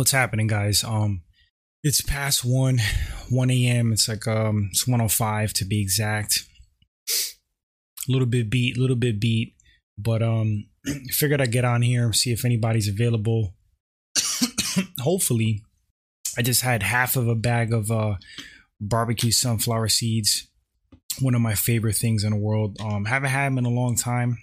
what's 0.00 0.12
happening, 0.12 0.46
guys? 0.46 0.82
Um, 0.82 1.20
it's 1.82 2.00
past 2.00 2.42
one, 2.42 2.78
one 3.28 3.50
a.m. 3.50 3.92
It's 3.92 4.08
like 4.08 4.26
um, 4.26 4.70
it's 4.70 4.88
one 4.88 5.02
o 5.02 5.08
five 5.08 5.52
to 5.52 5.66
be 5.66 5.82
exact. 5.82 6.38
A 8.08 8.10
little 8.10 8.26
bit 8.26 8.48
beat, 8.48 8.78
a 8.78 8.80
little 8.80 8.96
bit 8.96 9.20
beat, 9.20 9.56
but 9.98 10.22
um, 10.22 10.68
figured 11.10 11.42
I'd 11.42 11.52
get 11.52 11.66
on 11.66 11.82
here 11.82 12.14
see 12.14 12.32
if 12.32 12.46
anybody's 12.46 12.88
available. 12.88 13.52
Hopefully, 15.00 15.64
I 16.38 16.40
just 16.40 16.62
had 16.62 16.82
half 16.82 17.14
of 17.14 17.28
a 17.28 17.34
bag 17.34 17.74
of 17.74 17.90
uh 17.90 18.14
barbecue 18.80 19.32
sunflower 19.32 19.88
seeds. 19.88 20.48
One 21.20 21.34
of 21.34 21.42
my 21.42 21.54
favorite 21.54 21.96
things 21.96 22.24
in 22.24 22.30
the 22.30 22.38
world. 22.38 22.78
Um, 22.80 23.04
haven't 23.04 23.28
had 23.28 23.48
them 23.48 23.58
in 23.58 23.66
a 23.66 23.70
long 23.70 23.96
time. 23.96 24.38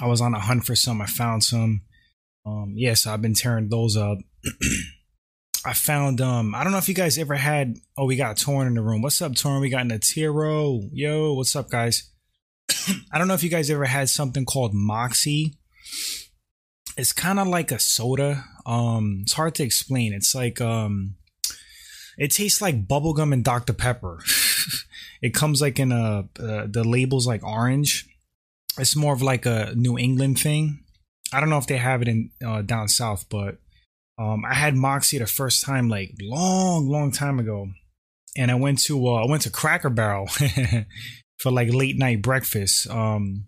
I 0.00 0.06
was 0.06 0.22
on 0.22 0.32
a 0.32 0.40
hunt 0.40 0.64
for 0.64 0.74
some. 0.74 1.02
I 1.02 1.06
found 1.06 1.44
some. 1.44 1.82
Um, 2.46 2.72
yeah, 2.74 2.94
so 2.94 3.12
I've 3.12 3.20
been 3.20 3.34
tearing 3.34 3.68
those 3.68 3.94
up. 3.94 4.16
I 5.64 5.72
found 5.74 6.20
um 6.20 6.54
I 6.54 6.62
don't 6.62 6.72
know 6.72 6.78
if 6.78 6.88
you 6.88 6.94
guys 6.94 7.18
ever 7.18 7.34
had 7.34 7.76
oh 7.96 8.06
we 8.06 8.16
got 8.16 8.36
Torn 8.36 8.66
in 8.66 8.74
the 8.74 8.82
room. 8.82 9.02
What's 9.02 9.20
up, 9.20 9.34
Torn? 9.34 9.60
We 9.60 9.68
got 9.68 9.86
Natiro. 9.86 10.88
Yo, 10.92 11.34
what's 11.34 11.56
up, 11.56 11.70
guys? 11.70 12.10
I 13.12 13.18
don't 13.18 13.28
know 13.28 13.34
if 13.34 13.42
you 13.42 13.50
guys 13.50 13.70
ever 13.70 13.84
had 13.84 14.08
something 14.08 14.44
called 14.44 14.72
Moxie. 14.74 15.58
It's 16.96 17.12
kind 17.12 17.38
of 17.38 17.46
like 17.46 17.70
a 17.70 17.78
soda. 17.78 18.44
Um, 18.66 19.20
it's 19.22 19.34
hard 19.34 19.54
to 19.56 19.62
explain. 19.62 20.12
It's 20.12 20.34
like 20.34 20.60
um, 20.60 21.16
it 22.16 22.32
tastes 22.32 22.60
like 22.60 22.88
bubblegum 22.88 23.32
and 23.32 23.44
Dr 23.44 23.72
Pepper. 23.72 24.20
it 25.22 25.34
comes 25.34 25.60
like 25.60 25.78
in 25.78 25.92
a 25.92 26.28
uh, 26.40 26.66
the 26.68 26.84
label's 26.84 27.26
like 27.26 27.44
orange. 27.44 28.08
It's 28.78 28.96
more 28.96 29.12
of 29.12 29.22
like 29.22 29.46
a 29.46 29.72
New 29.74 29.98
England 29.98 30.38
thing. 30.40 30.84
I 31.32 31.40
don't 31.40 31.50
know 31.50 31.58
if 31.58 31.66
they 31.66 31.76
have 31.76 32.02
it 32.02 32.08
in 32.08 32.30
uh, 32.44 32.62
down 32.62 32.88
south, 32.88 33.26
but 33.28 33.58
um, 34.18 34.44
I 34.44 34.54
had 34.54 34.74
Moxie 34.74 35.18
the 35.18 35.26
first 35.26 35.64
time 35.64 35.88
like 35.88 36.14
long, 36.20 36.88
long 36.88 37.12
time 37.12 37.38
ago, 37.38 37.68
and 38.36 38.50
I 38.50 38.56
went 38.56 38.80
to 38.82 39.06
uh, 39.06 39.24
I 39.24 39.26
went 39.26 39.42
to 39.42 39.50
Cracker 39.50 39.90
Barrel 39.90 40.26
for 41.38 41.52
like 41.52 41.72
late 41.72 41.96
night 41.96 42.20
breakfast. 42.20 42.90
Um, 42.90 43.46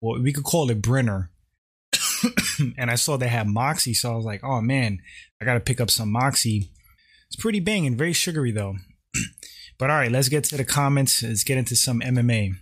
well, 0.00 0.20
we 0.20 0.32
could 0.32 0.44
call 0.44 0.70
it 0.70 0.80
Brenner. 0.80 1.30
and 2.78 2.90
I 2.90 2.94
saw 2.94 3.16
they 3.16 3.28
had 3.28 3.46
Moxie, 3.46 3.92
so 3.92 4.12
I 4.12 4.16
was 4.16 4.24
like, 4.24 4.42
"Oh 4.42 4.62
man, 4.62 5.00
I 5.40 5.44
gotta 5.44 5.60
pick 5.60 5.80
up 5.80 5.90
some 5.90 6.10
Moxie." 6.10 6.70
It's 7.28 7.36
pretty 7.36 7.60
banging, 7.60 7.96
very 7.96 8.14
sugary 8.14 8.52
though. 8.52 8.76
but 9.78 9.90
all 9.90 9.96
right, 9.96 10.10
let's 10.10 10.30
get 10.30 10.44
to 10.44 10.56
the 10.56 10.64
comments. 10.64 11.22
Let's 11.22 11.44
get 11.44 11.58
into 11.58 11.76
some 11.76 12.00
MMA. 12.00 12.52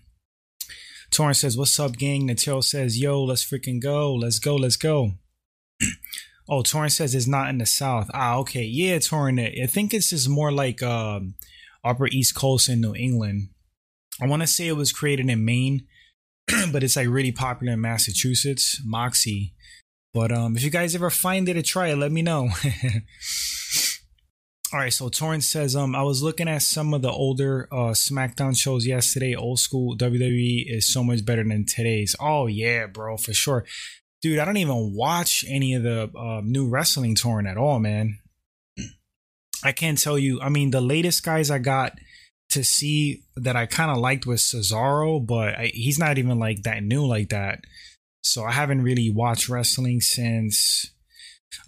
Torrance 1.13 1.39
says, 1.39 1.57
"What's 1.57 1.79
up, 1.79 1.97
gang?" 1.97 2.27
Natil 2.27 2.65
says, 2.65 2.99
"Yo, 2.99 3.23
let's 3.23 3.49
freaking 3.49 3.81
go. 3.81 4.13
Let's 4.13 4.41
go. 4.41 4.57
Let's 4.57 4.77
go." 4.77 5.13
Oh, 6.49 6.63
Torrance 6.63 6.97
says 6.97 7.15
it's 7.15 7.27
not 7.27 7.49
in 7.49 7.59
the 7.59 7.67
South. 7.67 8.11
Ah, 8.15 8.37
okay, 8.37 8.65
yeah, 8.65 8.99
Torrance. 8.99 9.41
I 9.63 9.67
think 9.67 9.95
it's 9.95 10.11
just 10.11 10.29
more 10.29 10.53
like 10.53 10.83
um, 10.83 11.35
Upper 11.85 12.07
East 12.09 12.35
Coast 12.35 12.69
in 12.69 12.81
New 12.81 12.95
England. 12.95 13.49
I 14.21 14.27
want 14.27 14.43
to 14.43 14.47
say 14.47 14.69
it 14.69 14.77
was 14.77 14.93
created 14.93 15.29
in 15.29 15.45
Maine, 15.45 15.87
but 16.73 16.83
it's 16.83 16.97
like 16.97 17.09
really 17.09 17.33
popular 17.33 17.73
in 17.73 17.81
Massachusetts. 17.81 18.81
Moxie. 18.85 19.55
But 20.13 20.31
um, 20.31 20.57
if 20.57 20.63
you 20.63 20.71
guys 20.71 20.95
ever 20.95 21.11
find 21.11 21.49
it 21.49 21.61
try 21.63 21.89
it, 21.89 21.97
let 21.97 22.13
me 22.13 22.23
know. 22.23 22.51
All 24.73 24.81
right, 24.81 24.93
so 24.93 25.09
Torrance 25.09 25.49
says, 25.49 25.77
um, 25.77 25.95
I 25.95 26.03
was 26.03 26.23
looking 26.23 26.49
at 26.49 26.63
some 26.63 26.95
of 26.95 27.03
the 27.03 27.11
older 27.11 27.69
uh 27.71 27.93
SmackDown 27.93 28.57
shows 28.59 28.87
yesterday. 28.87 29.35
Old 29.35 29.61
school 29.61 29.97
WWE 29.97 30.65
is 30.67 30.93
so 30.93 31.05
much 31.05 31.25
better 31.25 31.45
than 31.45 31.65
today's. 31.65 32.17
Oh 32.19 32.47
yeah, 32.47 32.87
bro, 32.87 33.17
for 33.17 33.33
sure, 33.33 33.65
dude. 34.25 34.39
I 34.39 34.47
don't 34.47 34.57
even 34.57 34.95
watch 34.95 35.45
any 35.47 35.75
of 35.75 35.83
the 35.83 36.11
uh, 36.19 36.41
new 36.43 36.67
wrestling 36.67 37.15
touring 37.15 37.47
at 37.47 37.59
all, 37.59 37.79
man. 37.79 38.21
I 39.63 39.73
can't 39.73 40.01
tell 40.01 40.19
you. 40.19 40.41
I 40.41 40.49
mean, 40.49 40.71
the 40.71 40.81
latest 40.81 41.23
guys 41.23 41.51
I 41.51 41.59
got 41.59 41.99
to 42.49 42.65
see 42.65 43.25
that 43.37 43.55
I 43.55 43.67
kind 43.67 43.91
of 43.91 43.99
liked 43.99 44.25
was 44.25 44.41
Cesaro, 44.41 45.25
but 45.25 45.59
I, 45.59 45.71
he's 45.75 45.99
not 45.99 46.17
even 46.17 46.39
like 46.39 46.63
that 46.63 46.83
new 46.83 47.07
like 47.07 47.29
that. 47.29 47.65
So 48.23 48.45
I 48.45 48.53
haven't 48.53 48.81
really 48.81 49.11
watched 49.11 49.51
wrestling 49.51 50.01
since 50.01 50.91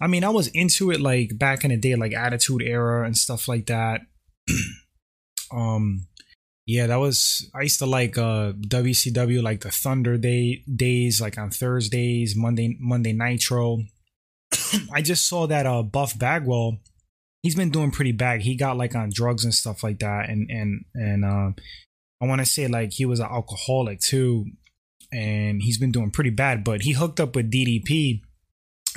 I 0.01 0.07
mean, 0.07 0.23
I 0.23 0.29
was 0.29 0.47
into 0.47 0.89
it 0.89 0.99
like 0.99 1.37
back 1.37 1.63
in 1.63 1.69
the 1.69 1.77
day, 1.77 1.95
like 1.95 2.13
Attitude 2.13 2.63
Era 2.63 3.05
and 3.05 3.15
stuff 3.15 3.47
like 3.47 3.67
that. 3.67 4.01
um, 5.51 6.07
yeah, 6.67 6.87
that 6.87 6.97
was 6.99 7.49
I 7.55 7.61
used 7.61 7.79
to 7.79 7.85
like 7.85 8.17
uh 8.17 8.51
WCW, 8.51 9.41
like 9.41 9.61
the 9.61 9.71
Thunder 9.71 10.17
Day 10.17 10.63
days, 10.73 11.21
like 11.21 11.37
on 11.37 11.49
Thursdays, 11.49 12.35
Monday 12.35 12.77
Monday 12.79 13.13
Nitro. 13.13 13.79
I 14.93 15.01
just 15.01 15.25
saw 15.27 15.47
that 15.47 15.65
uh 15.65 15.81
Buff 15.81 16.19
Bagwell, 16.19 16.79
he's 17.41 17.55
been 17.55 17.71
doing 17.71 17.91
pretty 17.91 18.11
bad. 18.11 18.41
He 18.41 18.55
got 18.55 18.75
like 18.75 18.95
on 18.95 19.09
drugs 19.13 19.45
and 19.45 19.53
stuff 19.53 19.81
like 19.81 19.99
that, 19.99 20.29
and 20.29 20.49
and 20.49 20.83
and 20.93 21.23
uh, 21.23 21.51
I 22.21 22.27
want 22.27 22.39
to 22.41 22.45
say 22.45 22.67
like 22.67 22.91
he 22.91 23.05
was 23.05 23.21
an 23.21 23.27
alcoholic 23.31 24.01
too, 24.01 24.47
and 25.13 25.61
he's 25.61 25.77
been 25.77 25.93
doing 25.93 26.11
pretty 26.11 26.31
bad. 26.31 26.65
But 26.65 26.81
he 26.81 26.91
hooked 26.91 27.21
up 27.21 27.33
with 27.33 27.49
DDP 27.49 28.23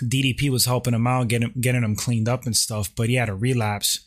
DDP 0.02 0.50
was 0.50 0.64
helping 0.64 0.94
him 0.94 1.06
out, 1.06 1.28
getting 1.28 1.52
getting 1.60 1.84
him 1.84 1.94
cleaned 1.94 2.28
up 2.28 2.46
and 2.46 2.56
stuff, 2.56 2.90
but 2.96 3.08
he 3.08 3.14
had 3.14 3.28
a 3.28 3.34
relapse. 3.34 4.00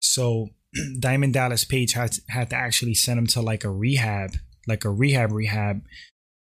So 0.00 0.50
Diamond 0.98 1.34
Dallas 1.34 1.64
Page 1.64 1.92
had 1.92 2.16
had 2.28 2.50
to 2.50 2.56
actually 2.56 2.94
send 2.94 3.18
him 3.18 3.26
to 3.28 3.40
like 3.40 3.64
a 3.64 3.70
rehab, 3.70 4.32
like 4.66 4.84
a 4.84 4.90
rehab 4.90 5.32
rehab. 5.32 5.82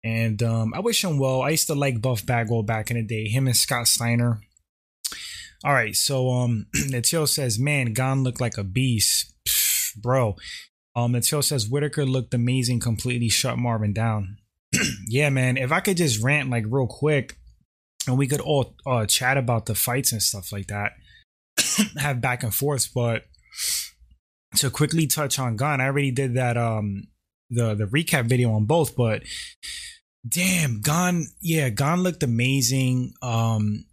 And 0.04 0.42
um, 0.42 0.74
I 0.74 0.80
wish 0.80 1.04
him 1.04 1.18
well. 1.18 1.42
I 1.42 1.50
used 1.50 1.68
to 1.68 1.74
like 1.74 2.02
Buff 2.02 2.26
Bagwell 2.26 2.64
back 2.64 2.90
in 2.90 2.96
the 2.96 3.04
day. 3.04 3.28
Him 3.28 3.46
and 3.46 3.56
Scott 3.56 3.86
Steiner. 3.86 4.40
All 5.64 5.72
right, 5.72 5.94
so 5.94 6.28
um, 6.30 6.66
Natio 6.74 7.28
says, 7.28 7.58
"Man, 7.58 7.92
Gane 7.92 8.24
looked 8.24 8.40
like 8.40 8.58
a 8.58 8.64
beast, 8.64 9.32
Pff, 9.46 9.94
bro." 9.96 10.36
Um, 10.96 11.12
Natio 11.12 11.42
says 11.42 11.68
Whittaker 11.68 12.04
looked 12.04 12.34
amazing, 12.34 12.80
completely 12.80 13.28
shut 13.28 13.58
Marvin 13.58 13.92
down. 13.92 14.38
yeah, 15.06 15.30
man. 15.30 15.56
If 15.56 15.70
I 15.70 15.80
could 15.80 15.96
just 15.96 16.22
rant 16.22 16.50
like 16.50 16.64
real 16.68 16.88
quick, 16.88 17.36
and 18.08 18.18
we 18.18 18.26
could 18.26 18.40
all 18.40 18.74
uh, 18.84 19.06
chat 19.06 19.36
about 19.36 19.66
the 19.66 19.74
fights 19.76 20.12
and 20.12 20.22
stuff 20.22 20.50
like 20.52 20.66
that, 20.66 20.92
have 21.96 22.20
back 22.20 22.42
and 22.42 22.52
forth. 22.52 22.90
But 22.92 23.24
to 24.56 24.70
quickly 24.70 25.06
touch 25.06 25.38
on 25.38 25.56
Gane, 25.56 25.80
I 25.80 25.86
already 25.86 26.10
did 26.10 26.34
that 26.34 26.56
um 26.56 27.08
the 27.50 27.74
the 27.74 27.86
recap 27.86 28.26
video 28.26 28.52
on 28.52 28.64
both, 28.64 28.96
but 28.96 29.22
damn, 30.26 30.80
Gane, 30.80 31.28
yeah, 31.40 31.68
Gane 31.68 32.02
looked 32.02 32.22
amazing. 32.22 33.14
Um, 33.22 33.86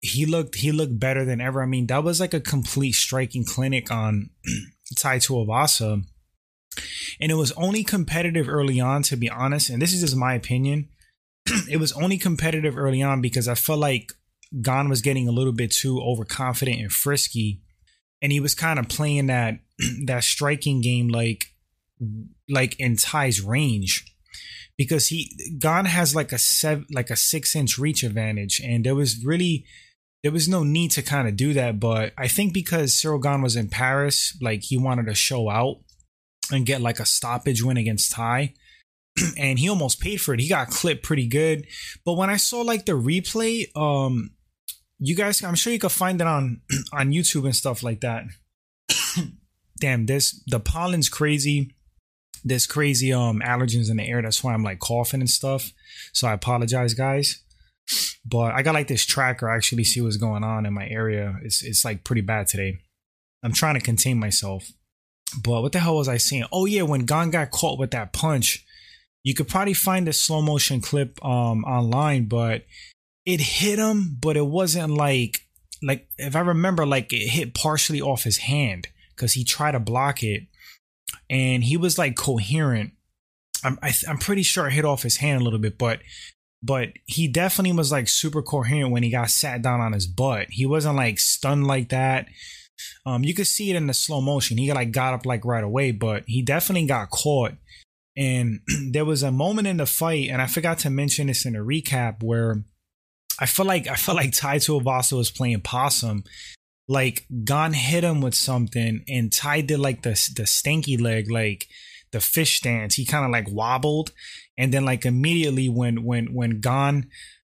he 0.00 0.26
looked 0.26 0.56
he 0.56 0.72
looked 0.72 0.98
better 0.98 1.24
than 1.24 1.40
ever. 1.40 1.62
I 1.62 1.66
mean, 1.66 1.86
that 1.86 2.04
was 2.04 2.20
like 2.20 2.34
a 2.34 2.40
complete 2.40 2.92
striking 2.92 3.44
clinic 3.44 3.90
on 3.90 4.30
Tai 4.96 5.18
Tuivasa. 5.18 6.04
And 7.20 7.32
it 7.32 7.34
was 7.34 7.50
only 7.52 7.82
competitive 7.82 8.48
early 8.48 8.78
on, 8.78 9.02
to 9.04 9.16
be 9.16 9.28
honest. 9.28 9.68
And 9.68 9.82
this 9.82 9.92
is 9.92 10.00
just 10.00 10.14
my 10.14 10.34
opinion 10.34 10.88
it 11.68 11.78
was 11.78 11.92
only 11.92 12.18
competitive 12.18 12.76
early 12.76 13.02
on 13.02 13.20
because 13.20 13.48
I 13.48 13.54
felt 13.54 13.78
like 13.78 14.12
Gane 14.60 14.88
was 14.88 15.02
getting 15.02 15.28
a 15.28 15.32
little 15.32 15.52
bit 15.52 15.70
too 15.70 16.00
overconfident 16.00 16.80
and 16.80 16.92
frisky, 16.92 17.60
and 18.20 18.32
he 18.32 18.40
was 18.40 18.54
kind 18.54 18.78
of 18.78 18.88
playing 18.88 19.26
that 19.26 19.60
that 20.06 20.24
striking 20.24 20.80
game 20.80 21.08
like 21.08 21.52
like 22.48 22.78
in 22.78 22.96
Tai's 22.96 23.40
range 23.40 24.04
because 24.76 25.08
he 25.08 25.36
Gane 25.58 25.84
has 25.84 26.14
like 26.14 26.32
a 26.32 26.38
seven 26.38 26.86
like 26.90 27.10
a 27.10 27.16
six 27.16 27.54
inch 27.54 27.78
reach 27.78 28.02
advantage, 28.02 28.60
and 28.60 28.84
there 28.84 28.94
was 28.94 29.24
really 29.24 29.66
there 30.22 30.32
was 30.32 30.48
no 30.48 30.64
need 30.64 30.90
to 30.92 31.02
kind 31.02 31.28
of 31.28 31.36
do 31.36 31.52
that. 31.52 31.78
But 31.78 32.12
I 32.16 32.28
think 32.28 32.54
because 32.54 32.94
Ciryl 32.94 33.22
Gane 33.22 33.42
was 33.42 33.56
in 33.56 33.68
Paris, 33.68 34.38
like 34.40 34.62
he 34.62 34.78
wanted 34.78 35.06
to 35.06 35.14
show 35.14 35.50
out 35.50 35.78
and 36.50 36.64
get 36.64 36.80
like 36.80 37.00
a 37.00 37.06
stoppage 37.06 37.62
win 37.62 37.76
against 37.76 38.12
Tai. 38.12 38.54
and 39.36 39.58
he 39.58 39.68
almost 39.68 40.00
paid 40.00 40.20
for 40.20 40.32
it. 40.32 40.40
He 40.40 40.48
got 40.48 40.70
clipped 40.70 41.02
pretty 41.02 41.26
good. 41.26 41.66
But 42.04 42.14
when 42.14 42.30
I 42.30 42.36
saw 42.36 42.60
like 42.60 42.86
the 42.86 42.92
replay, 42.92 43.66
um, 43.76 44.30
you 44.98 45.14
guys, 45.14 45.42
I'm 45.42 45.54
sure 45.54 45.72
you 45.72 45.78
could 45.78 45.92
find 45.92 46.20
it 46.20 46.26
on 46.26 46.60
on 46.92 47.12
YouTube 47.12 47.44
and 47.44 47.56
stuff 47.56 47.82
like 47.82 48.00
that. 48.00 48.24
Damn, 49.80 50.06
this 50.06 50.42
the 50.46 50.60
pollen's 50.60 51.08
crazy. 51.08 51.74
There's 52.44 52.66
crazy 52.66 53.12
um 53.12 53.40
allergens 53.44 53.90
in 53.90 53.96
the 53.96 54.04
air. 54.04 54.22
That's 54.22 54.42
why 54.42 54.54
I'm 54.54 54.64
like 54.64 54.80
coughing 54.80 55.20
and 55.20 55.30
stuff. 55.30 55.72
So 56.12 56.28
I 56.28 56.32
apologize, 56.32 56.94
guys. 56.94 57.42
But 58.24 58.52
I 58.54 58.62
got 58.62 58.74
like 58.74 58.88
this 58.88 59.06
tracker. 59.06 59.48
I 59.48 59.56
actually 59.56 59.84
see 59.84 60.00
what's 60.00 60.16
going 60.16 60.44
on 60.44 60.66
in 60.66 60.74
my 60.74 60.88
area. 60.88 61.36
It's 61.42 61.62
it's 61.62 61.84
like 61.84 62.04
pretty 62.04 62.22
bad 62.22 62.48
today. 62.48 62.80
I'm 63.42 63.52
trying 63.52 63.74
to 63.74 63.80
contain 63.80 64.18
myself. 64.18 64.70
But 65.42 65.62
what 65.62 65.72
the 65.72 65.78
hell 65.78 65.96
was 65.96 66.08
I 66.08 66.16
saying? 66.16 66.44
Oh 66.52 66.66
yeah, 66.66 66.82
when 66.82 67.04
Gane 67.04 67.30
got 67.30 67.50
caught 67.50 67.78
with 67.78 67.92
that 67.92 68.12
punch, 68.12 68.64
you 69.22 69.34
could 69.34 69.48
probably 69.48 69.74
find 69.74 70.08
a 70.08 70.12
slow 70.12 70.42
motion 70.42 70.80
clip 70.80 71.24
um 71.24 71.64
online, 71.64 72.26
but 72.26 72.64
it 73.28 73.40
hit 73.40 73.78
him, 73.78 74.16
but 74.18 74.38
it 74.38 74.46
wasn't 74.46 74.94
like 74.94 75.44
like 75.82 76.08
if 76.16 76.34
I 76.34 76.40
remember, 76.40 76.86
like 76.86 77.12
it 77.12 77.28
hit 77.28 77.52
partially 77.52 78.00
off 78.00 78.24
his 78.24 78.38
hand 78.38 78.88
because 79.14 79.34
he 79.34 79.44
tried 79.44 79.72
to 79.72 79.80
block 79.80 80.22
it, 80.22 80.44
and 81.28 81.62
he 81.62 81.76
was 81.76 81.98
like 81.98 82.16
coherent. 82.16 82.92
I'm 83.62 83.78
I, 83.82 83.92
am 84.08 84.16
pretty 84.16 84.42
sure 84.42 84.66
it 84.66 84.72
hit 84.72 84.86
off 84.86 85.02
his 85.02 85.18
hand 85.18 85.42
a 85.42 85.44
little 85.44 85.58
bit, 85.58 85.76
but 85.76 86.00
but 86.62 86.88
he 87.04 87.28
definitely 87.28 87.76
was 87.76 87.92
like 87.92 88.08
super 88.08 88.40
coherent 88.40 88.92
when 88.92 89.02
he 89.02 89.10
got 89.10 89.28
sat 89.28 89.60
down 89.60 89.82
on 89.82 89.92
his 89.92 90.06
butt. 90.06 90.46
He 90.48 90.64
wasn't 90.64 90.96
like 90.96 91.18
stunned 91.18 91.66
like 91.66 91.90
that. 91.90 92.28
Um, 93.04 93.24
you 93.24 93.34
could 93.34 93.46
see 93.46 93.68
it 93.68 93.76
in 93.76 93.88
the 93.88 93.94
slow 93.94 94.22
motion. 94.22 94.56
He 94.56 94.72
like 94.72 94.90
got 94.90 95.12
up 95.12 95.26
like 95.26 95.44
right 95.44 95.62
away, 95.62 95.90
but 95.90 96.24
he 96.26 96.40
definitely 96.40 96.86
got 96.86 97.10
caught. 97.10 97.52
And 98.16 98.60
there 98.90 99.04
was 99.04 99.22
a 99.22 99.30
moment 99.30 99.68
in 99.68 99.76
the 99.76 99.86
fight, 99.86 100.30
and 100.30 100.40
I 100.40 100.46
forgot 100.46 100.78
to 100.78 100.90
mention 100.90 101.26
this 101.26 101.44
in 101.44 101.52
the 101.52 101.58
recap 101.58 102.22
where 102.22 102.64
I 103.38 103.46
feel 103.46 103.66
like 103.66 103.86
I 103.86 103.94
felt 103.94 104.16
like 104.16 104.32
Tai 104.32 104.56
Tuivasa 104.56 105.16
was 105.16 105.30
playing 105.30 105.60
possum. 105.60 106.24
Like 106.88 107.26
Gane 107.44 107.74
hit 107.74 108.04
him 108.04 108.20
with 108.20 108.34
something, 108.34 109.04
and 109.08 109.32
Tai 109.32 109.62
did 109.62 109.78
like 109.78 110.02
the 110.02 110.10
the 110.34 110.44
stanky 110.44 111.00
leg, 111.00 111.30
like 111.30 111.68
the 112.10 112.20
fish 112.20 112.56
stance. 112.58 112.94
He 112.94 113.04
kind 113.04 113.24
of 113.24 113.30
like 113.30 113.48
wobbled, 113.50 114.12
and 114.56 114.72
then 114.72 114.84
like 114.84 115.04
immediately 115.04 115.68
when 115.68 116.04
when 116.04 116.34
when 116.34 116.60
Gane 116.60 117.08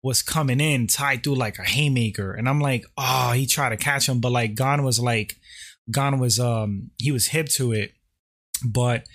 was 0.01 0.21
coming 0.21 0.59
in, 0.59 0.87
Tai 0.87 1.17
threw 1.17 1.35
like 1.35 1.59
a 1.59 1.63
haymaker, 1.63 2.33
and 2.33 2.49
I'm 2.49 2.59
like, 2.59 2.85
oh, 2.97 3.31
he 3.31 3.45
tried 3.45 3.69
to 3.69 3.77
catch 3.77 4.09
him, 4.09 4.19
but 4.19 4.31
like 4.31 4.55
Gane 4.55 4.83
was 4.83 4.99
like, 4.99 5.35
Gane 5.91 6.19
was 6.19 6.39
um 6.39 6.91
he 6.97 7.11
was 7.11 7.27
hip 7.27 7.49
to 7.49 7.71
it, 7.71 7.91
but 8.65 9.05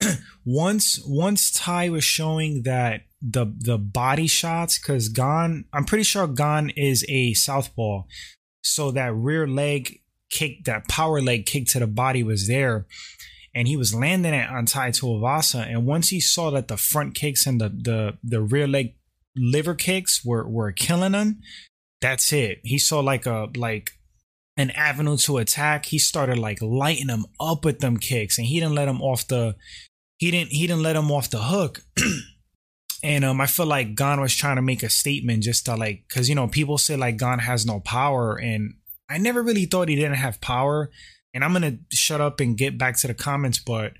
once 0.44 1.00
once 1.06 1.50
Tai 1.50 1.90
was 1.90 2.04
showing 2.04 2.62
that 2.64 3.02
the 3.20 3.46
the 3.58 3.78
body 3.78 4.26
shots 4.26 4.78
because 4.78 5.08
Gane 5.08 5.64
I'm 5.72 5.84
pretty 5.84 6.04
sure 6.04 6.26
Gane 6.26 6.70
is 6.70 7.04
a 7.08 7.34
southpaw. 7.34 8.04
So 8.62 8.90
that 8.92 9.14
rear 9.14 9.46
leg 9.46 10.00
kick 10.30 10.64
that 10.64 10.88
power 10.88 11.20
leg 11.20 11.46
kick 11.46 11.66
to 11.68 11.80
the 11.80 11.86
body 11.86 12.22
was 12.22 12.48
there. 12.48 12.86
And 13.52 13.66
he 13.66 13.76
was 13.76 13.94
landing 13.94 14.32
it 14.32 14.48
on 14.48 14.66
Tai 14.66 14.90
Tuivasa 14.90 15.66
and 15.68 15.84
once 15.84 16.08
he 16.08 16.20
saw 16.20 16.50
that 16.50 16.68
the 16.68 16.76
front 16.76 17.14
kicks 17.14 17.46
and 17.46 17.60
the 17.60 17.68
the 17.68 18.18
the 18.22 18.40
rear 18.40 18.68
leg 18.68 18.94
liver 19.36 19.74
kicks 19.74 20.24
were 20.24 20.48
were 20.48 20.72
killing 20.72 21.14
him 21.14 21.42
that's 22.00 22.32
it. 22.32 22.60
He 22.64 22.78
saw 22.78 23.00
like 23.00 23.26
a 23.26 23.48
like 23.56 23.92
an 24.56 24.70
avenue 24.70 25.16
to 25.18 25.38
attack. 25.38 25.86
He 25.86 25.98
started 25.98 26.38
like 26.38 26.60
lighting 26.62 27.08
him 27.08 27.26
up 27.38 27.64
with 27.64 27.80
them 27.80 27.98
kicks. 27.98 28.38
And 28.38 28.46
he 28.46 28.60
didn't 28.60 28.74
let 28.74 28.88
him 28.88 29.02
off 29.02 29.26
the 29.28 29.56
he 30.18 30.30
didn't 30.30 30.50
he 30.50 30.66
didn't 30.66 30.82
let 30.82 30.96
him 30.96 31.10
off 31.10 31.30
the 31.30 31.42
hook 31.42 31.82
And 33.02 33.24
um, 33.24 33.40
I 33.40 33.46
feel 33.46 33.66
like 33.66 33.94
Gane 33.94 34.20
was 34.20 34.34
trying 34.34 34.56
to 34.56 34.62
make 34.62 34.82
a 34.82 34.90
statement 34.90 35.42
just 35.42 35.66
to 35.66 35.76
like, 35.76 36.04
because 36.08 36.28
you 36.28 36.34
know 36.34 36.48
people 36.48 36.78
say 36.78 36.96
like 36.96 37.16
Gane 37.16 37.38
has 37.38 37.64
no 37.64 37.80
power, 37.80 38.36
and 38.36 38.74
I 39.08 39.18
never 39.18 39.42
really 39.42 39.64
thought 39.64 39.88
he 39.88 39.96
didn't 39.96 40.14
have 40.14 40.40
power. 40.40 40.90
And 41.32 41.44
I'm 41.44 41.52
gonna 41.52 41.78
shut 41.92 42.20
up 42.20 42.40
and 42.40 42.56
get 42.56 42.76
back 42.76 42.96
to 42.98 43.06
the 43.06 43.14
comments, 43.14 43.58
but 43.58 43.92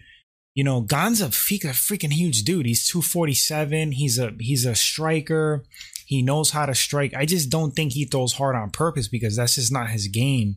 you 0.54 0.64
know, 0.64 0.80
Gane's 0.80 1.20
a, 1.20 1.30
freak, 1.30 1.64
a 1.64 1.68
freaking 1.68 2.12
huge 2.12 2.42
dude. 2.42 2.66
He's 2.66 2.86
247. 2.88 3.92
He's 3.92 4.18
a 4.18 4.32
he's 4.38 4.66
a 4.66 4.74
striker. 4.74 5.64
He 6.06 6.22
knows 6.22 6.50
how 6.50 6.66
to 6.66 6.74
strike. 6.74 7.14
I 7.14 7.24
just 7.24 7.50
don't 7.50 7.70
think 7.70 7.92
he 7.92 8.04
throws 8.04 8.32
hard 8.32 8.56
on 8.56 8.70
purpose 8.70 9.06
because 9.06 9.36
that's 9.36 9.54
just 9.54 9.72
not 9.72 9.90
his 9.90 10.08
game 10.08 10.56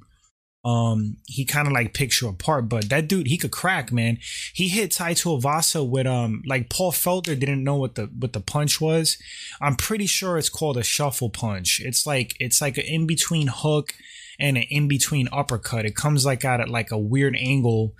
um 0.63 1.18
he 1.27 1.44
kind 1.44 1.68
of 1.68 1.74
like 1.74 1.94
picks 1.94 2.21
you 2.21 2.30
apart 2.30 2.69
but 2.69 2.88
that 2.89 3.07
dude 3.07 3.27
he 3.27 3.38
could 3.38 3.51
crack 3.51 3.92
man. 3.92 4.18
He 4.54 4.69
hit 4.69 4.92
Tai 4.92 5.13
Tuivasa 5.13 5.88
with 5.88 6.07
um 6.07 6.42
like 6.45 6.69
Paul 6.69 6.92
Felder 6.92 7.38
didn't 7.38 7.63
know 7.63 7.75
what 7.75 7.95
the 7.95 8.04
what 8.18 8.33
the 8.33 8.39
punch 8.39 8.80
was. 8.80 9.18
I'm 9.62 9.75
pretty 9.75 10.06
sure 10.06 10.38
it's 10.38 10.50
called 10.50 10.77
a 10.77 10.83
shuffle 10.83 11.30
punch. 11.30 11.81
It's 11.83 12.06
like 12.06 12.36
it's 12.39 12.62
like 12.62 12.77
an 12.77 12.86
in 12.86 13.07
between 13.07 13.48
hook 13.48 13.94
and 14.39 14.57
an 14.57 14.63
in 14.69 14.88
between 14.88 15.27
uppercut. 15.33 15.86
It 15.86 15.95
comes 15.95 16.25
like 16.25 16.45
out 16.45 16.62
at 16.62 16.69
like 16.69 16.92
a 16.92 16.98
weird 16.98 17.36
angle 17.36 17.94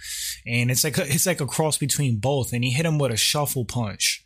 and 0.46 0.72
it's 0.72 0.86
like 0.86 0.98
a, 0.98 1.04
it's 1.04 1.26
like 1.26 1.42
a 1.42 1.48
cross 1.48 1.78
between 1.78 2.18
both 2.18 2.54
and 2.54 2.64
he 2.64 2.72
hit 2.72 2.86
him 2.86 2.98
with 2.98 3.12
a 3.12 3.18
shuffle 3.18 3.66
punch. 3.66 4.24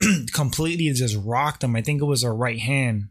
Completely 0.32 0.90
just 0.92 1.16
rocked 1.24 1.62
him. 1.62 1.76
I 1.76 1.82
think 1.82 2.02
it 2.02 2.06
was 2.06 2.24
a 2.24 2.32
right 2.32 2.58
hand 2.58 3.10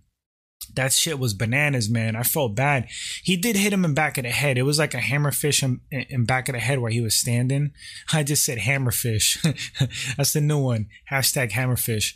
that 0.76 0.94
shit 0.94 1.20
was 1.20 1.34
bananas, 1.34 1.90
man. 1.90 2.16
I 2.16 2.24
felt 2.24 2.56
bad. 2.56 2.88
He 3.24 3.38
did 3.38 3.56
hit 3.56 3.74
him 3.74 3.86
in 3.86 3.94
back 3.94 4.18
of 4.18 4.24
the 4.24 4.30
head. 4.30 4.58
It 4.58 4.64
was 4.64 4.80
like 4.80 4.94
a 4.94 5.00
hammerfish 5.00 5.64
in, 5.64 5.82
in 5.92 6.26
back 6.26 6.50
of 6.50 6.54
the 6.54 6.60
head 6.60 6.80
where 6.80 6.92
he 6.92 7.02
was 7.02 7.16
standing. 7.16 7.72
I 8.14 8.24
just 8.24 8.44
said 8.44 8.60
hammerfish. 8.60 9.42
That's 10.18 10.34
the 10.34 10.42
new 10.42 10.60
one. 10.60 10.88
Hashtag 11.12 11.52
hammerfish. 11.52 12.16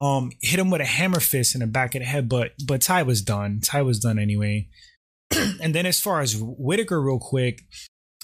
Um, 0.00 0.32
hit 0.40 0.58
him 0.58 0.70
with 0.70 0.80
a 0.80 0.86
hammer 0.86 1.20
fist 1.20 1.54
in 1.54 1.60
the 1.60 1.66
back 1.66 1.94
of 1.94 2.00
the 2.00 2.06
head, 2.06 2.28
but 2.28 2.52
but 2.66 2.82
Tai 2.82 3.04
was 3.04 3.22
done. 3.22 3.60
Tai 3.62 3.82
was 3.82 4.00
done 4.00 4.18
anyway. 4.18 4.68
and 5.30 5.74
then 5.74 5.86
as 5.86 6.00
far 6.00 6.20
as 6.20 6.36
Whittaker, 6.36 7.00
real 7.00 7.18
quick, 7.18 7.62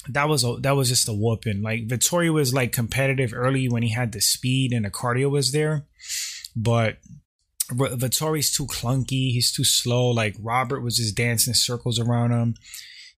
that 0.09 0.29
was 0.29 0.45
a 0.45 0.57
that 0.61 0.77
was 0.77 0.89
just 0.89 1.09
a 1.09 1.13
whooping. 1.13 1.63
Like 1.63 1.87
Vettori 1.87 2.33
was 2.33 2.53
like 2.53 2.73
competitive 2.73 3.33
early 3.35 3.69
when 3.69 3.83
he 3.83 3.93
had 3.93 4.13
the 4.13 4.21
speed 4.21 4.73
and 4.73 4.85
the 4.85 4.91
cardio 4.91 5.31
was 5.31 5.53
there, 5.53 5.87
but 6.57 6.99
Vettori's 7.71 8.53
too 8.55 8.67
clunky. 8.67 9.33
He's 9.33 9.53
too 9.53 9.65
slow. 9.65 10.11
Like 10.11 10.37
Robert 10.41 10.81
was 10.81 10.97
just 10.97 11.17
dancing 11.17 11.55
circles 11.55 11.99
around 11.99 12.33
him. 12.33 12.55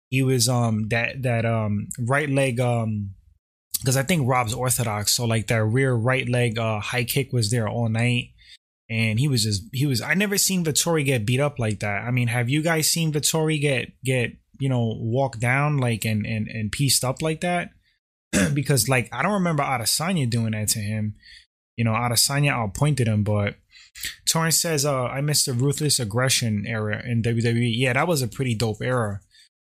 He 0.08 0.22
was 0.22 0.48
um 0.48 0.88
that 0.88 1.22
that 1.22 1.44
um 1.46 1.88
right 1.98 2.28
leg 2.28 2.60
um 2.60 3.10
because 3.80 3.96
I 3.96 4.04
think 4.04 4.28
Rob's 4.28 4.54
orthodox, 4.54 5.12
so 5.12 5.24
like 5.24 5.48
that 5.48 5.64
rear 5.64 5.92
right 5.92 6.28
leg 6.28 6.58
uh 6.58 6.80
high 6.80 7.04
kick 7.04 7.32
was 7.32 7.50
there 7.50 7.68
all 7.68 7.88
night, 7.88 8.30
and 8.88 9.18
he 9.18 9.26
was 9.26 9.42
just 9.42 9.64
he 9.72 9.86
was. 9.86 10.00
I 10.00 10.14
never 10.14 10.38
seen 10.38 10.64
Vettori 10.64 11.04
get 11.04 11.26
beat 11.26 11.40
up 11.40 11.58
like 11.58 11.80
that. 11.80 12.02
I 12.02 12.10
mean, 12.10 12.28
have 12.28 12.48
you 12.48 12.62
guys 12.62 12.88
seen 12.88 13.12
Vettori 13.12 13.60
get 13.60 13.92
get 14.04 14.32
you 14.60 14.68
know 14.68 14.96
walk 15.00 15.38
down 15.38 15.78
like 15.78 16.04
and 16.04 16.26
and 16.26 16.46
and 16.46 16.70
pieced 16.70 17.04
up 17.04 17.22
like 17.22 17.40
that? 17.40 17.70
because 18.54 18.88
like 18.88 19.08
I 19.12 19.22
don't 19.22 19.32
remember 19.32 19.62
Adesanya 19.62 20.28
doing 20.28 20.52
that 20.52 20.68
to 20.68 20.78
him. 20.78 21.14
You 21.76 21.84
know, 21.84 21.92
Adesanya 21.92 22.50
outpointed 22.50 23.08
him, 23.08 23.24
but 23.24 23.56
Torrance 24.28 24.60
says, 24.60 24.84
uh, 24.84 25.04
I 25.04 25.20
missed 25.20 25.46
the 25.46 25.52
ruthless 25.52 26.00
aggression 26.00 26.64
era 26.66 27.02
in 27.04 27.22
WWE. 27.22 27.72
Yeah, 27.74 27.92
that 27.92 28.08
was 28.08 28.22
a 28.22 28.28
pretty 28.28 28.54
dope 28.54 28.82
era. 28.82 29.20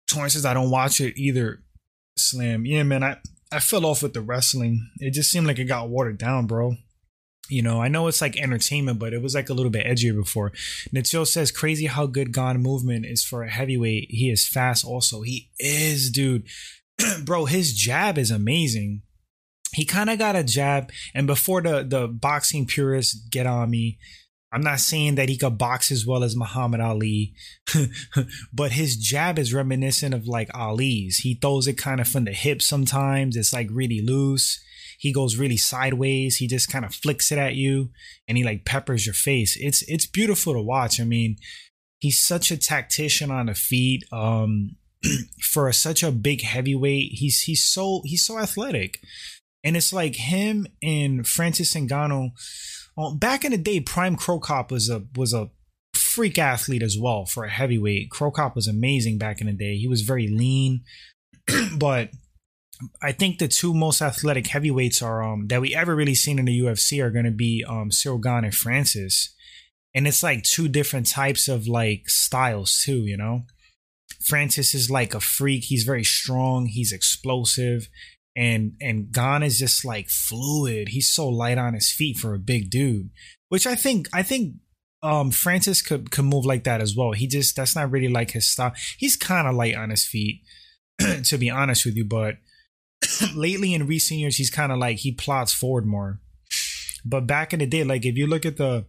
Torrance 0.06 0.34
says, 0.34 0.44
I 0.44 0.54
don't 0.54 0.70
watch 0.70 1.00
it 1.00 1.16
either. 1.16 1.62
Slam. 2.16 2.66
Yeah, 2.66 2.82
man, 2.82 3.04
I, 3.04 3.18
I 3.52 3.60
fell 3.60 3.86
off 3.86 4.02
with 4.02 4.14
the 4.14 4.20
wrestling. 4.20 4.90
It 4.98 5.12
just 5.12 5.30
seemed 5.30 5.46
like 5.46 5.58
it 5.58 5.64
got 5.64 5.88
watered 5.88 6.18
down, 6.18 6.46
bro. 6.46 6.76
You 7.48 7.62
know, 7.62 7.80
I 7.80 7.88
know 7.88 8.08
it's 8.08 8.20
like 8.20 8.36
entertainment, 8.36 8.98
but 8.98 9.14
it 9.14 9.22
was 9.22 9.34
like 9.34 9.48
a 9.48 9.54
little 9.54 9.70
bit 9.70 9.86
edgier 9.86 10.14
before. 10.14 10.50
Natil 10.92 11.26
says, 11.26 11.50
crazy 11.50 11.86
how 11.86 12.06
good 12.06 12.34
Gane 12.34 12.60
movement 12.60 13.06
is 13.06 13.24
for 13.24 13.42
a 13.42 13.50
heavyweight. 13.50 14.08
He 14.10 14.30
is 14.30 14.46
fast 14.46 14.84
also. 14.84 15.22
He 15.22 15.50
is, 15.58 16.10
dude. 16.10 16.46
bro, 17.24 17.46
his 17.46 17.72
jab 17.74 18.18
is 18.18 18.30
amazing 18.30 19.02
he 19.74 19.84
kind 19.84 20.10
of 20.10 20.18
got 20.18 20.36
a 20.36 20.44
jab 20.44 20.90
and 21.14 21.26
before 21.26 21.62
the 21.62 21.82
the 21.82 22.08
boxing 22.08 22.66
purists 22.66 23.14
get 23.14 23.46
on 23.46 23.70
me 23.70 23.98
i'm 24.52 24.62
not 24.62 24.80
saying 24.80 25.14
that 25.14 25.28
he 25.28 25.36
could 25.36 25.58
box 25.58 25.90
as 25.90 26.06
well 26.06 26.24
as 26.24 26.36
muhammad 26.36 26.80
ali 26.80 27.34
but 28.52 28.72
his 28.72 28.96
jab 28.96 29.38
is 29.38 29.54
reminiscent 29.54 30.14
of 30.14 30.26
like 30.26 30.50
ali's. 30.54 31.18
He 31.18 31.34
throws 31.34 31.66
it 31.66 31.74
kind 31.74 32.00
of 32.00 32.08
from 32.08 32.24
the 32.24 32.32
hip 32.32 32.62
sometimes 32.62 33.36
it's 33.36 33.52
like 33.52 33.68
really 33.70 34.00
loose. 34.00 34.62
He 34.98 35.12
goes 35.12 35.36
really 35.36 35.56
sideways 35.56 36.36
he 36.36 36.46
just 36.46 36.70
kind 36.70 36.84
of 36.84 36.94
flicks 36.94 37.30
it 37.30 37.38
at 37.38 37.54
you 37.54 37.90
and 38.26 38.36
he 38.36 38.44
like 38.44 38.64
peppers 38.64 39.06
your 39.06 39.14
face. 39.14 39.56
It's 39.60 39.82
it's 39.82 40.06
beautiful 40.06 40.54
to 40.54 40.62
watch. 40.62 41.00
I 41.00 41.04
mean 41.04 41.36
he's 41.98 42.22
such 42.22 42.50
a 42.50 42.56
tactician 42.56 43.30
on 43.30 43.46
the 43.46 43.54
feet 43.54 44.04
um 44.12 44.76
for 45.40 45.68
a, 45.68 45.72
such 45.72 46.02
a 46.02 46.10
big 46.10 46.42
heavyweight 46.42 47.10
he's 47.12 47.42
he's 47.42 47.64
so 47.64 48.02
he's 48.04 48.24
so 48.26 48.36
athletic 48.36 49.00
and 49.68 49.76
it's 49.76 49.92
like 49.92 50.16
him 50.16 50.66
and 50.82 51.28
Francis 51.28 51.74
Ngannou. 51.74 52.30
Well, 52.96 53.14
back 53.14 53.44
in 53.44 53.52
the 53.52 53.58
day, 53.58 53.80
Prime 53.80 54.16
Cro 54.16 54.40
Cop 54.40 54.72
was 54.72 54.88
a 54.88 55.04
was 55.14 55.34
a 55.34 55.50
freak 55.92 56.38
athlete 56.38 56.82
as 56.82 56.96
well 56.98 57.26
for 57.26 57.44
a 57.44 57.50
heavyweight. 57.50 58.10
Cro 58.10 58.30
Cop 58.30 58.56
was 58.56 58.66
amazing 58.66 59.18
back 59.18 59.42
in 59.42 59.46
the 59.46 59.52
day. 59.52 59.76
He 59.76 59.86
was 59.86 60.00
very 60.00 60.26
lean, 60.26 60.84
but 61.76 62.08
I 63.02 63.12
think 63.12 63.38
the 63.38 63.46
two 63.46 63.74
most 63.74 64.00
athletic 64.00 64.46
heavyweights 64.46 65.02
are 65.02 65.22
um 65.22 65.48
that 65.48 65.60
we 65.60 65.74
ever 65.74 65.94
really 65.94 66.14
seen 66.14 66.38
in 66.38 66.46
the 66.46 66.60
UFC 66.60 67.04
are 67.04 67.10
going 67.10 67.26
to 67.26 67.30
be 67.30 67.62
um 67.68 67.90
Ciryl 67.90 68.22
Gane 68.22 68.44
and 68.44 68.54
Francis, 68.54 69.34
and 69.94 70.08
it's 70.08 70.22
like 70.22 70.44
two 70.44 70.68
different 70.68 71.10
types 71.10 71.46
of 71.46 71.68
like 71.68 72.08
styles 72.08 72.80
too. 72.82 73.04
You 73.04 73.18
know, 73.18 73.42
Francis 74.24 74.74
is 74.74 74.90
like 74.90 75.12
a 75.12 75.20
freak. 75.20 75.64
He's 75.64 75.84
very 75.84 76.04
strong. 76.04 76.66
He's 76.66 76.90
explosive 76.90 77.90
and 78.38 78.74
and 78.80 79.10
Gane 79.10 79.42
is 79.42 79.58
just 79.58 79.84
like 79.84 80.08
fluid. 80.08 80.90
He's 80.90 81.12
so 81.12 81.28
light 81.28 81.58
on 81.58 81.74
his 81.74 81.90
feet 81.90 82.18
for 82.18 82.34
a 82.34 82.38
big 82.38 82.70
dude, 82.70 83.10
which 83.48 83.66
I 83.66 83.74
think 83.74 84.08
I 84.12 84.22
think 84.22 84.54
um 85.02 85.32
Francis 85.32 85.82
could 85.82 86.12
could 86.12 86.24
move 86.24 86.46
like 86.46 86.62
that 86.62 86.80
as 86.80 86.94
well. 86.94 87.12
He 87.12 87.26
just 87.26 87.56
that's 87.56 87.74
not 87.74 87.90
really 87.90 88.06
like 88.06 88.30
his 88.30 88.46
style. 88.46 88.74
He's 88.96 89.16
kind 89.16 89.48
of 89.48 89.56
light 89.56 89.74
on 89.74 89.90
his 89.90 90.06
feet, 90.06 90.42
to 91.24 91.36
be 91.36 91.50
honest 91.50 91.84
with 91.84 91.96
you. 91.96 92.04
But 92.04 92.36
lately 93.34 93.74
in 93.74 93.88
recent 93.88 94.20
years, 94.20 94.36
he's 94.36 94.50
kind 94.50 94.70
of 94.70 94.78
like 94.78 94.98
he 94.98 95.10
plots 95.10 95.52
forward 95.52 95.84
more. 95.84 96.20
But 97.04 97.26
back 97.26 97.52
in 97.52 97.58
the 97.58 97.66
day, 97.66 97.82
like 97.82 98.06
if 98.06 98.16
you 98.16 98.28
look 98.28 98.46
at 98.46 98.56
the 98.56 98.86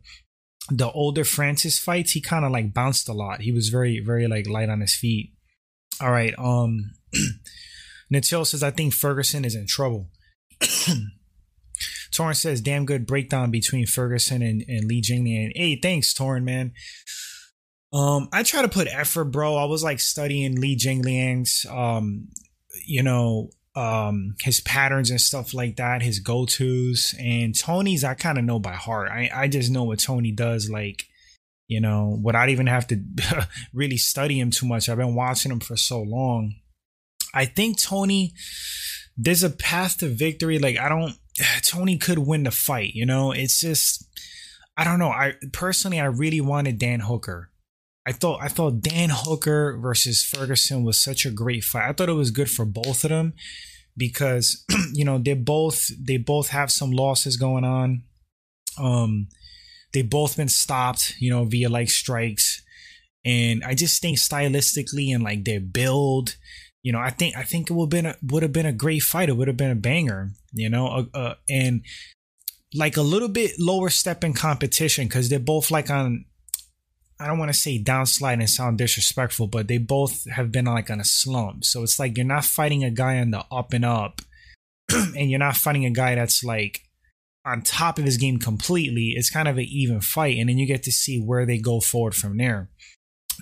the 0.70 0.92
older 0.92 1.24
Francis 1.24 1.80
fights, 1.80 2.12
he 2.12 2.22
kind 2.22 2.46
of 2.46 2.52
like 2.52 2.72
bounced 2.72 3.10
a 3.10 3.14
lot. 3.14 3.42
He 3.42 3.52
was 3.52 3.70
very 3.70 4.00
very 4.00 4.28
like 4.28 4.48
light 4.48 4.70
on 4.70 4.82
his 4.82 4.96
feet. 4.96 5.34
All 6.00 6.12
right, 6.12 6.36
um. 6.38 6.92
Natil 8.14 8.46
says, 8.46 8.64
I 8.64 8.72
think 8.72 8.94
Ferguson 8.94 9.46
is 9.46 9.56
in 9.56 9.68
trouble. 9.68 10.10
Torrin 12.12 12.36
says, 12.36 12.62
damn 12.62 12.86
good 12.86 13.06
breakdown 13.06 13.52
between 13.52 13.86
Ferguson 13.86 14.42
and, 14.42 14.64
and 14.68 14.86
Li 14.86 15.02
Jingliang. 15.02 15.52
Hey, 15.56 15.76
thanks, 15.76 16.14
Torrin, 16.14 16.44
man. 16.44 16.74
Um, 17.94 18.30
I 18.34 18.44
try 18.44 18.62
to 18.62 18.70
put 18.70 18.88
effort, 18.88 19.26
bro. 19.26 19.56
I 19.56 19.66
was 19.66 19.84
like 19.84 20.00
studying 20.00 20.60
Li 20.60 20.76
Jingliang's, 20.76 21.66
um, 21.70 22.30
you 22.86 23.04
know, 23.04 23.50
um, 23.76 24.36
his 24.42 24.60
patterns 24.62 25.10
and 25.10 25.22
stuff 25.22 25.54
like 25.54 25.78
that, 25.78 26.02
his 26.02 26.20
go 26.20 26.46
tos, 26.46 27.16
and 27.20 27.58
Tony's. 27.58 28.04
I 28.04 28.14
kind 28.14 28.38
of 28.38 28.44
know 28.44 28.60
by 28.60 28.74
heart. 28.74 29.10
I 29.10 29.30
I 29.34 29.48
just 29.48 29.72
know 29.72 29.84
what 29.84 30.00
Tony 30.00 30.32
does, 30.32 30.70
like 30.70 31.06
you 31.68 31.80
know, 31.80 32.20
without 32.22 32.50
even 32.50 32.68
have 32.68 32.88
to 32.88 33.00
really 33.74 33.96
study 33.96 34.40
him 34.40 34.52
too 34.52 34.66
much. 34.66 34.90
I've 34.90 34.98
been 34.98 35.16
watching 35.16 35.52
him 35.52 35.60
for 35.60 35.78
so 35.78 36.02
long. 36.02 36.56
I 37.34 37.46
think 37.46 37.82
Tony, 37.82 38.34
there's 39.18 39.44
a 39.44 39.50
path 39.50 39.98
to 40.00 40.08
victory. 40.08 40.60
Like 40.60 40.78
I 40.78 40.90
don't, 40.90 41.16
Tony 41.64 41.98
could 41.98 42.20
win 42.20 42.44
the 42.44 42.52
fight. 42.52 42.94
You 42.94 43.06
know, 43.06 43.32
it's 43.32 43.60
just, 43.60 44.06
I 44.78 44.84
don't 44.84 45.00
know. 45.00 45.10
I 45.10 45.34
personally, 45.52 46.00
I 46.00 46.06
really 46.06 46.42
wanted 46.42 46.80
Dan 46.80 47.02
Hooker. 47.02 47.52
I 48.10 48.12
thought 48.12 48.42
I 48.42 48.48
thought 48.48 48.82
Dan 48.82 49.10
Hooker 49.12 49.78
versus 49.78 50.24
Ferguson 50.24 50.84
was 50.84 50.98
such 50.98 51.26
a 51.26 51.32
great 51.32 51.64
fight. 51.64 51.88
I 51.88 51.94
thought 51.94 52.10
it 52.10 52.14
was 52.14 52.32
good 52.32 52.50
for 52.50 52.66
both 52.66 53.04
of 53.04 53.10
them 53.10 53.34
because 53.96 54.66
you 54.94 55.06
know 55.06 55.20
they 55.20 55.34
both 55.34 55.92
they 56.04 56.18
both 56.18 56.50
have 56.50 56.72
some 56.72 56.92
losses 56.92 57.38
going 57.38 57.64
on. 57.64 58.04
Um, 58.80 59.28
they 59.94 60.02
both 60.02 60.38
been 60.38 60.48
stopped, 60.50 61.16
you 61.20 61.30
know, 61.30 61.46
via 61.46 61.70
like 61.70 61.90
strikes, 61.90 62.64
and 63.26 63.64
I 63.64 63.76
just 63.76 64.02
think 64.02 64.18
stylistically 64.18 65.14
and 65.14 65.24
like 65.24 65.44
their 65.44 65.60
build, 65.60 66.36
you 66.84 66.92
know, 66.92 67.00
I 67.00 67.10
think 67.10 67.36
I 67.36 67.44
think 67.44 67.70
it 67.70 67.74
would 67.74 67.90
been 67.90 68.14
would 68.24 68.44
have 68.44 68.54
been 68.54 68.66
a 68.66 68.72
great 68.74 69.04
fight. 69.04 69.30
It 69.30 69.34
would 69.34 69.48
have 69.48 69.58
been 69.58 69.72
a 69.72 69.76
banger, 69.76 70.32
you 70.54 70.70
know, 70.70 70.88
uh, 70.88 71.18
uh, 71.18 71.34
and 71.50 71.82
like 72.74 72.98
a 72.98 73.02
little 73.02 73.28
bit 73.28 73.52
lower 73.60 73.90
step 73.90 74.24
in 74.24 74.34
competition 74.34 75.08
because 75.08 75.30
they're 75.30 75.40
both 75.40 75.72
like 75.72 75.90
on 75.90 76.26
I 77.20 77.28
don't 77.28 77.38
want 77.38 77.52
to 77.52 77.60
say 77.60 77.84
downslide 77.84 78.34
and 78.34 78.50
sound 78.50 78.78
disrespectful, 78.78 79.48
but 79.48 79.68
they 79.68 79.78
both 79.78 80.30
have 80.30 80.54
been 80.54 80.66
like 80.66 80.90
on 80.90 81.02
a 81.02 81.06
slump. 81.06 81.66
So 81.66 81.84
it's 81.84 82.00
like 82.00 82.16
you're 82.16 82.26
not 82.26 82.46
fighting 82.46 82.86
a 82.86 82.92
guy 82.92 83.20
on 83.20 83.32
the 83.32 83.44
up 83.52 83.74
and 83.74 83.84
up, 83.84 84.22
and 84.90 85.30
you're 85.30 85.40
not 85.40 85.58
fighting 85.58 85.86
a 85.86 85.92
guy 85.92 86.16
that's 86.16 86.46
like 86.46 86.84
on 87.46 87.62
top 87.62 87.98
of 88.00 88.06
his 88.06 88.16
game 88.16 88.40
completely. 88.40 89.16
It's 89.18 89.30
kind 89.30 89.50
of 89.50 89.58
an 89.58 89.66
even 89.66 90.00
fight, 90.00 90.38
and 90.38 90.48
then 90.48 90.58
you 90.58 90.66
get 90.66 90.84
to 90.84 90.94
see 90.94 91.20
where 91.20 91.46
they 91.46 91.58
go 91.58 91.82
forward 91.82 92.16
from 92.16 92.38
there. 92.38 92.70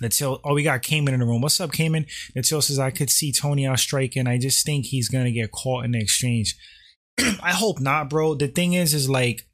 Natil, 0.02 0.40
oh, 0.44 0.54
we 0.54 0.62
got 0.62 0.82
Cayman 0.82 1.14
in 1.14 1.20
the 1.20 1.26
room. 1.26 1.40
What's 1.40 1.60
up, 1.60 1.72
Cayman? 1.72 2.06
Natil 2.36 2.62
says 2.62 2.78
I 2.78 2.90
could 2.90 3.10
see 3.10 3.32
Tony 3.32 3.66
out 3.66 3.78
striking. 3.78 4.26
I 4.26 4.38
just 4.38 4.64
think 4.64 4.86
he's 4.86 5.08
gonna 5.08 5.30
get 5.30 5.52
caught 5.52 5.84
in 5.84 5.92
the 5.92 6.00
exchange. 6.00 6.56
I 7.18 7.52
hope 7.52 7.80
not, 7.80 8.10
bro. 8.10 8.34
The 8.34 8.48
thing 8.48 8.74
is, 8.74 8.94
is 8.94 9.08
like 9.08 9.46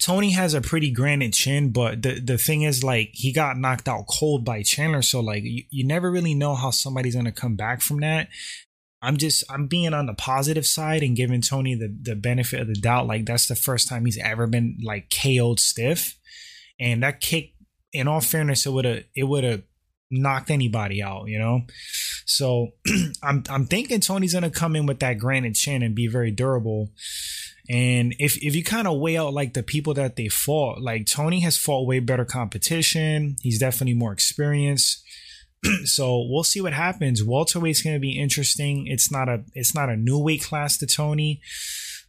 Tony 0.00 0.30
has 0.30 0.54
a 0.54 0.62
pretty 0.62 0.90
granite 0.90 1.34
chin, 1.34 1.70
but 1.70 2.02
the 2.02 2.20
the 2.20 2.38
thing 2.38 2.62
is 2.62 2.82
like 2.82 3.10
he 3.12 3.32
got 3.32 3.58
knocked 3.58 3.88
out 3.88 4.06
cold 4.08 4.44
by 4.44 4.62
Chandler, 4.62 5.02
so 5.02 5.20
like 5.20 5.42
you, 5.44 5.64
you 5.70 5.86
never 5.86 6.10
really 6.10 6.34
know 6.34 6.54
how 6.54 6.70
somebody's 6.70 7.14
gonna 7.14 7.32
come 7.32 7.54
back 7.54 7.82
from 7.82 8.00
that. 8.00 8.28
I'm 9.02 9.18
just 9.18 9.44
I'm 9.50 9.66
being 9.66 9.92
on 9.92 10.06
the 10.06 10.14
positive 10.14 10.66
side 10.66 11.02
and 11.02 11.16
giving 11.16 11.42
Tony 11.42 11.74
the 11.74 11.94
the 12.02 12.16
benefit 12.16 12.60
of 12.60 12.68
the 12.68 12.74
doubt. 12.74 13.06
Like 13.06 13.26
that's 13.26 13.46
the 13.46 13.56
first 13.56 13.88
time 13.88 14.06
he's 14.06 14.18
ever 14.18 14.46
been 14.46 14.78
like 14.82 15.10
KO'd 15.10 15.60
stiff, 15.60 16.16
and 16.78 17.02
that 17.02 17.20
kick. 17.20 17.52
In 17.92 18.08
all 18.08 18.20
fairness, 18.20 18.66
it 18.66 18.70
would 18.70 18.84
have 18.84 19.04
it 19.14 19.24
would 19.24 19.44
have 19.44 19.62
knocked 20.10 20.50
anybody 20.50 21.02
out, 21.02 21.28
you 21.28 21.38
know. 21.38 21.62
So 22.24 22.72
I'm 23.22 23.44
I'm 23.48 23.66
thinking 23.66 24.00
Tony's 24.00 24.34
gonna 24.34 24.50
come 24.50 24.76
in 24.76 24.86
with 24.86 25.00
that 25.00 25.18
granite 25.18 25.54
chin 25.54 25.82
and 25.82 25.94
be 25.94 26.06
very 26.06 26.30
durable. 26.30 26.90
And 27.68 28.14
if 28.18 28.36
if 28.42 28.54
you 28.56 28.64
kind 28.64 28.88
of 28.88 28.98
weigh 28.98 29.16
out 29.16 29.32
like 29.32 29.54
the 29.54 29.62
people 29.62 29.94
that 29.94 30.16
they 30.16 30.28
fought, 30.28 30.80
like 30.80 31.06
Tony 31.06 31.40
has 31.40 31.56
fought 31.56 31.86
way 31.86 32.00
better 32.00 32.24
competition. 32.24 33.36
He's 33.42 33.60
definitely 33.60 33.94
more 33.94 34.12
experienced. 34.12 35.04
so 35.84 36.26
we'll 36.28 36.44
see 36.44 36.60
what 36.60 36.72
happens. 36.72 37.22
Welterweight's 37.22 37.82
to 37.82 37.98
be 37.98 38.18
interesting. 38.18 38.86
It's 38.86 39.10
not 39.12 39.28
a 39.28 39.44
it's 39.54 39.74
not 39.74 39.88
a 39.88 39.96
new 39.96 40.18
weight 40.18 40.42
class 40.42 40.78
to 40.78 40.86
Tony. 40.86 41.40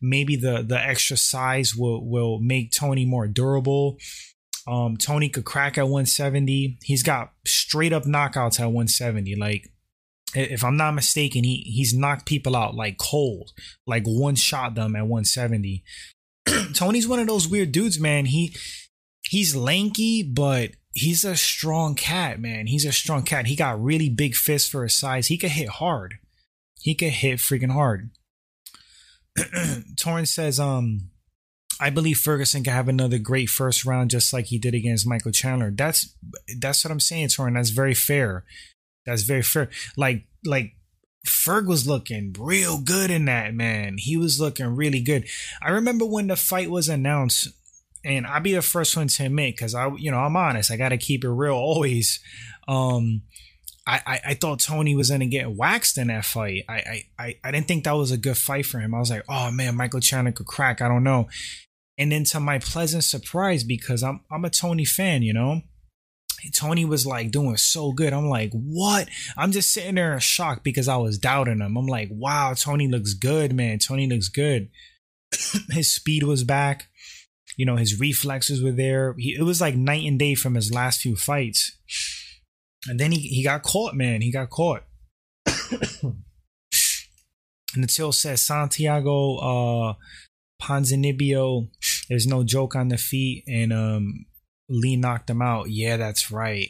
Maybe 0.01 0.35
the 0.35 0.63
the 0.63 0.79
extra 0.79 1.17
size 1.17 1.75
will 1.75 2.03
will 2.09 2.39
make 2.39 2.71
Tony 2.71 3.05
more 3.05 3.27
durable. 3.27 3.97
Um, 4.67 4.97
Tony 4.97 5.29
could 5.29 5.45
crack 5.45 5.77
at 5.77 5.83
170. 5.83 6.77
He's 6.83 7.03
got 7.03 7.33
straight 7.45 7.93
up 7.93 8.03
knockouts 8.03 8.59
at 8.59 8.65
170. 8.65 9.35
Like 9.35 9.71
if 10.35 10.63
I'm 10.63 10.77
not 10.77 10.93
mistaken, 10.93 11.43
he 11.43 11.63
he's 11.65 11.93
knocked 11.93 12.25
people 12.25 12.55
out 12.55 12.75
like 12.75 12.97
cold, 12.97 13.51
like 13.85 14.03
one 14.05 14.35
shot 14.35 14.75
them 14.75 14.95
at 14.95 15.07
170. 15.07 15.83
Tony's 16.73 17.07
one 17.07 17.19
of 17.19 17.27
those 17.27 17.47
weird 17.47 17.71
dudes, 17.71 17.99
man. 17.99 18.25
He 18.25 18.55
he's 19.23 19.55
lanky, 19.55 20.23
but 20.23 20.71
he's 20.93 21.25
a 21.25 21.35
strong 21.35 21.95
cat, 21.95 22.39
man. 22.39 22.67
He's 22.67 22.85
a 22.85 22.91
strong 22.91 23.23
cat. 23.23 23.47
He 23.47 23.55
got 23.55 23.81
really 23.81 24.09
big 24.09 24.35
fists 24.35 24.69
for 24.69 24.83
his 24.83 24.95
size. 24.95 25.27
He 25.27 25.37
could 25.37 25.51
hit 25.51 25.69
hard. 25.69 26.15
He 26.79 26.95
could 26.95 27.13
hit 27.13 27.39
freaking 27.39 27.71
hard. 27.71 28.11
Torrance 29.97 30.31
says, 30.31 30.59
um, 30.59 31.10
I 31.81 31.89
believe 31.89 32.19
Ferguson 32.19 32.63
can 32.63 32.73
have 32.73 32.87
another 32.87 33.17
great 33.17 33.49
first 33.49 33.85
round 33.85 34.11
just 34.11 34.31
like 34.31 34.45
he 34.45 34.59
did 34.59 34.75
against 34.75 35.07
Michael 35.07 35.31
Chandler. 35.31 35.71
That's 35.71 36.15
that's 36.59 36.85
what 36.85 36.91
I'm 36.91 36.99
saying, 36.99 37.29
Torrance. 37.29 37.55
That's 37.55 37.69
very 37.71 37.95
fair. 37.95 38.45
That's 39.05 39.23
very 39.23 39.41
fair. 39.41 39.69
Like 39.97 40.27
like 40.45 40.75
Ferg 41.25 41.65
was 41.65 41.87
looking 41.87 42.35
real 42.39 42.79
good 42.79 43.09
in 43.09 43.25
that 43.25 43.55
man. 43.55 43.95
He 43.97 44.15
was 44.15 44.39
looking 44.39 44.75
really 44.75 45.01
good. 45.01 45.27
I 45.61 45.71
remember 45.71 46.05
when 46.05 46.27
the 46.27 46.35
fight 46.35 46.69
was 46.69 46.87
announced, 46.87 47.47
and 48.05 48.27
I'll 48.27 48.41
be 48.41 48.53
the 48.53 48.61
first 48.61 48.95
one 48.95 49.07
to 49.07 49.25
admit 49.25 49.55
because 49.55 49.73
I, 49.73 49.89
you 49.97 50.11
know, 50.11 50.19
I'm 50.19 50.35
honest. 50.35 50.69
I 50.69 50.77
got 50.77 50.89
to 50.89 50.97
keep 50.97 51.23
it 51.23 51.29
real 51.29 51.53
always. 51.53 52.19
Um, 52.67 53.23
I, 53.87 54.01
I, 54.05 54.19
I 54.27 54.33
thought 54.35 54.59
Tony 54.59 54.95
was 54.95 55.09
gonna 55.09 55.25
get 55.25 55.51
waxed 55.51 55.97
in 55.97 56.07
that 56.07 56.25
fight. 56.25 56.63
I, 56.69 57.03
I 57.17 57.35
I 57.43 57.51
didn't 57.51 57.67
think 57.67 57.85
that 57.85 57.93
was 57.93 58.11
a 58.11 58.17
good 58.17 58.37
fight 58.37 58.67
for 58.67 58.79
him. 58.79 58.93
I 58.93 58.99
was 58.99 59.09
like, 59.09 59.23
oh 59.27 59.49
man, 59.49 59.75
Michael 59.75 59.99
Chandler 59.99 60.31
could 60.31 60.45
crack. 60.45 60.81
I 60.81 60.87
don't 60.87 61.03
know. 61.03 61.27
And 62.01 62.11
then 62.11 62.23
to 62.23 62.39
my 62.39 62.57
pleasant 62.57 63.03
surprise, 63.03 63.63
because 63.63 64.01
I'm 64.01 64.21
I'm 64.31 64.43
a 64.43 64.49
Tony 64.49 64.85
fan, 64.85 65.21
you 65.21 65.33
know, 65.33 65.61
Tony 66.51 66.83
was 66.83 67.05
like 67.05 67.29
doing 67.29 67.57
so 67.57 67.91
good. 67.91 68.11
I'm 68.11 68.27
like, 68.27 68.49
what? 68.53 69.07
I'm 69.37 69.51
just 69.51 69.71
sitting 69.71 69.93
there 69.93 70.13
in 70.13 70.19
shock 70.19 70.63
because 70.63 70.87
I 70.87 70.97
was 70.97 71.19
doubting 71.19 71.59
him. 71.59 71.77
I'm 71.77 71.85
like, 71.85 72.09
wow, 72.11 72.55
Tony 72.55 72.87
looks 72.87 73.13
good, 73.13 73.53
man. 73.53 73.77
Tony 73.77 74.07
looks 74.07 74.29
good. 74.29 74.69
his 75.69 75.91
speed 75.91 76.23
was 76.23 76.43
back. 76.43 76.87
You 77.55 77.67
know, 77.67 77.75
his 77.75 77.99
reflexes 77.99 78.63
were 78.63 78.71
there. 78.71 79.13
He, 79.19 79.35
it 79.37 79.43
was 79.43 79.61
like 79.61 79.75
night 79.75 80.07
and 80.07 80.17
day 80.17 80.33
from 80.33 80.55
his 80.55 80.73
last 80.73 81.01
few 81.01 81.15
fights. 81.15 81.77
And 82.87 82.99
then 82.99 83.11
he, 83.11 83.19
he 83.19 83.43
got 83.43 83.61
caught, 83.61 83.93
man. 83.93 84.21
He 84.21 84.31
got 84.31 84.49
caught. 84.49 84.85
and 87.75 87.83
until 87.83 88.11
says 88.11 88.41
Santiago 88.41 89.37
uh 89.37 89.93
Ponzinibbio, 90.61 91.69
there's 92.09 92.27
no 92.27 92.43
joke 92.43 92.75
on 92.75 92.89
the 92.89 92.97
feet. 92.97 93.43
And 93.47 93.73
um 93.73 94.25
Li 94.69 94.95
knocked 94.95 95.29
him 95.29 95.41
out. 95.41 95.69
Yeah, 95.69 95.97
that's 95.97 96.31
right. 96.31 96.69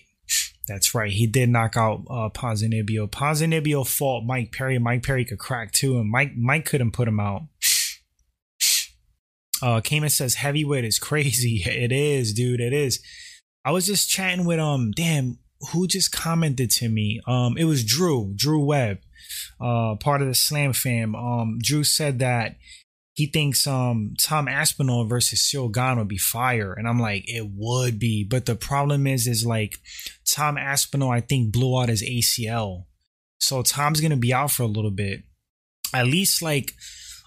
That's 0.67 0.95
right. 0.95 1.12
He 1.12 1.27
did 1.27 1.50
knock 1.50 1.77
out 1.77 2.03
uh, 2.10 2.29
Ponzinibbio. 2.29 3.10
Ponzinibbio 3.10 3.86
fought 3.86 4.24
Mike 4.25 4.51
Perry. 4.51 4.79
Mike 4.79 5.03
Perry 5.03 5.25
could 5.25 5.39
crack 5.39 5.71
too, 5.71 6.00
and 6.00 6.10
Mike 6.10 6.36
Mike 6.36 6.65
couldn't 6.65 6.91
put 6.91 7.07
him 7.07 7.19
out. 7.19 7.43
Uh, 9.62 9.81
Cayman 9.81 10.10
says 10.10 10.36
heavyweight 10.36 10.86
is 10.86 10.98
crazy. 10.98 11.63
It 11.65 11.91
is, 11.91 12.33
dude. 12.33 12.60
It 12.60 12.74
is. 12.74 13.01
I 13.63 13.71
was 13.71 13.86
just 13.86 14.10
chatting 14.10 14.45
with 14.45 14.60
um, 14.60 14.91
damn, 14.95 15.38
who 15.71 15.88
just 15.88 16.12
commented 16.12 16.71
to 16.71 16.89
me? 16.89 17.21
Um, 17.27 17.57
it 17.57 17.65
was 17.65 17.83
Drew, 17.83 18.33
Drew 18.36 18.63
Webb, 18.63 19.00
uh, 19.60 19.95
part 19.95 20.21
of 20.21 20.27
the 20.27 20.33
Slam 20.33 20.74
fam. 20.74 21.15
Um, 21.15 21.60
Drew 21.62 21.83
said 21.83 22.19
that 22.19 22.55
he 23.22 23.28
thinks 23.28 23.68
um 23.68 24.16
Tom 24.18 24.48
Aspinall 24.48 25.06
versus 25.06 25.40
Ciryl 25.40 25.72
Gane 25.72 26.00
would 26.00 26.08
be 26.08 26.18
fire, 26.18 26.74
and 26.74 26.88
I'm 26.88 27.00
like, 27.00 27.24
it 27.28 27.48
would 27.54 28.00
be, 28.00 28.24
but 28.24 28.48
the 28.48 28.56
problem 28.56 29.06
is, 29.06 29.28
is 29.28 29.46
like 29.46 29.75
Tom 30.28 30.58
Aspinall, 30.58 31.12
I 31.12 31.22
think 31.22 31.54
blew 31.54 31.80
out 31.80 31.90
his 31.90 32.01
ACL, 32.01 32.86
so 33.38 33.62
Tom's 33.62 34.01
gonna 34.01 34.18
be 34.18 34.34
out 34.34 34.50
for 34.50 34.63
a 34.63 34.68
little 34.68 34.92
bit, 34.92 35.22
at 35.94 36.08
least 36.08 36.42
like. 36.42 36.74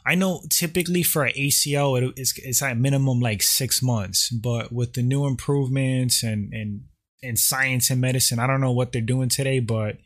I 0.06 0.16
know 0.16 0.42
typically 0.50 1.02
for 1.02 1.24
an 1.24 1.32
ACL 1.32 1.96
it, 1.96 2.12
it's 2.18 2.36
it's 2.36 2.60
at 2.60 2.76
minimum 2.76 3.20
like 3.20 3.42
six 3.42 3.82
months, 3.82 4.28
but 4.28 4.70
with 4.70 4.92
the 4.92 5.02
new 5.02 5.26
improvements 5.26 6.22
and 6.22 6.52
and 6.52 6.82
and 7.22 7.38
science 7.38 7.88
and 7.88 8.02
medicine, 8.02 8.38
I 8.38 8.46
don't 8.46 8.60
know 8.60 8.72
what 8.72 8.92
they're 8.92 9.00
doing 9.00 9.30
today, 9.30 9.60
but 9.60 9.96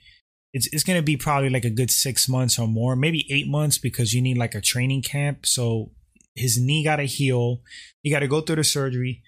it's, 0.52 0.66
it's 0.72 0.84
to 0.84 1.02
be 1.02 1.16
probably 1.16 1.50
like 1.50 1.64
a 1.64 1.70
good 1.70 1.90
six 1.90 2.28
months 2.28 2.58
or 2.58 2.66
more, 2.66 2.96
maybe 2.96 3.26
eight 3.30 3.48
months 3.48 3.78
because 3.78 4.14
you 4.14 4.22
need 4.22 4.38
like 4.38 4.54
a 4.54 4.60
training 4.60 5.02
camp. 5.02 5.44
So 5.44 5.92
his 6.34 6.58
knee 6.58 6.84
got 6.84 6.96
to 6.96 7.04
heal. 7.04 7.62
He 8.02 8.10
got 8.10 8.20
to 8.20 8.28
go 8.28 8.40
through 8.40 8.56
the 8.56 8.64
surgery. 8.64 9.22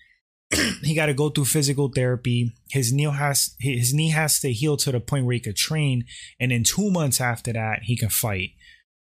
he 0.82 0.94
got 0.94 1.06
to 1.06 1.14
go 1.14 1.28
through 1.28 1.44
physical 1.44 1.88
therapy. 1.88 2.52
His 2.70 2.92
knee 2.92 3.04
has 3.04 3.54
his 3.60 3.94
knee 3.94 4.10
has 4.10 4.40
to 4.40 4.52
heal 4.52 4.76
to 4.78 4.92
the 4.92 5.00
point 5.00 5.26
where 5.26 5.34
he 5.34 5.40
could 5.40 5.56
train, 5.56 6.04
and 6.40 6.50
in 6.50 6.64
two 6.64 6.90
months 6.90 7.20
after 7.20 7.52
that, 7.52 7.80
he 7.84 7.96
can 7.96 8.08
fight. 8.08 8.50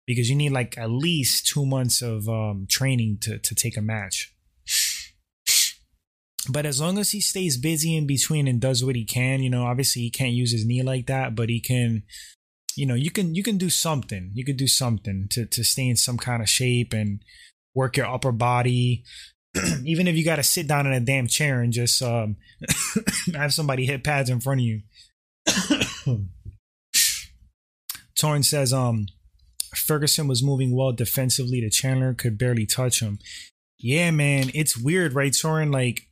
because 0.06 0.30
you 0.30 0.36
need 0.36 0.52
like 0.52 0.76
at 0.78 0.90
least 0.90 1.46
two 1.46 1.66
months 1.66 2.02
of 2.02 2.28
um, 2.28 2.66
training 2.68 3.18
to 3.22 3.38
to 3.38 3.54
take 3.54 3.76
a 3.76 3.82
match. 3.82 4.32
But 6.48 6.64
as 6.66 6.80
long 6.80 6.98
as 6.98 7.10
he 7.10 7.20
stays 7.20 7.58
busy 7.58 7.96
in 7.96 8.06
between 8.06 8.48
and 8.48 8.60
does 8.60 8.84
what 8.84 8.96
he 8.96 9.04
can, 9.04 9.42
you 9.42 9.50
know, 9.50 9.64
obviously 9.64 10.02
he 10.02 10.10
can't 10.10 10.32
use 10.32 10.52
his 10.52 10.64
knee 10.64 10.82
like 10.82 11.06
that, 11.06 11.34
but 11.34 11.48
he 11.48 11.60
can, 11.60 12.02
you 12.76 12.86
know, 12.86 12.94
you 12.94 13.10
can 13.10 13.34
you 13.34 13.42
can 13.42 13.58
do 13.58 13.68
something. 13.68 14.30
You 14.34 14.44
could 14.44 14.56
do 14.56 14.66
something 14.66 15.26
to 15.32 15.44
to 15.46 15.62
stay 15.62 15.88
in 15.88 15.96
some 15.96 16.16
kind 16.16 16.42
of 16.42 16.48
shape 16.48 16.92
and 16.92 17.22
work 17.74 17.96
your 17.96 18.06
upper 18.06 18.32
body. 18.32 19.04
Even 19.84 20.06
if 20.06 20.16
you 20.16 20.24
got 20.24 20.36
to 20.36 20.42
sit 20.42 20.66
down 20.66 20.86
in 20.86 20.92
a 20.92 21.00
damn 21.00 21.26
chair 21.26 21.60
and 21.60 21.72
just 21.72 22.00
um, 22.02 22.36
have 23.34 23.52
somebody 23.52 23.84
hit 23.84 24.04
pads 24.04 24.30
in 24.30 24.40
front 24.40 24.60
of 24.60 24.64
you. 24.64 24.80
Torrance 28.16 28.50
says, 28.50 28.72
um, 28.72 29.06
Ferguson 29.74 30.28
was 30.28 30.42
moving 30.42 30.74
well 30.74 30.92
defensively. 30.92 31.60
The 31.60 31.70
Chandler 31.70 32.14
could 32.14 32.38
barely 32.38 32.66
touch 32.66 33.00
him. 33.00 33.18
Yeah, 33.78 34.10
man, 34.10 34.50
it's 34.54 34.76
weird, 34.76 35.14
right, 35.14 35.34
Soren? 35.34 35.70
Like, 35.70 36.02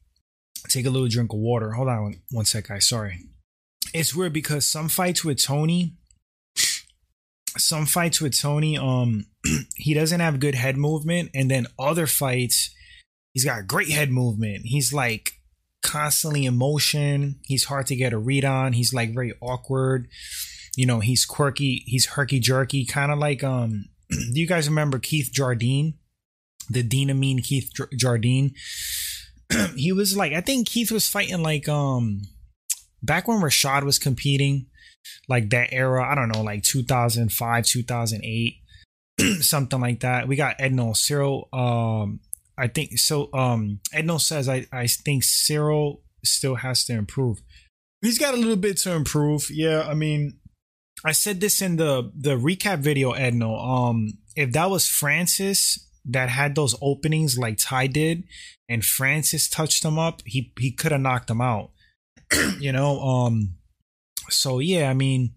take 0.68 0.86
a 0.86 0.90
little 0.90 1.08
drink 1.08 1.32
of 1.32 1.38
water. 1.38 1.72
Hold 1.72 1.88
on 1.88 2.02
one, 2.02 2.22
one 2.30 2.44
sec, 2.44 2.68
guys. 2.68 2.88
Sorry. 2.88 3.18
It's 3.94 4.14
weird 4.14 4.32
because 4.32 4.66
some 4.66 4.88
fights 4.88 5.24
with 5.24 5.42
Tony, 5.42 5.96
some 7.56 7.86
fights 7.86 8.20
with 8.20 8.38
Tony, 8.38 8.76
um, 8.76 9.26
he 9.76 9.94
doesn't 9.94 10.20
have 10.20 10.40
good 10.40 10.54
head 10.54 10.76
movement, 10.76 11.30
and 11.34 11.50
then 11.50 11.66
other 11.78 12.06
fights, 12.06 12.74
he's 13.32 13.44
got 13.44 13.66
great 13.66 13.90
head 13.90 14.10
movement. 14.10 14.62
He's 14.66 14.92
like 14.92 15.32
constantly 15.82 16.44
in 16.44 16.56
motion. 16.56 17.40
He's 17.42 17.64
hard 17.64 17.86
to 17.86 17.96
get 17.96 18.12
a 18.12 18.18
read 18.18 18.44
on. 18.44 18.74
He's 18.74 18.92
like 18.92 19.14
very 19.14 19.32
awkward. 19.40 20.08
You 20.76 20.86
know, 20.86 21.00
he's 21.00 21.24
quirky. 21.24 21.82
He's 21.86 22.06
herky 22.06 22.40
jerky, 22.40 22.84
kind 22.84 23.10
of 23.10 23.18
like 23.18 23.42
um. 23.42 23.86
do 24.10 24.40
you 24.40 24.46
guys 24.46 24.68
remember 24.68 24.98
Keith 24.98 25.30
Jardine, 25.32 25.94
the 26.70 26.82
Dean 26.82 27.10
of 27.10 27.16
Mean 27.16 27.40
Keith 27.42 27.70
Jardine? 27.96 28.54
he 29.76 29.92
was 29.92 30.16
like, 30.16 30.32
I 30.32 30.40
think 30.40 30.68
Keith 30.68 30.90
was 30.90 31.08
fighting 31.08 31.42
like 31.42 31.68
um 31.68 32.22
back 33.02 33.28
when 33.28 33.40
Rashad 33.40 33.84
was 33.84 33.98
competing, 33.98 34.66
like 35.28 35.50
that 35.50 35.72
era. 35.72 36.06
I 36.10 36.14
don't 36.14 36.28
know, 36.28 36.42
like 36.42 36.62
2005, 36.62 37.64
2008, 37.64 38.54
something 39.40 39.80
like 39.80 40.00
that. 40.00 40.28
We 40.28 40.36
got 40.36 40.58
Edno 40.58 40.96
Cyril. 40.96 41.48
Um, 41.52 42.20
I 42.56 42.66
think 42.66 42.98
so. 42.98 43.30
Um, 43.32 43.80
Edno 43.94 44.20
says 44.20 44.48
I 44.48 44.66
I 44.72 44.86
think 44.86 45.22
Ciryl 45.22 46.00
still 46.24 46.56
has 46.56 46.84
to 46.86 46.92
improve. 46.94 47.38
He's 48.02 48.18
got 48.18 48.34
a 48.34 48.36
little 48.36 48.56
bit 48.56 48.76
to 48.78 48.92
improve. 48.92 49.48
Yeah, 49.50 49.82
I 49.82 49.94
mean, 49.94 50.38
I 51.04 51.12
said 51.12 51.40
this 51.40 51.62
in 51.62 51.76
the 51.76 52.12
the 52.16 52.36
recap 52.36 52.80
video, 52.80 53.12
Edno. 53.12 53.58
Um, 53.64 54.08
if 54.36 54.52
that 54.52 54.70
was 54.70 54.86
Francis 54.88 55.87
that 56.04 56.28
had 56.28 56.54
those 56.54 56.74
openings 56.80 57.38
like 57.38 57.58
Tai 57.58 57.88
did, 57.88 58.24
and 58.68 58.84
Francis 58.84 59.48
touched 59.48 59.84
him 59.84 59.98
up, 59.98 60.22
he 60.24 60.52
he 60.58 60.70
could 60.70 60.92
have 60.92 61.00
knocked 61.00 61.30
him 61.30 61.40
out. 61.40 61.70
you 62.58 62.72
know, 62.72 63.00
um 63.00 63.54
so 64.30 64.58
yeah, 64.58 64.90
I 64.90 64.94
mean, 64.94 65.34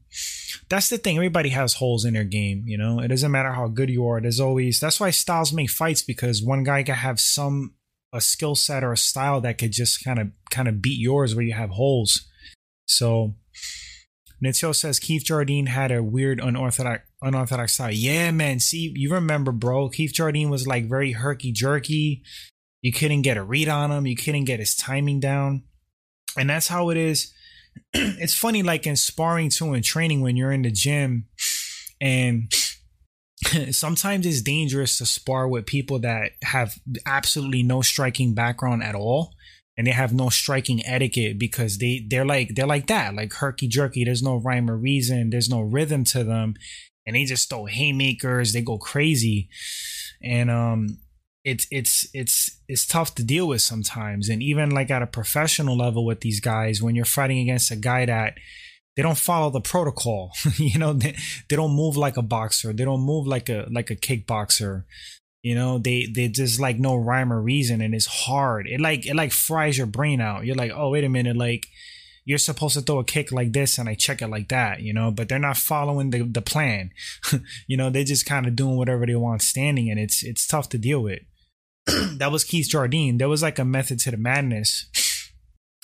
that's 0.70 0.90
the 0.90 0.98
thing. 0.98 1.16
Everybody 1.16 1.50
has 1.50 1.76
holes 1.76 2.06
in 2.06 2.14
their 2.14 2.24
game, 2.24 2.64
you 2.66 2.78
know. 2.78 3.00
It 3.00 3.08
doesn't 3.08 3.32
matter 3.32 3.52
how 3.52 3.68
good 3.68 3.90
you 3.90 4.06
are. 4.08 4.20
There's 4.20 4.40
always 4.40 4.80
that's 4.80 5.00
why 5.00 5.12
styles 5.12 5.54
make 5.54 5.70
fights 5.70 6.02
because 6.02 6.44
one 6.44 6.64
guy 6.64 6.84
can 6.84 6.96
have 6.96 7.20
some 7.20 7.76
a 8.14 8.20
skill 8.20 8.56
set 8.56 8.84
or 8.84 8.92
a 8.92 8.98
style 8.98 9.40
that 9.42 9.58
could 9.58 9.72
just 9.72 10.04
kind 10.04 10.20
of 10.20 10.28
kind 10.50 10.68
of 10.68 10.82
beat 10.82 11.00
yours 11.00 11.34
where 11.34 11.46
you 11.46 11.54
have 11.54 11.72
holes. 11.72 12.28
So 12.86 13.36
Nitio 14.44 14.76
says 14.76 15.00
Keith 15.00 15.24
Jardine 15.24 15.68
had 15.68 15.92
a 15.92 16.04
weird 16.04 16.40
unorthodox 16.42 17.04
unorthodox 17.22 17.74
style. 17.74 17.92
Yeah, 17.92 18.32
man. 18.32 18.60
See, 18.60 18.94
you 18.96 19.14
remember, 19.14 19.52
bro. 19.52 19.90
Keith 19.90 20.14
Jardine 20.14 20.50
was 20.50 20.68
like 20.68 20.90
very 20.90 21.12
herky 21.12 21.52
jerky. 21.52 22.24
You 22.82 22.92
couldn't 22.92 23.22
get 23.22 23.38
a 23.38 23.44
read 23.44 23.70
on 23.70 23.92
him. 23.92 24.08
You 24.08 24.16
couldn't 24.16 24.46
get 24.46 24.60
his 24.60 24.76
timing 24.76 25.20
down. 25.20 25.64
And 26.38 26.50
that's 26.50 26.68
how 26.68 26.90
it 26.90 26.98
is. 26.98 27.34
it's 27.94 28.36
funny, 28.36 28.64
like 28.64 28.88
in 28.88 28.96
sparring 28.96 29.50
too 29.50 29.74
and 29.74 29.84
training 29.84 30.22
when 30.22 30.36
you're 30.36 30.52
in 30.52 30.64
the 30.64 30.72
gym. 30.72 31.28
And 32.00 32.52
sometimes 33.72 34.26
it's 34.26 34.42
dangerous 34.42 34.98
to 34.98 35.06
spar 35.06 35.48
with 35.48 35.66
people 35.66 36.00
that 36.00 36.32
have 36.44 36.80
absolutely 37.06 37.64
no 37.64 37.82
striking 37.82 38.34
background 38.34 38.84
at 38.84 38.96
all 38.96 39.34
and 39.78 39.88
they 39.88 39.92
have 39.92 40.14
no 40.14 40.30
striking 40.30 40.86
etiquette 40.86 41.40
because 41.40 41.78
they 41.78 42.06
they're 42.10 42.26
like 42.26 42.56
they're 42.56 42.68
like 42.68 42.88
that 42.88 43.16
like 43.16 43.34
herky 43.34 43.68
jerky 43.68 44.04
there's 44.04 44.22
no 44.22 44.36
rhyme 44.38 44.70
or 44.70 44.78
reason 44.78 45.30
there's 45.30 45.50
no 45.50 45.62
rhythm 45.62 46.04
to 46.04 46.24
them 46.24 46.54
and 47.06 47.16
they 47.16 47.26
just 47.26 47.50
throw 47.50 47.66
haymakers 47.66 48.54
they 48.54 48.62
go 48.62 48.78
crazy. 48.78 49.50
And 50.22 50.50
um 50.50 50.98
it's 51.44 51.68
it's 51.72 52.08
it's 52.14 52.60
it's 52.68 52.86
tough 52.86 53.16
to 53.16 53.24
deal 53.24 53.48
with 53.48 53.62
sometimes. 53.62 54.30
And 54.30 54.44
even 54.44 54.70
like 54.70 54.92
at 54.92 55.02
a 55.02 55.08
professional 55.08 55.78
level 55.78 56.06
with 56.06 56.22
these 56.22 56.40
guys 56.40 56.82
when 56.82 56.96
you're 56.96 57.06
fighting 57.06 57.40
against 57.40 57.72
a 57.72 57.76
guy 57.76 58.06
that 58.06 58.36
they 58.96 59.02
don't 59.02 59.18
follow 59.18 59.50
the 59.50 59.62
protocol 59.62 60.32
you 60.58 60.78
know 60.78 60.92
they, 60.92 61.16
they 61.50 61.56
don't 61.56 61.76
move 61.76 61.96
like 61.96 62.18
a 62.18 62.22
boxer 62.22 62.74
they 62.74 62.84
don't 62.84 63.00
move 63.00 63.26
like 63.26 63.50
a 63.50 63.68
like 63.72 63.90
a 63.90 63.96
kickboxer. 63.96 64.84
You 65.44 65.56
know 65.56 65.80
they 65.80 66.06
they 66.06 66.28
just 66.28 66.60
like 66.60 66.78
no 66.78 66.96
rhyme 66.96 67.34
or 67.34 67.42
reason 67.42 67.82
and 67.82 67.96
it's 67.96 68.06
hard. 68.06 68.68
It 68.68 68.80
like 68.80 69.08
it 69.08 69.16
like 69.16 69.32
fries 69.32 69.78
your 69.78 69.88
brain 69.88 70.22
out. 70.22 70.46
You're 70.46 70.56
like 70.56 70.72
oh 70.76 70.90
wait 70.90 71.04
a 71.04 71.10
minute 71.10 71.36
like 71.36 71.66
you're 72.24 72.38
supposed 72.38 72.76
to 72.76 72.82
throw 72.82 73.00
a 73.00 73.04
kick 73.04 73.32
like 73.32 73.52
this 73.52 73.78
and 73.78 73.90
I 73.90 73.96
check 73.96 74.22
it 74.22 74.28
like 74.28 74.50
that, 74.50 74.82
you 74.82 74.94
know, 74.94 75.12
but 75.12 75.28
they're 75.28 75.40
not 75.40 75.58
following 75.58 76.12
the, 76.12 76.24
the 76.24 76.42
plan. 76.42 76.92
you 77.68 77.78
know, 77.78 77.90
they're 77.90 78.04
just 78.04 78.26
kind 78.26 78.46
of 78.46 78.56
doing 78.56 78.78
whatever 78.78 79.06
they 79.06 79.16
want 79.16 79.42
standing 79.42 79.90
and 79.90 80.00
it's 80.00 80.24
it's 80.24 80.46
tough 80.46 80.70
to 80.70 80.78
deal 80.78 81.02
with. 81.02 81.20
that 82.18 82.32
was 82.32 82.44
Keith 82.44 82.70
Jardine. 82.70 83.18
There 83.18 83.30
was 83.30 83.42
like 83.42 83.60
a 83.60 83.66
method 83.66 84.00
to 84.00 84.12
the 84.12 84.18
madness. 84.18 84.88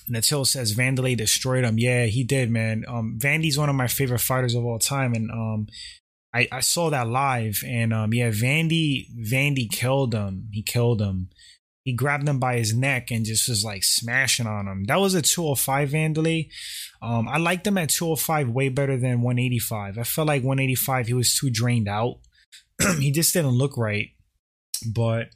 Natil 0.10 0.46
says 0.46 0.76
Vanderlei 0.76 1.18
destroyed 1.18 1.66
him. 1.66 1.78
Yeah, 1.78 2.06
he 2.06 2.24
did, 2.24 2.50
man. 2.50 2.86
Um, 2.88 3.18
Vandy's 3.22 3.58
one 3.58 3.70
of 3.70 3.76
my 3.76 3.88
favorite 3.88 4.20
fighters 4.20 4.56
of 4.56 4.64
all 4.64 4.80
time, 4.80 5.14
and 5.14 5.30
um, 5.30 5.68
I, 6.34 6.48
I 6.50 6.60
saw 6.62 6.90
that 6.92 7.10
live, 7.10 7.62
and 7.66 7.94
um, 7.94 8.14
yeah, 8.14 8.30
Vandy 8.30 9.08
Vandy 9.20 9.70
killed 9.70 10.14
him. 10.14 10.48
He 10.54 10.62
killed 10.62 11.02
him. 11.02 11.30
He 11.88 11.94
grabbed 11.94 12.28
him 12.28 12.38
by 12.38 12.58
his 12.58 12.76
neck 12.76 13.12
and 13.12 13.24
just 13.26 13.48
was 13.48 13.64
like 13.64 13.82
smashing 13.82 14.46
on 14.46 14.68
him. 14.68 14.84
That 14.84 15.00
was 15.00 15.14
a 15.14 15.22
205 15.22 15.92
Vanderlei. 15.92 16.50
Um, 17.02 17.30
I 17.30 17.38
liked 17.38 17.66
him 17.66 17.78
at 17.78 17.88
205 17.88 18.50
way 18.50 18.68
better 18.68 18.98
than 18.98 19.22
185. 19.22 19.98
I 19.98 20.04
felt 20.04 20.28
like 20.28 20.44
185 20.44 21.08
he 21.08 21.14
was 21.14 21.34
too 21.34 21.50
drained 21.50 21.88
out. 21.88 22.18
he 23.00 23.10
just 23.10 23.34
didn't 23.34 23.52
look 23.52 23.78
right. 23.78 24.10
But 24.86 25.30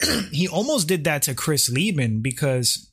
he 0.32 0.48
almost 0.48 0.88
did 0.88 1.04
that 1.04 1.22
to 1.22 1.34
Chris 1.36 1.70
Leben 1.70 2.22
because 2.22 2.90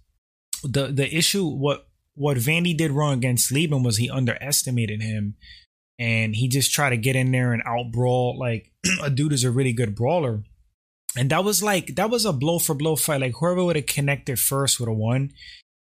the 0.63 0.89
the 0.89 1.11
issue 1.11 1.47
what 1.47 1.87
what 2.13 2.37
Vandy 2.37 2.77
did 2.77 2.91
wrong 2.91 3.13
against 3.13 3.51
Leben 3.51 3.81
was 3.81 3.97
he 3.97 4.11
underestimated 4.11 5.01
him 5.01 5.37
and 5.97 6.35
he 6.35 6.47
just 6.47 6.71
tried 6.71 6.91
to 6.91 6.97
get 6.97 7.15
in 7.15 7.31
there 7.31 7.51
and 7.51 7.63
out 7.65 7.91
brawl 7.91 8.37
like 8.37 8.71
a 9.01 9.09
dude 9.09 9.33
is 9.33 9.43
a 9.43 9.49
really 9.49 9.73
good 9.73 9.95
brawler. 9.95 10.43
And 11.17 11.29
that 11.31 11.43
was 11.43 11.61
like 11.61 11.95
that 11.95 12.09
was 12.09 12.25
a 12.25 12.33
blow 12.33 12.59
for 12.59 12.73
blow 12.73 12.95
fight. 12.95 13.21
Like 13.21 13.33
whoever 13.39 13.63
would 13.63 13.75
have 13.75 13.85
connected 13.85 14.39
first 14.39 14.79
would 14.79 14.89
have 14.89 14.97
won. 14.97 15.31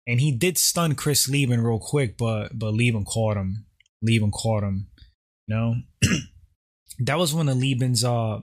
And 0.05 0.19
he 0.19 0.31
did 0.31 0.57
stun 0.57 0.95
Chris 0.95 1.29
Leben 1.29 1.61
real 1.61 1.79
quick, 1.79 2.17
but 2.17 2.57
but 2.57 2.73
Leben 2.73 3.05
caught 3.05 3.37
him. 3.37 3.65
Leben 4.01 4.31
caught 4.31 4.63
him. 4.63 4.87
You 5.47 5.55
know? 5.55 5.75
that 6.99 7.17
was 7.17 7.33
one 7.33 7.47
of 7.47 7.57
Leben's 7.57 8.03
uh 8.03 8.39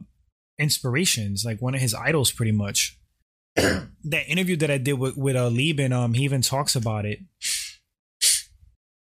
inspirations, 0.58 1.44
like 1.44 1.60
one 1.60 1.74
of 1.74 1.80
his 1.80 1.94
idols, 1.94 2.30
pretty 2.30 2.52
much. 2.52 2.98
that 3.56 4.28
interview 4.28 4.56
that 4.56 4.70
I 4.70 4.78
did 4.78 4.94
with 4.94 5.16
with 5.16 5.36
uh, 5.36 5.48
Leben, 5.48 5.92
um, 5.92 6.14
he 6.14 6.24
even 6.24 6.42
talks 6.42 6.76
about 6.76 7.04
it. 7.04 7.18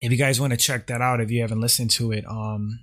If 0.02 0.12
you 0.12 0.18
guys 0.18 0.42
want 0.42 0.52
to 0.52 0.58
check 0.58 0.88
that 0.88 1.02
out, 1.02 1.22
if 1.22 1.32
you 1.32 1.42
haven't 1.42 1.62
listened 1.62 1.92
to 1.92 2.12
it, 2.12 2.26
um, 2.28 2.80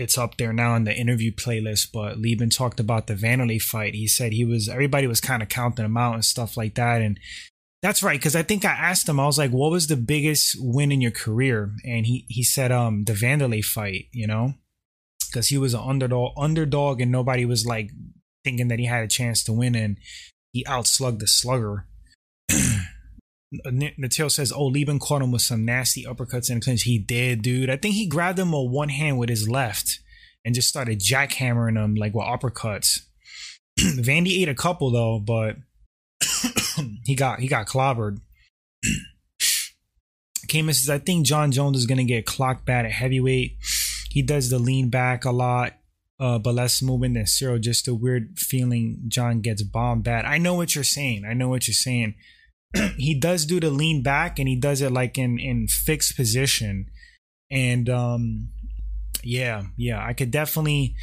it's 0.00 0.16
up 0.16 0.38
there 0.38 0.52
now 0.52 0.74
in 0.76 0.84
the 0.84 0.96
interview 0.96 1.30
playlist. 1.30 1.92
But 1.92 2.18
Leben 2.18 2.48
talked 2.48 2.80
about 2.80 3.06
the 3.06 3.14
Vanderlei 3.14 3.60
fight. 3.60 3.94
He 3.94 4.08
said 4.08 4.32
he 4.32 4.44
was 4.44 4.68
everybody 4.68 5.06
was 5.06 5.20
kind 5.20 5.42
of 5.42 5.50
counting 5.50 5.84
him 5.84 5.96
out 5.96 6.14
and 6.14 6.24
stuff 6.24 6.56
like 6.56 6.74
that, 6.76 7.02
and 7.02 7.20
that's 7.82 8.02
right. 8.02 8.18
Because 8.18 8.34
I 8.34 8.42
think 8.42 8.64
I 8.64 8.70
asked 8.70 9.08
him, 9.08 9.20
I 9.20 9.26
was 9.26 9.36
like, 9.36 9.50
"What 9.50 9.70
was 9.70 9.86
the 9.86 9.96
biggest 9.96 10.56
win 10.58 10.90
in 10.90 11.02
your 11.02 11.10
career?" 11.10 11.72
And 11.84 12.06
he 12.06 12.24
he 12.28 12.42
said, 12.42 12.72
"Um, 12.72 13.04
the 13.04 13.12
Vanderlei 13.12 13.62
fight." 13.62 14.06
You 14.12 14.26
know, 14.26 14.54
because 15.28 15.48
he 15.48 15.58
was 15.58 15.74
an 15.74 15.82
underdog, 15.84 16.32
underdog, 16.36 17.00
and 17.00 17.12
nobody 17.12 17.44
was 17.44 17.66
like 17.66 17.90
thinking 18.42 18.68
that 18.68 18.78
he 18.78 18.86
had 18.86 19.04
a 19.04 19.08
chance 19.08 19.44
to 19.44 19.52
win, 19.52 19.74
and 19.74 19.98
he 20.52 20.64
outslugged 20.64 21.20
the 21.20 21.28
slugger. 21.28 21.86
Natil 23.52 24.30
says, 24.30 24.52
"Oh, 24.52 24.66
Leben 24.66 24.98
caught 24.98 25.22
him 25.22 25.32
with 25.32 25.42
some 25.42 25.64
nasty 25.64 26.04
uppercuts 26.04 26.50
and 26.50 26.62
clinch." 26.62 26.82
He 26.82 26.98
did, 26.98 27.42
dude. 27.42 27.68
I 27.70 27.76
think 27.76 27.94
he 27.94 28.06
grabbed 28.06 28.38
him 28.38 28.52
with 28.52 28.70
one 28.70 28.90
hand 28.90 29.18
with 29.18 29.28
his 29.28 29.48
left 29.48 29.98
and 30.44 30.54
just 30.54 30.68
started 30.68 31.00
jackhammering 31.00 31.76
him 31.82 31.94
like 31.96 32.14
with 32.14 32.26
uppercuts. 32.26 33.00
Vandy 33.78 34.40
ate 34.40 34.48
a 34.48 34.54
couple 34.54 34.90
though, 34.90 35.18
but 35.18 35.56
he 37.04 37.14
got 37.14 37.40
he 37.40 37.48
got 37.48 37.66
clobbered. 37.66 38.18
Kamen 40.46 40.74
says, 40.74 40.88
"I 40.90 40.98
think 40.98 41.26
Jon 41.26 41.50
Jones 41.50 41.78
is 41.78 41.86
gonna 41.86 42.04
get 42.04 42.26
clocked 42.26 42.64
bad 42.64 42.84
at 42.86 42.92
heavyweight." 42.92 43.56
He 44.10 44.22
does 44.22 44.50
the 44.50 44.58
lean 44.58 44.90
back 44.90 45.24
a 45.24 45.30
lot. 45.30 45.74
uh, 46.20 46.38
but 46.38 46.54
less 46.54 46.82
movement 46.82 47.14
than 47.14 47.24
Ciryl. 47.24 47.58
Just 47.60 47.88
a 47.88 47.94
weird 47.94 48.38
feeling 48.38 49.00
Jon 49.08 49.40
gets 49.40 49.62
bombed 49.62 50.04
bad. 50.04 50.26
I 50.26 50.36
know 50.36 50.54
what 50.54 50.74
you're 50.74 50.84
saying. 50.84 51.24
I 51.24 51.32
know 51.32 51.48
what 51.48 51.66
you're 51.66 51.74
saying. 51.74 52.14
he 52.96 53.18
does 53.18 53.46
do 53.46 53.60
the 53.60 53.70
lean 53.70 54.02
back 54.02 54.38
and 54.38 54.48
he 54.48 54.56
does 54.56 54.80
it 54.80 54.92
like 54.92 55.18
in 55.18 55.38
in 55.38 55.66
fixed 55.68 56.16
position. 56.16 56.86
And 57.50 57.88
um 57.88 58.48
yeah, 59.22 59.64
yeah, 59.76 60.04
I 60.04 60.12
could 60.12 60.30
definitely 60.30 60.94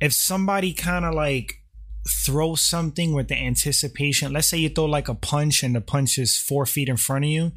if 0.00 0.12
somebody 0.12 0.72
kind 0.72 1.04
of 1.04 1.14
like 1.14 1.60
throw 2.08 2.54
something 2.54 3.12
with 3.12 3.28
the 3.28 3.36
anticipation. 3.36 4.32
Let's 4.32 4.48
say 4.48 4.58
you 4.58 4.68
throw 4.68 4.86
like 4.86 5.08
a 5.08 5.14
punch 5.14 5.62
and 5.62 5.74
the 5.74 5.80
punch 5.80 6.18
is 6.18 6.36
four 6.36 6.66
feet 6.66 6.88
in 6.88 6.96
front 6.96 7.24
of 7.24 7.30
you. 7.30 7.52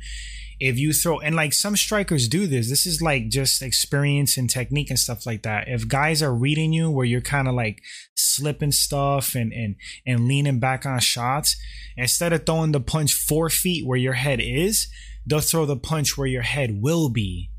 If 0.60 0.78
you 0.78 0.94
throw, 0.94 1.20
and 1.20 1.36
like 1.36 1.52
some 1.54 1.76
strikers 1.76 2.28
do 2.28 2.48
this, 2.48 2.70
this 2.70 2.86
is 2.86 3.02
like 3.02 3.30
just 3.30 3.62
experience 3.62 4.38
and 4.38 4.50
technique 4.50 4.90
and 4.90 5.00
stuff 5.00 5.26
like 5.26 5.44
that. 5.44 5.68
If 5.68 5.88
guys 5.88 6.22
are 6.22 6.34
reading 6.34 6.72
you 6.72 6.90
where 6.90 7.06
you're 7.06 7.22
kind 7.22 7.48
of 7.48 7.56
like 7.56 7.82
slipping 8.16 8.72
stuff 8.72 9.36
and, 9.36 9.52
and, 9.52 9.76
and 10.06 10.28
leaning 10.28 10.60
back 10.60 10.86
on 10.86 11.00
shots, 11.00 11.58
instead 11.98 12.34
of 12.34 12.46
throwing 12.46 12.72
the 12.72 12.80
punch 12.80 13.14
four 13.14 13.50
feet 13.50 13.86
where 13.86 13.98
your 13.98 14.14
head 14.14 14.40
is, 14.42 14.88
they'll 15.26 15.40
throw 15.40 15.66
the 15.66 15.78
punch 15.78 16.18
where 16.18 16.28
your 16.28 16.42
head 16.42 16.82
will 16.82 17.10
be. 17.10 17.50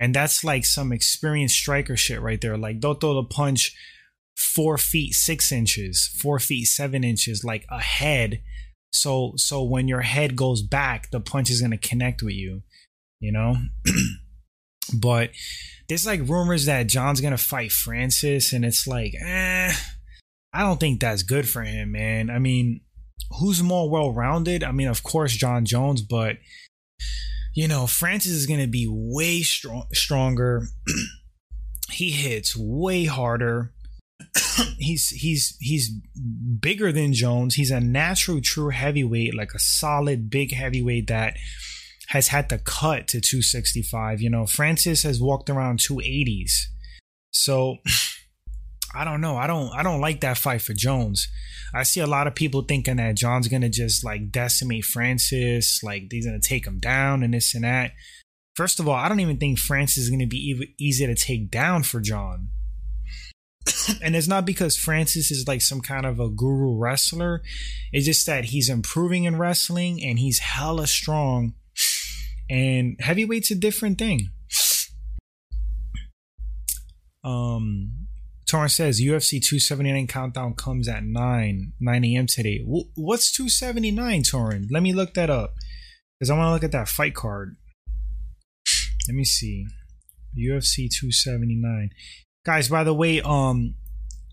And 0.00 0.14
that's 0.14 0.44
like 0.44 0.64
some 0.64 0.92
experienced 0.92 1.56
striker 1.56 1.96
shit 1.96 2.20
right 2.20 2.40
there. 2.40 2.56
Like 2.56 2.80
they'll 2.80 2.94
throw 2.94 3.14
the 3.14 3.24
punch 3.24 3.74
four 4.36 4.78
feet 4.78 5.14
six 5.14 5.50
inches, 5.50 6.06
four 6.20 6.38
feet 6.38 6.66
seven 6.66 7.02
inches, 7.02 7.42
like 7.44 7.66
ahead. 7.68 8.40
So 8.92 9.32
so 9.36 9.62
when 9.62 9.88
your 9.88 10.02
head 10.02 10.36
goes 10.36 10.62
back, 10.62 11.10
the 11.10 11.20
punch 11.20 11.50
is 11.50 11.60
gonna 11.60 11.78
connect 11.78 12.22
with 12.22 12.34
you, 12.34 12.62
you 13.20 13.32
know. 13.32 13.56
but 14.94 15.30
there's 15.88 16.06
like 16.06 16.28
rumors 16.28 16.66
that 16.66 16.86
Jon's 16.86 17.20
gonna 17.20 17.36
fight 17.36 17.72
Francis, 17.72 18.52
and 18.52 18.64
it's 18.64 18.86
like, 18.86 19.14
eh, 19.20 19.72
I 20.52 20.60
don't 20.60 20.78
think 20.78 21.00
that's 21.00 21.22
good 21.24 21.48
for 21.48 21.62
him, 21.62 21.92
man. 21.92 22.30
I 22.30 22.38
mean, 22.38 22.82
who's 23.38 23.62
more 23.62 23.90
well 23.90 24.12
rounded? 24.12 24.64
I 24.64 24.72
mean, 24.72 24.88
of 24.88 25.02
course, 25.02 25.34
Jon 25.34 25.64
Jones, 25.64 26.02
but 26.02 26.36
you 27.54 27.68
know, 27.68 27.86
Francis 27.86 28.32
is 28.32 28.46
gonna 28.46 28.66
be 28.66 28.86
way 28.88 29.42
strong, 29.42 29.86
stronger. 29.92 30.66
he 31.90 32.10
hits 32.10 32.56
way 32.56 33.04
harder 33.06 33.72
he's 34.78 35.10
he's 35.10 35.56
he's 35.60 35.90
bigger 36.60 36.92
than 36.92 37.12
Jones. 37.12 37.54
He's 37.54 37.70
a 37.70 37.80
natural 37.80 38.40
true 38.40 38.70
heavyweight, 38.70 39.34
like 39.34 39.54
a 39.54 39.58
solid 39.58 40.30
big 40.30 40.52
heavyweight 40.52 41.06
that 41.08 41.36
has 42.08 42.28
had 42.28 42.48
to 42.48 42.58
cut 42.58 43.08
to 43.08 43.20
265. 43.20 44.20
You 44.20 44.30
know, 44.30 44.46
Francis 44.46 45.02
has 45.02 45.20
walked 45.20 45.50
around 45.50 45.78
280s. 45.78 46.52
So 47.30 47.76
I 48.94 49.04
don't 49.04 49.20
know. 49.20 49.36
I 49.36 49.46
don't 49.46 49.70
I 49.74 49.82
don't 49.82 50.00
like 50.00 50.20
that 50.20 50.38
fight 50.38 50.62
for 50.62 50.72
Jones. 50.72 51.28
I 51.74 51.82
see 51.82 52.00
a 52.00 52.06
lot 52.06 52.26
of 52.26 52.34
people 52.34 52.62
thinking 52.62 52.96
that 52.96 53.16
Jon's 53.16 53.48
gonna 53.48 53.68
just 53.68 54.04
like 54.04 54.30
decimate 54.30 54.84
Francis, 54.84 55.82
like 55.82 56.08
he's 56.10 56.26
gonna 56.26 56.40
take 56.40 56.66
him 56.66 56.78
down 56.78 57.22
and 57.22 57.34
this 57.34 57.54
and 57.54 57.64
that. 57.64 57.92
First 58.56 58.80
of 58.80 58.88
all, 58.88 58.94
I 58.94 59.08
don't 59.08 59.20
even 59.20 59.36
think 59.36 59.58
Francis 59.58 60.04
is 60.04 60.10
gonna 60.10 60.26
be 60.26 60.74
easy 60.78 61.06
to 61.06 61.14
take 61.14 61.50
down 61.50 61.82
for 61.82 62.00
Jon. 62.00 62.48
and 64.02 64.16
it's 64.16 64.28
not 64.28 64.46
because 64.46 64.76
Francis 64.76 65.30
is 65.30 65.46
like 65.46 65.60
some 65.60 65.80
kind 65.80 66.06
of 66.06 66.20
a 66.20 66.28
guru 66.28 66.76
wrestler. 66.76 67.42
It's 67.92 68.06
just 68.06 68.26
that 68.26 68.46
he's 68.46 68.68
improving 68.68 69.24
in 69.24 69.36
wrestling 69.36 70.02
and 70.02 70.18
he's 70.18 70.38
hella 70.38 70.86
strong. 70.86 71.54
And 72.50 72.98
heavyweight's 73.00 73.50
a 73.50 73.54
different 73.54 73.98
thing. 73.98 74.30
Um, 77.22 77.97
Torrance 78.48 78.74
says 78.74 79.00
UFC 79.00 79.42
279 79.42 80.06
countdown 80.06 80.54
comes 80.54 80.88
at 80.88 81.04
9 81.04 81.72
9 81.80 82.04
a.m. 82.04 82.26
today. 82.26 82.64
What's 82.64 83.30
279, 83.32 84.22
Torrance? 84.22 84.68
Let 84.70 84.82
me 84.82 84.92
look 84.92 85.14
that 85.14 85.28
up 85.30 85.54
because 86.18 86.30
I 86.30 86.36
want 86.36 86.48
to 86.48 86.52
look 86.52 86.64
at 86.64 86.72
that 86.72 86.88
fight 86.88 87.14
card. 87.14 87.56
Let 89.06 89.14
me 89.14 89.24
see. 89.24 89.66
UFC 90.36 90.88
279 90.90 91.90
guys 92.48 92.68
by 92.68 92.82
the 92.82 92.94
way 92.94 93.20
um 93.20 93.74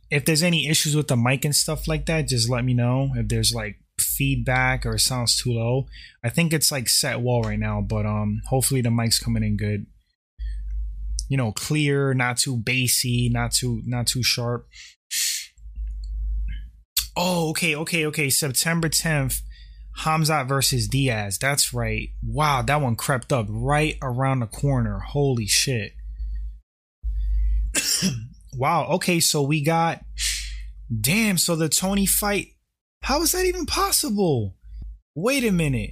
if 0.10 0.23
there's 0.23 0.43
any 0.43 0.69
issues 0.69 0.95
with 0.95 1.08
the 1.08 1.17
mic 1.17 1.43
and 1.43 1.56
stuff 1.56 1.86
like 1.86 2.06
that 2.06 2.28
just 2.28 2.49
let 2.49 2.63
me 2.63 2.73
know 2.73 3.10
if 3.15 3.28
there's 3.28 3.54
like 3.54 3.78
feedback 3.99 4.86
or 4.86 4.95
it 4.95 4.99
sounds 4.99 5.36
too 5.36 5.51
low 5.51 5.86
i 6.23 6.30
think 6.30 6.54
it's 6.54 6.71
like 6.71 6.88
set 6.88 7.19
well 7.19 7.41
right 7.41 7.60
now 7.60 7.82
but 7.82 8.06
um 8.06 8.41
hopefully 8.47 8.80
the 8.80 8.91
mic's 8.91 9.19
coming 9.19 9.43
in 9.43 9.58
good 9.58 9.86
you 11.29 11.38
know 11.38 11.51
clear 11.51 12.13
not 12.13 12.38
too 12.38 12.57
bassy 12.57 13.29
not 13.29 13.51
too 13.51 13.81
not 13.85 14.07
too 14.07 14.23
sharp 14.23 14.67
oh 17.15 17.49
okay 17.49 17.75
okay 17.75 18.05
okay 18.05 18.29
september 18.29 18.89
10th 18.89 19.41
Hamzat 19.99 20.47
versus 20.47 20.88
Diaz. 20.88 21.38
That's 21.38 21.73
right. 21.73 22.09
Wow, 22.23 22.61
that 22.63 22.81
one 22.81 22.95
crept 22.95 23.31
up 23.31 23.47
right 23.49 23.97
around 24.01 24.41
the 24.41 24.47
corner. 24.47 24.99
Holy 24.99 25.47
shit. 25.47 25.93
wow. 28.53 28.88
Okay, 28.88 29.19
so 29.19 29.41
we 29.41 29.63
got. 29.63 30.03
Damn. 31.01 31.38
So 31.38 31.55
the 31.55 31.69
Tony 31.69 32.05
fight. 32.05 32.49
How 33.03 33.21
is 33.21 33.31
that 33.31 33.45
even 33.45 33.65
possible? 33.65 34.55
Wait 35.15 35.45
a 35.45 35.51
minute. 35.51 35.91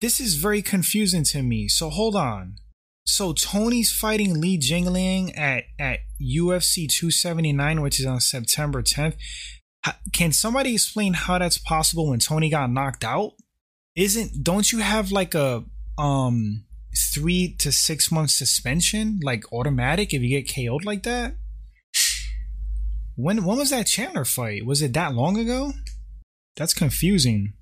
This 0.00 0.20
is 0.20 0.34
very 0.34 0.62
confusing 0.62 1.24
to 1.24 1.42
me. 1.42 1.68
So 1.68 1.90
hold 1.90 2.14
on. 2.14 2.56
So 3.04 3.32
Tony's 3.32 3.92
fighting 3.92 4.40
Li 4.40 4.58
Jingliang 4.58 5.36
at 5.36 5.64
at 5.78 6.00
UFC 6.20 6.88
279, 6.88 7.80
which 7.80 7.98
is 7.98 8.06
on 8.06 8.20
September 8.20 8.82
10th. 8.82 9.16
Can 10.12 10.32
somebody 10.32 10.74
explain 10.74 11.14
how 11.14 11.38
that's 11.38 11.58
possible 11.58 12.08
when 12.10 12.20
Tony 12.20 12.48
got 12.48 12.70
knocked 12.70 13.04
out? 13.04 13.32
Isn't 13.96 14.44
don't 14.44 14.70
you 14.70 14.78
have 14.78 15.10
like 15.10 15.34
a 15.34 15.64
um 15.98 16.64
three 17.12 17.54
to 17.58 17.72
six 17.72 18.12
months 18.12 18.34
suspension, 18.34 19.18
like 19.22 19.52
automatic 19.52 20.14
if 20.14 20.22
you 20.22 20.28
get 20.28 20.52
KO'd 20.52 20.84
like 20.84 21.02
that? 21.02 21.34
When 23.16 23.44
when 23.44 23.58
was 23.58 23.70
that 23.70 23.86
Chandler 23.86 24.24
fight? 24.24 24.64
Was 24.64 24.80
it 24.80 24.92
that 24.94 25.14
long 25.14 25.36
ago? 25.36 25.72
That's 26.56 26.74
confusing. 26.74 27.54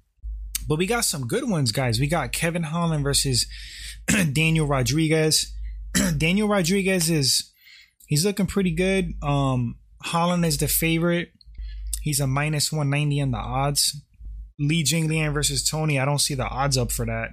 But 0.68 0.78
we 0.78 0.86
got 0.86 1.04
some 1.04 1.26
good 1.26 1.48
ones, 1.48 1.72
guys. 1.72 1.98
We 1.98 2.06
got 2.06 2.32
Kevin 2.32 2.64
Holland 2.64 3.02
versus 3.02 3.46
Daniel 4.32 4.66
Rodriguez. 4.66 5.52
Daniel 6.16 6.48
Rodriguez 6.48 7.10
is 7.10 7.50
he's 8.06 8.24
looking 8.24 8.46
pretty 8.46 8.72
good. 8.72 9.14
Um 9.22 9.76
Holland 10.02 10.44
is 10.44 10.58
the 10.58 10.68
favorite. 10.68 11.30
He's 12.02 12.20
a 12.20 12.26
minus 12.26 12.72
190 12.72 13.20
on 13.20 13.30
the 13.32 13.38
odds. 13.38 14.00
Li 14.58 14.82
Jingliang 14.82 15.32
versus 15.32 15.68
Tony, 15.68 15.98
I 15.98 16.04
don't 16.04 16.20
see 16.20 16.34
the 16.34 16.46
odds 16.46 16.78
up 16.78 16.92
for 16.92 17.06
that. 17.06 17.30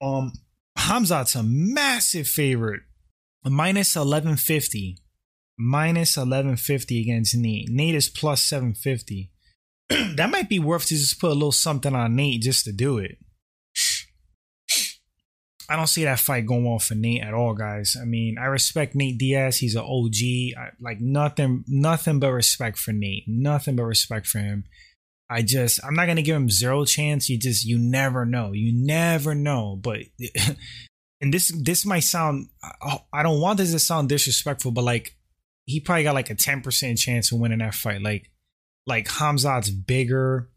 Um 0.00 0.32
Hamzat's 0.78 1.34
a 1.34 1.42
massive 1.42 2.28
favorite. 2.28 2.82
Minus 3.44 3.96
1150. 3.96 4.98
Minus 5.58 6.16
1150 6.16 7.00
against 7.00 7.36
Nate. 7.36 7.68
Nate 7.70 7.94
is 7.94 8.08
plus 8.08 8.42
750. 8.42 9.30
that 9.88 10.30
might 10.30 10.48
be 10.48 10.58
worth 10.58 10.86
to 10.86 10.94
just 10.94 11.20
put 11.20 11.30
a 11.30 11.34
little 11.34 11.52
something 11.52 11.94
on 11.94 12.16
Nate 12.16 12.42
just 12.42 12.64
to 12.64 12.72
do 12.72 12.98
it. 12.98 13.18
I 15.68 15.76
don't 15.76 15.88
see 15.88 16.04
that 16.04 16.20
fight 16.20 16.46
going 16.46 16.64
well 16.64 16.78
for 16.78 16.94
Nate 16.94 17.22
at 17.22 17.34
all, 17.34 17.54
guys. 17.54 17.96
I 18.00 18.04
mean, 18.04 18.38
I 18.38 18.46
respect 18.46 18.94
Nate 18.94 19.18
Diaz. 19.18 19.56
He's 19.58 19.74
an 19.74 19.84
OG. 19.84 20.58
I, 20.58 20.70
like 20.80 21.00
nothing, 21.00 21.64
nothing 21.66 22.20
but 22.20 22.32
respect 22.32 22.78
for 22.78 22.92
Nate. 22.92 23.24
Nothing 23.26 23.76
but 23.76 23.84
respect 23.84 24.26
for 24.26 24.38
him. 24.38 24.64
I 25.28 25.42
just 25.42 25.80
I'm 25.84 25.94
not 25.94 26.06
gonna 26.06 26.22
give 26.22 26.36
him 26.36 26.50
zero 26.50 26.84
chance. 26.84 27.28
You 27.28 27.38
just 27.38 27.64
you 27.64 27.78
never 27.78 28.24
know. 28.24 28.52
You 28.52 28.72
never 28.72 29.34
know. 29.34 29.76
But 29.80 30.00
and 31.20 31.34
this 31.34 31.48
this 31.48 31.84
might 31.84 32.00
sound 32.00 32.48
I 33.12 33.22
don't 33.22 33.40
want 33.40 33.58
this 33.58 33.72
to 33.72 33.78
sound 33.78 34.08
disrespectful, 34.08 34.70
but 34.70 34.84
like 34.84 35.16
he 35.64 35.80
probably 35.80 36.04
got 36.04 36.14
like 36.14 36.30
a 36.30 36.36
ten 36.36 36.60
percent 36.60 36.98
chance 36.98 37.32
of 37.32 37.40
winning 37.40 37.58
that 37.58 37.74
fight. 37.74 38.02
Like 38.02 38.30
like 38.86 39.08
Hamzat's 39.08 39.70
bigger, 39.70 40.48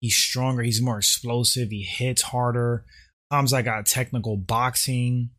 he's 0.00 0.16
stronger, 0.16 0.62
he's 0.62 0.80
more 0.80 0.98
explosive, 0.98 1.70
he 1.70 1.82
hits 1.82 2.22
harder. 2.22 2.84
Hamzat 3.32 3.64
got 3.64 3.86
technical 3.86 4.36
boxing. 4.36 5.30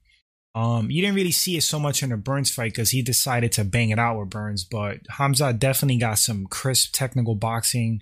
Um, 0.56 0.92
you 0.92 1.02
didn't 1.02 1.16
really 1.16 1.32
see 1.32 1.58
it 1.58 1.64
so 1.64 1.80
much 1.80 2.04
in 2.04 2.10
the 2.10 2.18
Burns 2.18 2.52
fight 2.52 2.72
because 2.72 2.92
he 2.92 3.02
decided 3.02 3.52
to 3.54 3.64
bang 3.64 3.90
it 3.90 4.00
out 4.00 4.20
with 4.20 4.30
Burns, 4.30 4.64
but 4.64 5.00
Hamza 5.10 5.52
definitely 5.54 5.98
got 5.98 6.20
some 6.20 6.46
crisp 6.46 6.92
technical 6.94 7.36
boxing 7.36 8.02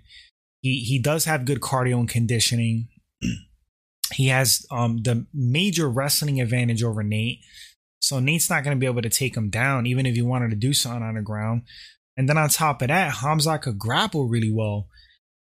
he 0.61 0.79
he 0.79 0.99
does 0.99 1.25
have 1.25 1.45
good 1.45 1.59
cardio 1.59 1.99
and 1.99 2.09
conditioning. 2.09 2.87
he 4.13 4.27
has 4.27 4.65
um, 4.71 5.01
the 5.03 5.25
major 5.33 5.89
wrestling 5.89 6.39
advantage 6.39 6.83
over 6.83 7.03
Nate. 7.03 7.39
So 7.99 8.19
Nate's 8.19 8.49
not 8.49 8.63
going 8.63 8.75
to 8.75 8.79
be 8.79 8.87
able 8.87 9.01
to 9.01 9.09
take 9.09 9.35
him 9.35 9.49
down, 9.49 9.85
even 9.85 10.05
if 10.05 10.15
he 10.15 10.21
wanted 10.21 10.49
to 10.51 10.55
do 10.55 10.73
something 10.73 11.03
on 11.03 11.15
the 11.15 11.21
ground. 11.21 11.63
And 12.17 12.27
then 12.27 12.37
on 12.37 12.49
top 12.49 12.81
of 12.81 12.87
that, 12.87 13.15
Hamza 13.15 13.59
could 13.59 13.77
grapple 13.77 14.27
really 14.27 14.51
well. 14.51 14.87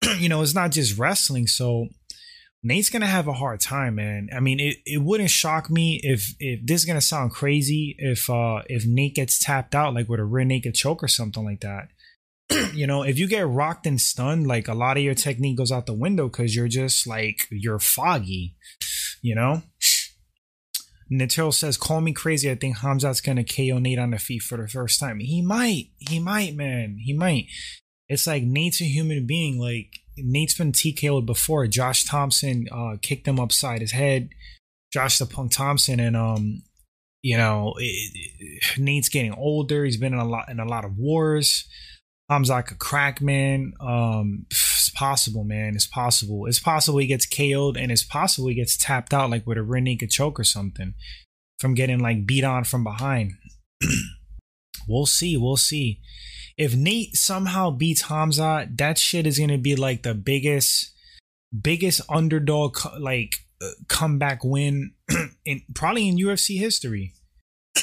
you 0.18 0.28
know, 0.28 0.42
it's 0.42 0.54
not 0.54 0.72
just 0.72 0.98
wrestling. 0.98 1.46
So 1.46 1.88
Nate's 2.62 2.90
gonna 2.90 3.06
have 3.06 3.28
a 3.28 3.34
hard 3.34 3.60
time, 3.60 3.96
man. 3.96 4.28
I 4.34 4.40
mean, 4.40 4.58
it, 4.58 4.78
it 4.84 5.02
wouldn't 5.02 5.30
shock 5.30 5.70
me 5.70 6.00
if 6.02 6.34
if 6.40 6.66
this 6.66 6.80
is 6.80 6.84
gonna 6.84 7.00
sound 7.00 7.30
crazy 7.30 7.94
if 7.98 8.28
uh 8.28 8.62
if 8.68 8.84
Nate 8.84 9.14
gets 9.14 9.38
tapped 9.38 9.74
out 9.74 9.94
like 9.94 10.08
with 10.08 10.18
a 10.18 10.24
rear 10.24 10.44
naked 10.44 10.74
choke 10.74 11.02
or 11.02 11.08
something 11.08 11.44
like 11.44 11.60
that. 11.60 11.88
you 12.74 12.86
know, 12.86 13.02
if 13.02 13.18
you 13.18 13.28
get 13.28 13.46
rocked 13.46 13.86
and 13.86 14.00
stunned, 14.00 14.46
like 14.46 14.66
a 14.66 14.74
lot 14.74 14.96
of 14.96 15.02
your 15.02 15.14
technique 15.14 15.58
goes 15.58 15.70
out 15.70 15.86
the 15.86 15.94
window 15.94 16.28
because 16.28 16.56
you're 16.56 16.68
just 16.68 17.06
like 17.06 17.46
you're 17.50 17.78
foggy, 17.78 18.56
you 19.22 19.34
know. 19.34 19.62
Natero 21.10 21.54
says, 21.54 21.76
"Call 21.76 22.00
me 22.00 22.12
crazy. 22.12 22.50
I 22.50 22.54
think 22.54 22.78
Khamzat's 22.78 23.20
gonna 23.20 23.44
KO 23.44 23.78
Nate 23.78 23.98
on 23.98 24.10
the 24.10 24.18
feet 24.18 24.42
for 24.42 24.58
the 24.60 24.68
first 24.68 24.98
time. 24.98 25.20
He 25.20 25.42
might. 25.42 25.90
He 25.98 26.18
might, 26.18 26.54
man. 26.54 26.98
He 27.02 27.12
might. 27.12 27.46
It's 28.08 28.26
like 28.26 28.42
Nate's 28.42 28.80
a 28.80 28.84
human 28.84 29.26
being. 29.26 29.58
Like 29.58 29.90
Nate's 30.22 30.54
been 30.54 30.72
TKO'd 30.72 31.26
before. 31.26 31.66
Josh 31.66 32.04
Thomson 32.04 32.66
uh, 32.70 32.96
kicked 33.00 33.26
him 33.26 33.40
upside 33.40 33.80
his 33.80 33.92
head. 33.92 34.30
Josh 34.92 35.18
the 35.18 35.26
Punk 35.26 35.52
Thomson, 35.52 36.00
and 36.00 36.16
um, 36.16 36.62
you 37.22 37.36
know, 37.36 37.74
it, 37.78 38.12
it, 38.38 38.78
Nate's 38.78 39.08
getting 39.08 39.34
older. 39.34 39.84
He's 39.84 39.96
been 39.96 40.14
in 40.14 40.18
a 40.18 40.24
lot 40.24 40.48
in 40.48 40.60
a 40.60 40.64
lot 40.64 40.84
of 40.84 40.96
wars. 40.96 41.68
Khamzat 42.30 42.70
a 42.70 42.74
crack, 42.74 43.20
man. 43.22 43.72
Um, 43.80 44.46
it's 44.50 44.90
possible, 44.90 45.44
man. 45.44 45.74
It's 45.74 45.86
possible. 45.86 46.46
It's 46.46 46.58
possible 46.58 46.98
he 46.98 47.06
gets 47.06 47.26
KO'd, 47.26 47.76
and 47.76 47.90
it's 47.90 48.04
possible 48.04 48.48
he 48.48 48.54
gets 48.54 48.76
tapped 48.76 49.14
out 49.14 49.30
like 49.30 49.46
with 49.46 49.58
a 49.58 49.62
rear 49.62 49.80
naked 49.80 50.10
choke 50.10 50.38
or 50.38 50.44
something 50.44 50.94
from 51.58 51.74
getting 51.74 51.98
like 51.98 52.26
beat 52.26 52.44
on 52.44 52.64
from 52.64 52.84
behind. 52.84 53.32
we'll 54.88 55.06
see. 55.06 55.36
We'll 55.36 55.56
see. 55.56 56.00
If 56.58 56.74
Nate 56.74 57.14
somehow 57.16 57.70
beats 57.70 58.02
Hamza, 58.02 58.68
that 58.74 58.98
shit 58.98 59.26
is 59.26 59.38
gonna 59.38 59.58
be 59.58 59.76
like 59.76 60.02
the 60.02 60.12
biggest, 60.12 60.92
biggest 61.58 62.00
underdog 62.08 62.76
like 62.98 63.36
uh, 63.62 63.70
comeback 63.86 64.42
win 64.42 64.92
in 65.44 65.62
probably 65.74 66.08
in 66.08 66.18
UFC 66.18 66.58
history. 66.58 67.14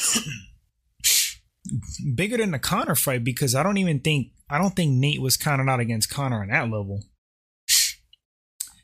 Bigger 2.14 2.38
than 2.38 2.52
the 2.52 2.60
Conor 2.60 2.96
fight 2.96 3.24
because 3.24 3.56
I 3.56 3.64
don't 3.64 3.78
even 3.78 4.02
think 4.02 4.32
I 4.50 4.58
don't 4.58 4.76
think 4.76 4.92
Nate 4.92 5.22
was 5.22 5.38
counted 5.38 5.70
out 5.72 5.80
against 5.80 6.10
Conor 6.10 6.42
on 6.42 6.50
that 6.50 6.70
level. 6.70 7.04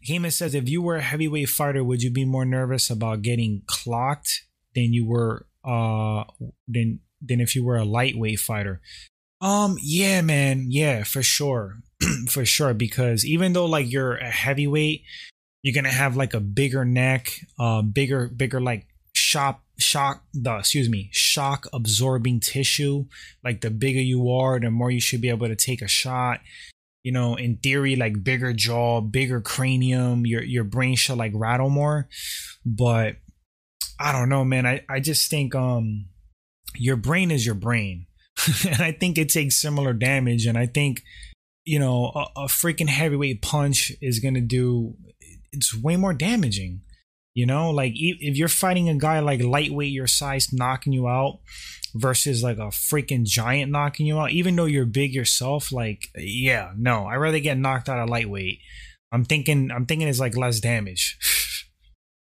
Heyman 0.08 0.32
says, 0.32 0.56
if 0.56 0.68
you 0.68 0.82
were 0.82 0.96
a 0.96 1.02
heavyweight 1.02 1.50
fighter, 1.50 1.84
would 1.84 2.02
you 2.02 2.10
be 2.10 2.26
more 2.26 2.46
nervous 2.46 2.90
about 2.90 3.22
getting 3.22 3.62
clocked 3.68 4.46
than 4.74 4.94
you 4.94 5.06
were 5.06 5.46
uh 5.64 6.24
than 6.68 7.02
than 7.22 7.40
if 7.40 7.56
you 7.56 7.64
were 7.64 7.78
a 7.78 7.86
lightweight 7.86 8.40
fighter? 8.40 8.82
Um, 9.42 9.78
yeah, 9.82 10.22
man, 10.22 10.68
yeah, 10.70 11.04
for 11.04 11.24
sure. 11.24 11.78
for 12.30 12.46
sure. 12.46 12.74
Because 12.74 13.26
even 13.26 13.54
though 13.54 13.66
like 13.66 13.92
you're 13.92 14.16
a 14.16 14.30
heavyweight, 14.30 15.04
you're 15.64 15.74
gonna 15.76 15.90
have 15.94 16.16
like 16.16 16.34
a 16.34 16.40
bigger 16.40 16.86
neck, 16.86 17.32
uh 17.60 17.82
bigger, 17.82 18.28
bigger 18.28 18.62
like 18.62 18.88
shop 19.14 19.64
shock 19.78 20.24
the 20.34 20.58
excuse 20.58 20.88
me 20.90 21.10
shock 21.12 21.68
absorbing 21.74 22.40
tissue. 22.40 23.06
Like 23.44 23.62
the 23.62 23.72
bigger 23.72 24.00
you 24.00 24.30
are 24.32 24.60
the 24.60 24.70
more 24.70 24.92
you 24.92 25.02
should 25.02 25.22
be 25.22 25.30
able 25.30 25.48
to 25.48 25.56
take 25.56 25.82
a 25.82 25.88
shot. 25.88 26.40
You 27.04 27.12
know 27.12 27.36
in 27.36 27.58
theory 27.58 27.96
like 27.96 28.24
bigger 28.24 28.54
jaw 28.54 29.02
bigger 29.02 29.42
cranium 29.42 30.24
your 30.28 30.44
your 30.44 30.64
brain 30.64 30.96
should 30.96 31.18
like 31.18 31.32
rattle 31.34 31.70
more. 31.70 32.08
But 32.64 33.16
i 34.00 34.12
don't 34.12 34.30
know 34.30 34.46
man. 34.46 34.68
I 34.68 34.82
i 34.88 35.00
just 35.00 35.30
think 35.32 35.56
um 35.56 36.06
your 36.76 36.96
brain 36.96 37.32
is 37.32 37.44
your 37.46 37.56
brain 37.56 38.06
and 38.68 38.82
i 38.82 38.92
think 38.92 39.18
it 39.18 39.30
takes 39.30 39.62
similar 39.62 39.94
damage 39.94 40.46
and 40.46 40.58
i 40.58 40.66
think 40.66 41.04
you 41.66 41.80
know 41.80 42.12
a, 42.16 42.42
a 42.42 42.46
freaking 42.46 42.90
heavyweight 42.90 43.42
punch 43.42 43.92
is 44.02 44.20
gonna 44.20 44.42
do 44.42 44.96
it's 45.52 45.76
way 45.76 45.96
more 45.96 46.14
damaging 46.14 46.82
you 47.34 47.46
know, 47.46 47.72
like 47.72 47.94
if 47.96 48.38
you're 48.38 48.50
fighting 48.50 48.90
a 48.90 48.96
guy 48.96 49.20
like 49.20 49.42
lightweight 49.42 49.92
your 49.92 50.08
size 50.08 50.52
knocking 50.52 50.92
you 50.92 51.08
out 51.08 51.40
versus 51.96 52.44
like 52.44 52.58
a 52.58 52.72
freaking 52.72 53.24
giant 53.24 53.72
knocking 53.72 54.06
you 54.06 54.20
out, 54.20 54.32
even 54.32 54.56
though 54.56 54.66
you're 54.66 54.86
big 54.86 55.14
yourself, 55.14 55.72
like 55.72 56.10
yeah, 56.18 56.74
no, 56.78 57.06
I'd 57.06 57.16
rather 57.16 57.40
get 57.40 57.58
knocked 57.58 57.88
out 57.88 58.00
of 58.00 58.10
lightweight. 58.10 58.60
I'm 59.14 59.24
thinking 59.24 59.72
I'm 59.72 59.86
thinking 59.86 60.10
it's 60.10 60.20
like 60.20 60.36
less 60.36 60.60
damage. 60.60 61.18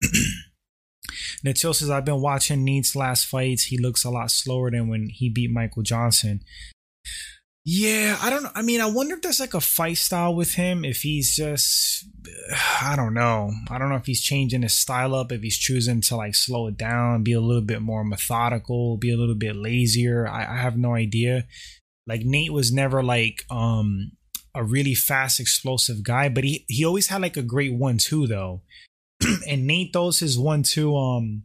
Natil 1.45 1.75
says 1.75 1.91
I've 1.91 2.05
been 2.05 2.21
watching 2.21 2.65
Nate's 2.65 2.97
last 2.97 3.27
fights. 3.27 3.65
He 3.65 3.79
looks 3.79 4.05
a 4.05 4.11
lot 4.11 4.31
slower 4.31 4.71
than 4.71 4.89
when 4.89 5.09
he 5.11 5.29
beat 5.29 5.51
Michael 5.51 5.83
Johnson. 5.83 6.43
Yeah, 7.67 8.19
I 8.21 8.29
don't. 8.29 8.47
I 8.55 8.61
mean, 8.61 8.83
I 8.83 8.87
wonder 8.87 9.15
if 9.15 9.23
there's 9.23 9.41
like 9.41 9.55
a 9.55 9.61
fight 9.61 9.97
style 9.97 10.35
with 10.35 10.55
him. 10.55 10.85
If 10.85 11.01
he's 11.01 11.35
just, 11.35 12.07
I 12.83 12.95
don't 12.95 13.15
know. 13.15 13.51
I 13.71 13.79
don't 13.79 13.89
know 13.89 13.97
if 13.97 14.07
he's 14.07 14.23
changing 14.23 14.63
his 14.63 14.75
style 14.75 15.15
up. 15.15 15.33
If 15.33 15.43
he's 15.43 15.57
choosing 15.57 16.03
to 16.03 16.17
like 16.17 16.35
slow 16.35 16.67
it 16.67 16.77
down, 16.77 17.23
be 17.23 17.33
a 17.33 17.41
little 17.41 17.63
bit 17.63 17.81
more 17.81 18.05
methodical, 18.05 18.99
be 18.99 19.13
a 19.13 19.17
little 19.17 19.35
bit 19.35 19.57
lazier. 19.57 20.29
I, 20.29 20.43
I 20.43 20.57
have 20.57 20.77
no 20.77 20.95
idea. 20.95 21.47
Like 22.07 22.21
Nate 22.23 22.53
was 22.53 22.71
never 22.71 23.03
like 23.03 23.45
um 23.51 24.13
a 24.55 24.63
really 24.63 24.95
fast, 24.95 25.41
explosive 25.41 26.03
guy, 26.03 26.29
but 26.29 26.45
he 26.45 26.67
he 26.69 26.85
always 26.85 27.09
had 27.09 27.23
like 27.23 27.39
a 27.39 27.43
great 27.43 27.75
one 27.75 27.97
two 27.97 28.27
though. 28.27 28.61
and 29.49 29.67
Nate 29.67 29.93
throws 29.93 30.21
his 30.21 30.39
one 30.39 30.63
two. 30.63 30.97
Um, 30.97 31.45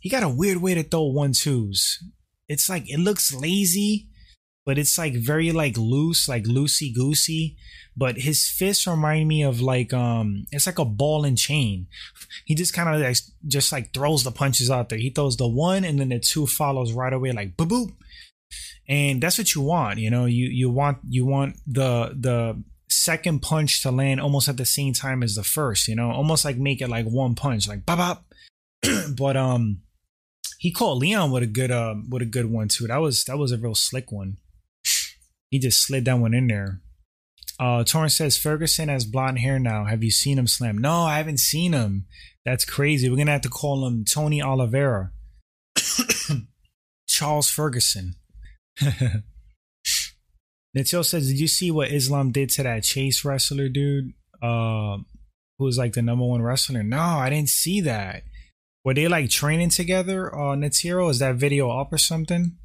he 0.00 0.08
got 0.08 0.22
a 0.22 0.28
weird 0.28 0.58
way 0.58 0.74
to 0.74 0.82
throw 0.82 1.04
one 1.04 1.32
twos. 1.32 2.02
It's 2.48 2.68
like 2.68 2.90
it 2.90 2.98
looks 2.98 3.32
lazy 3.34 4.08
but 4.64 4.78
it's 4.78 4.96
like 4.96 5.14
very 5.14 5.52
like 5.52 5.76
loose, 5.76 6.28
like 6.28 6.44
loosey 6.44 6.94
goosey. 6.94 7.56
But 7.96 8.16
his 8.16 8.48
fists 8.48 8.86
remind 8.86 9.28
me 9.28 9.42
of 9.42 9.60
like 9.60 9.92
um, 9.92 10.46
it's 10.50 10.66
like 10.66 10.78
a 10.78 10.84
ball 10.84 11.24
and 11.24 11.36
chain. 11.36 11.86
He 12.46 12.54
just 12.54 12.72
kind 12.72 12.88
of 12.88 13.00
like 13.00 13.16
just 13.46 13.72
like 13.72 13.92
throws 13.92 14.24
the 14.24 14.30
punches 14.30 14.70
out 14.70 14.88
there. 14.88 14.98
He 14.98 15.10
throws 15.10 15.36
the 15.36 15.46
one 15.46 15.84
and 15.84 16.00
then 16.00 16.08
the 16.08 16.18
two 16.18 16.46
follows 16.46 16.92
right 16.92 17.12
away, 17.12 17.32
like 17.32 17.56
boop 17.56 17.68
boop. 17.68 17.92
And 18.88 19.22
that's 19.22 19.38
what 19.38 19.54
you 19.54 19.60
want, 19.60 19.98
you 19.98 20.10
know. 20.10 20.24
You 20.24 20.46
you 20.46 20.70
want 20.70 20.98
you 21.08 21.26
want 21.26 21.56
the 21.66 22.14
the 22.18 22.62
second 22.92 23.40
punch 23.40 23.82
to 23.82 23.90
land 23.90 24.20
almost 24.20 24.48
at 24.48 24.56
the 24.56 24.64
same 24.64 24.92
time 24.92 25.22
as 25.22 25.34
the 25.34 25.44
first, 25.44 25.88
you 25.88 25.96
know, 25.96 26.10
almost 26.10 26.44
like 26.44 26.56
make 26.56 26.80
it 26.80 26.88
like 26.88 27.06
one 27.06 27.34
punch, 27.34 27.68
like 27.68 27.86
bop 27.86 27.98
bop. 27.98 28.24
but 29.16 29.36
um, 29.36 29.82
he 30.58 30.70
caught 30.72 30.98
Leon 30.98 31.30
with 31.30 31.42
a 31.42 31.46
good 31.46 31.70
uh 31.70 31.94
with 32.08 32.22
a 32.22 32.26
good 32.26 32.46
one 32.46 32.68
too. 32.68 32.86
That 32.86 32.98
was 32.98 33.24
that 33.24 33.38
was 33.38 33.52
a 33.52 33.58
real 33.58 33.74
slick 33.74 34.12
one. 34.12 34.36
He 35.50 35.58
just 35.58 35.82
slid 35.84 36.04
that 36.06 36.18
one 36.18 36.34
in 36.34 36.46
there. 36.46 36.80
Uh, 37.60 37.84
Torrance 37.84 38.16
says 38.16 38.38
Ferguson 38.38 38.88
has 38.88 39.04
blonde 39.04 39.38
hair 39.38 39.58
now. 39.58 39.84
Have 39.84 40.02
you 40.02 40.10
seen 40.10 40.38
him 40.38 40.46
slam? 40.46 40.78
No, 40.78 41.02
I 41.02 41.18
haven't 41.18 41.40
seen 41.40 41.72
him. 41.72 42.06
That's 42.44 42.64
crazy. 42.64 43.08
We're 43.10 43.16
gonna 43.16 43.32
have 43.32 43.42
to 43.42 43.48
call 43.48 43.86
him 43.86 44.04
Tony 44.04 44.42
Oliveira. 44.42 45.12
Charles 47.06 47.50
Ferguson. 47.50 48.14
Natil 50.76 51.04
says, 51.04 51.28
Did 51.28 51.40
you 51.40 51.48
see 51.48 51.70
what 51.70 51.90
Islam 51.90 52.32
did 52.32 52.50
to 52.50 52.62
that 52.62 52.84
Chase 52.84 53.24
wrestler 53.24 53.68
dude? 53.68 54.12
Uh 54.42 54.98
who 55.58 55.66
was 55.66 55.78
like 55.78 55.92
the 55.92 56.02
number 56.02 56.24
one 56.24 56.42
wrestler? 56.42 56.82
No, 56.82 56.98
I 56.98 57.30
didn't 57.30 57.50
see 57.50 57.80
that. 57.82 58.24
Were 58.84 58.94
they 58.94 59.06
like 59.06 59.30
training 59.30 59.70
together? 59.70 60.34
Uh 60.34 60.56
Natiro? 60.56 61.10
Is 61.10 61.18
that 61.18 61.36
video 61.36 61.70
up 61.70 61.92
or 61.92 61.98
something? 61.98 62.56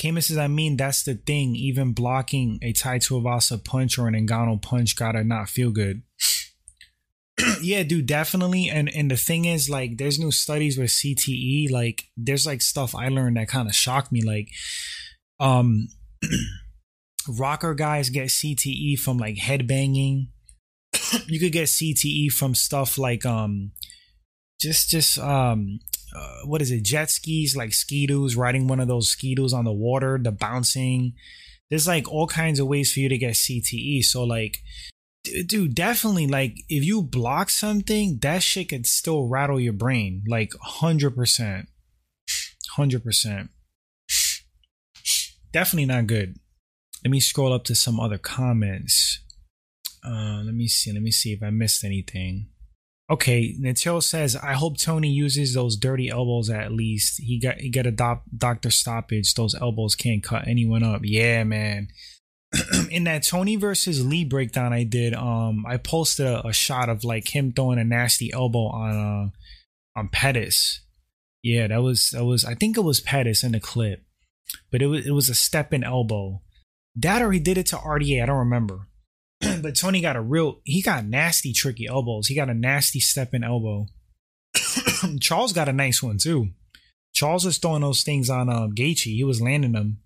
Kama 0.00 0.20
says, 0.20 0.36
I 0.36 0.46
mean, 0.46 0.76
that's 0.76 1.02
the 1.04 1.14
thing. 1.14 1.56
Even 1.56 1.92
blocking 1.92 2.58
a 2.62 2.72
Tai 2.72 2.98
Tuivasa 2.98 3.64
punch 3.64 3.98
or 3.98 4.08
an 4.08 4.14
Ngannou 4.14 4.60
punch 4.60 4.94
gotta 4.94 5.24
not 5.24 5.48
feel 5.48 5.70
good. 5.70 6.02
yeah, 7.62 7.82
dude, 7.82 8.06
definitely. 8.06 8.68
And 8.68 8.94
and 8.94 9.10
the 9.10 9.16
thing 9.16 9.46
is, 9.46 9.70
like, 9.70 9.96
there's 9.96 10.18
new 10.18 10.30
studies 10.30 10.78
with 10.78 10.90
CTE. 10.90 11.70
Like, 11.70 12.04
there's 12.16 12.46
like 12.46 12.60
stuff 12.62 12.94
I 12.94 13.08
learned 13.08 13.36
that 13.38 13.48
kind 13.48 13.68
of 13.68 13.74
shocked 13.74 14.12
me. 14.12 14.22
Like, 14.22 14.50
um, 15.40 15.88
rocker 17.28 17.74
guys 17.74 18.10
get 18.10 18.28
CTE 18.28 18.98
from 18.98 19.18
like 19.18 19.36
headbanging. 19.36 20.28
you 21.26 21.38
could 21.38 21.52
get 21.52 21.68
CTE 21.68 22.32
from 22.32 22.54
stuff 22.54 22.98
like 22.98 23.24
um, 23.26 23.72
just 24.60 24.90
just 24.90 25.18
um 25.18 25.80
uh, 26.14 26.46
what 26.46 26.62
is 26.62 26.70
it? 26.70 26.82
Jet 26.82 27.10
skis 27.10 27.56
like 27.56 27.70
skidoos 27.70 28.36
riding 28.36 28.68
one 28.68 28.80
of 28.80 28.88
those 28.88 29.14
skidoos 29.14 29.52
on 29.52 29.64
the 29.64 29.72
water 29.72 30.18
the 30.22 30.32
bouncing. 30.32 31.14
There's 31.70 31.86
like 31.86 32.10
all 32.10 32.26
kinds 32.26 32.60
of 32.60 32.68
ways 32.68 32.92
for 32.92 33.00
you 33.00 33.08
to 33.08 33.18
get 33.18 33.34
cte 33.34 34.04
so 34.04 34.22
like 34.22 34.58
dude 35.46 35.74
definitely 35.74 36.26
like 36.26 36.56
if 36.68 36.84
you 36.84 37.02
block 37.02 37.50
something 37.50 38.18
that 38.22 38.42
shit 38.42 38.68
could 38.68 38.86
still 38.86 39.26
rattle 39.26 39.60
your 39.60 39.72
brain 39.72 40.22
like 40.28 40.50
100% 40.80 41.66
100% 42.78 43.48
definitely 45.56 45.86
not 45.86 46.06
good 46.06 46.38
let 47.02 47.10
me 47.10 47.18
scroll 47.18 47.52
up 47.52 47.64
to 47.64 47.74
some 47.74 47.98
other 47.98 48.18
comments 48.18 49.20
uh 50.04 50.42
let 50.44 50.54
me 50.54 50.68
see 50.68 50.92
let 50.92 51.02
me 51.02 51.10
see 51.10 51.32
if 51.32 51.42
i 51.42 51.48
missed 51.48 51.82
anything 51.82 52.48
Okay, 53.08 53.54
Natil 53.60 54.02
says, 54.02 54.34
I 54.34 54.54
hope 54.54 54.78
Tony 54.78 55.08
uses 55.08 55.54
those 55.54 55.76
dirty 55.76 56.08
elbows 56.08 56.50
at 56.50 56.72
least. 56.72 57.20
He 57.20 57.38
got 57.38 57.58
he 57.58 57.70
got 57.70 57.86
a 57.86 57.92
doc, 57.92 58.24
doctor 58.36 58.68
stoppage. 58.70 59.32
Those 59.34 59.54
elbows 59.54 59.94
can't 59.94 60.24
cut 60.24 60.48
anyone 60.48 60.82
up. 60.82 61.02
Yeah, 61.04 61.44
man. 61.44 61.86
In 62.90 63.04
that 63.04 63.22
Tony 63.22 63.54
versus 63.54 64.04
Li 64.04 64.24
breakdown 64.24 64.72
I 64.72 64.82
did, 64.82 65.14
um, 65.14 65.64
I 65.68 65.76
posted 65.76 66.26
a, 66.26 66.48
a, 66.48 66.52
shot 66.52 66.88
of 66.88 67.04
like 67.04 67.34
him 67.34 67.52
throwing 67.52 67.78
a 67.78 67.84
nasty 67.84 68.32
elbow 68.32 68.66
on 68.66 68.90
uh 68.90 69.98
on 70.00 70.08
Pettis. 70.08 70.80
Yeah, 71.44 71.68
that 71.68 71.82
was 71.82 72.10
that 72.10 72.24
was 72.24 72.44
I 72.44 72.54
think 72.54 72.76
it 72.76 72.82
was 72.82 73.00
Pettis 73.00 73.44
in 73.44 73.52
the 73.52 73.60
clip. 73.60 74.02
But 74.70 74.82
it 74.82 74.86
was 74.86 75.06
it 75.06 75.12
was 75.12 75.28
a 75.28 75.34
step 75.34 75.72
in 75.72 75.84
elbow. 75.84 76.40
That 76.94 77.22
or 77.22 77.32
he 77.32 77.40
did 77.40 77.58
it 77.58 77.66
to 77.66 77.76
RDA. 77.76 78.22
I 78.22 78.26
don't 78.26 78.36
remember. 78.36 78.88
but 79.62 79.76
Tony 79.76 80.00
got 80.00 80.16
a 80.16 80.20
real 80.20 80.60
he 80.64 80.82
got 80.82 81.04
nasty 81.04 81.52
tricky 81.52 81.86
elbows. 81.86 82.28
He 82.28 82.34
got 82.34 82.50
a 82.50 82.54
nasty 82.54 83.00
step 83.00 83.34
in 83.34 83.44
elbow. 83.44 83.86
Charles 85.20 85.52
got 85.52 85.68
a 85.68 85.72
nice 85.72 86.02
one 86.02 86.18
too. 86.18 86.50
Charles 87.12 87.46
was 87.46 87.58
throwing 87.58 87.82
those 87.82 88.02
things 88.02 88.28
on 88.28 88.50
uh, 88.50 88.68
Gaethje. 88.68 89.14
He 89.14 89.24
was 89.24 89.40
landing 89.40 89.72
them. 89.72 90.00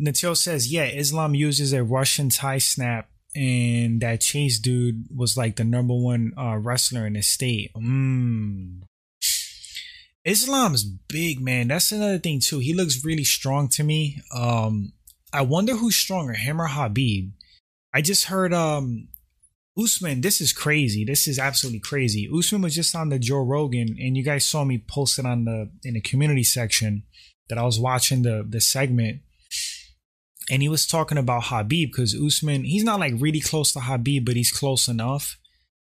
Natil 0.00 0.36
says, 0.36 0.72
yeah, 0.72 0.84
Islam 0.84 1.34
uses 1.34 1.72
a 1.72 1.84
Russian 1.84 2.30
tie 2.30 2.58
snap, 2.58 3.10
and 3.36 4.00
that 4.00 4.22
Chase 4.22 4.58
dude 4.58 5.04
was 5.14 5.36
like 5.36 5.56
the 5.56 5.64
number 5.64 5.94
one 5.94 6.32
uh, 6.38 6.56
wrestler 6.56 7.06
in 7.06 7.12
the 7.12 7.22
state. 7.22 7.72
Mm. 7.74 8.82
Islam's 10.24 10.84
big, 10.84 11.40
man. 11.40 11.68
That's 11.68 11.92
another 11.92 12.18
thing 12.18 12.40
too. 12.40 12.58
He 12.58 12.74
looks 12.74 13.04
really 13.04 13.24
strong 13.24 13.68
to 13.70 13.82
me. 13.82 14.22
Um, 14.34 14.92
I 15.32 15.42
wonder 15.42 15.74
who's 15.74 15.96
stronger, 15.96 16.34
him 16.34 16.60
or 16.60 16.68
Khabib. 16.68 17.32
I 17.94 18.02
just 18.02 18.26
heard 18.26 18.52
um 18.52 19.08
Usman, 19.78 20.20
this 20.20 20.40
is 20.40 20.52
crazy. 20.52 21.04
This 21.04 21.26
is 21.26 21.38
absolutely 21.38 21.80
crazy. 21.80 22.28
Usman 22.32 22.62
was 22.62 22.74
just 22.74 22.94
on 22.94 23.08
the 23.08 23.18
Joe 23.18 23.42
Rogan, 23.42 23.96
and 23.98 24.16
you 24.16 24.22
guys 24.22 24.44
saw 24.44 24.64
me 24.64 24.84
post 24.86 25.18
it 25.18 25.24
on 25.24 25.44
the 25.44 25.70
in 25.82 25.94
the 25.94 26.00
community 26.00 26.44
section 26.44 27.04
that 27.48 27.58
I 27.58 27.62
was 27.62 27.80
watching 27.80 28.22
the 28.22 28.46
the 28.46 28.60
segment, 28.60 29.22
and 30.50 30.62
he 30.62 30.68
was 30.68 30.86
talking 30.86 31.18
about 31.18 31.44
Khabib 31.44 31.90
because 31.90 32.14
Usman, 32.14 32.64
he's 32.64 32.84
not 32.84 33.00
like 33.00 33.14
really 33.18 33.40
close 33.40 33.72
to 33.72 33.80
Khabib, 33.80 34.26
but 34.26 34.36
he's 34.36 34.52
close 34.52 34.88
enough. 34.88 35.38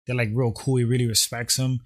They're 0.06 0.16
like 0.16 0.30
real 0.32 0.52
cool. 0.52 0.76
He 0.76 0.84
really 0.84 1.06
respects 1.06 1.58
him, 1.58 1.80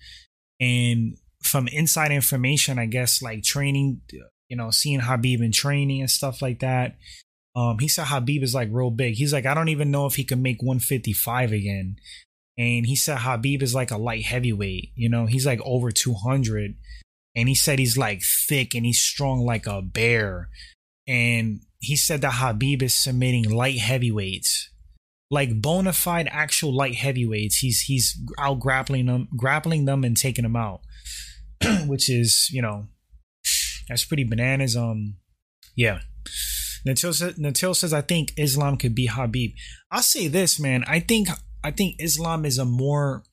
and 0.61 1.17
from 1.43 1.69
inside 1.69 2.13
information, 2.13 2.79
I 2.79 2.87
guess 2.87 3.23
like 3.23 3.43
training, 3.43 4.01
you 4.49 4.57
know, 4.57 4.71
seeing 4.71 5.01
Khabib 5.01 5.41
in 5.41 5.53
training 5.53 6.01
and 6.01 6.11
stuff 6.11 6.43
like 6.43 6.61
that. 6.61 6.97
Um, 7.57 7.79
he 7.79 7.89
said 7.89 8.07
Khabib 8.07 8.43
is 8.43 8.55
like 8.55 8.69
real 8.71 8.91
big. 8.91 9.15
He's 9.15 9.33
like, 9.33 9.47
I 9.47 9.55
don't 9.55 9.69
even 9.69 9.91
know 9.91 10.07
if 10.07 10.15
he 10.15 10.25
can 10.25 10.43
make 10.43 10.63
155 10.63 11.53
again. 11.53 11.97
And 12.57 12.87
he 12.87 12.97
said 12.97 13.19
Khabib 13.19 13.63
is 13.63 13.75
like 13.75 13.91
a 13.91 13.99
light 13.99 14.25
heavyweight. 14.25 14.93
You 14.95 15.09
know, 15.09 15.27
he's 15.27 15.47
like 15.47 15.61
over 15.65 15.91
200. 15.91 16.75
And 17.37 17.49
he 17.49 17.55
said 17.55 17.79
he's 17.79 17.97
like 17.97 18.23
thick 18.23 18.75
and 18.75 18.85
he's 18.85 19.01
strong 19.01 19.45
like 19.45 19.67
a 19.67 19.81
bear. 19.81 20.49
And 21.07 21.61
he 21.79 21.97
said 21.97 22.21
that 22.23 22.35
Khabib 22.35 22.83
is 22.83 22.95
submitting 22.95 23.49
light 23.49 23.79
heavyweights, 23.79 24.71
like 25.31 25.63
bona 25.63 25.93
fide 25.93 26.29
actual 26.31 26.75
light 26.75 26.97
heavyweights. 26.97 27.59
He's 27.59 27.83
he's 27.83 28.21
out 28.39 28.61
grappling 28.61 29.07
them, 29.07 29.29
grappling 29.37 29.85
them, 29.85 30.05
and 30.05 30.17
taking 30.17 30.43
them 30.43 30.57
out, 30.57 30.81
which 31.87 32.11
is 32.11 32.49
you 32.53 32.63
know, 32.63 32.89
that's 33.89 34.05
pretty 34.05 34.25
bananas. 34.25 34.77
Um, 34.77 35.17
yeah. 35.77 36.01
Natil 36.87 37.15
says, 37.15 37.35
Natil 37.35 37.75
says, 37.75 37.93
I 37.93 38.03
think 38.03 38.33
Islam 38.37 38.77
could 38.77 38.95
be 38.95 39.09
Khabib. 39.09 39.55
I'll 39.91 40.03
say 40.03 40.29
this, 40.29 40.61
man. 40.61 40.85
I 40.87 41.01
think 41.01 41.29
I 41.65 41.71
think 41.71 41.97
Islam 41.99 42.45
is 42.45 42.59
a 42.59 42.65
more 42.65 43.25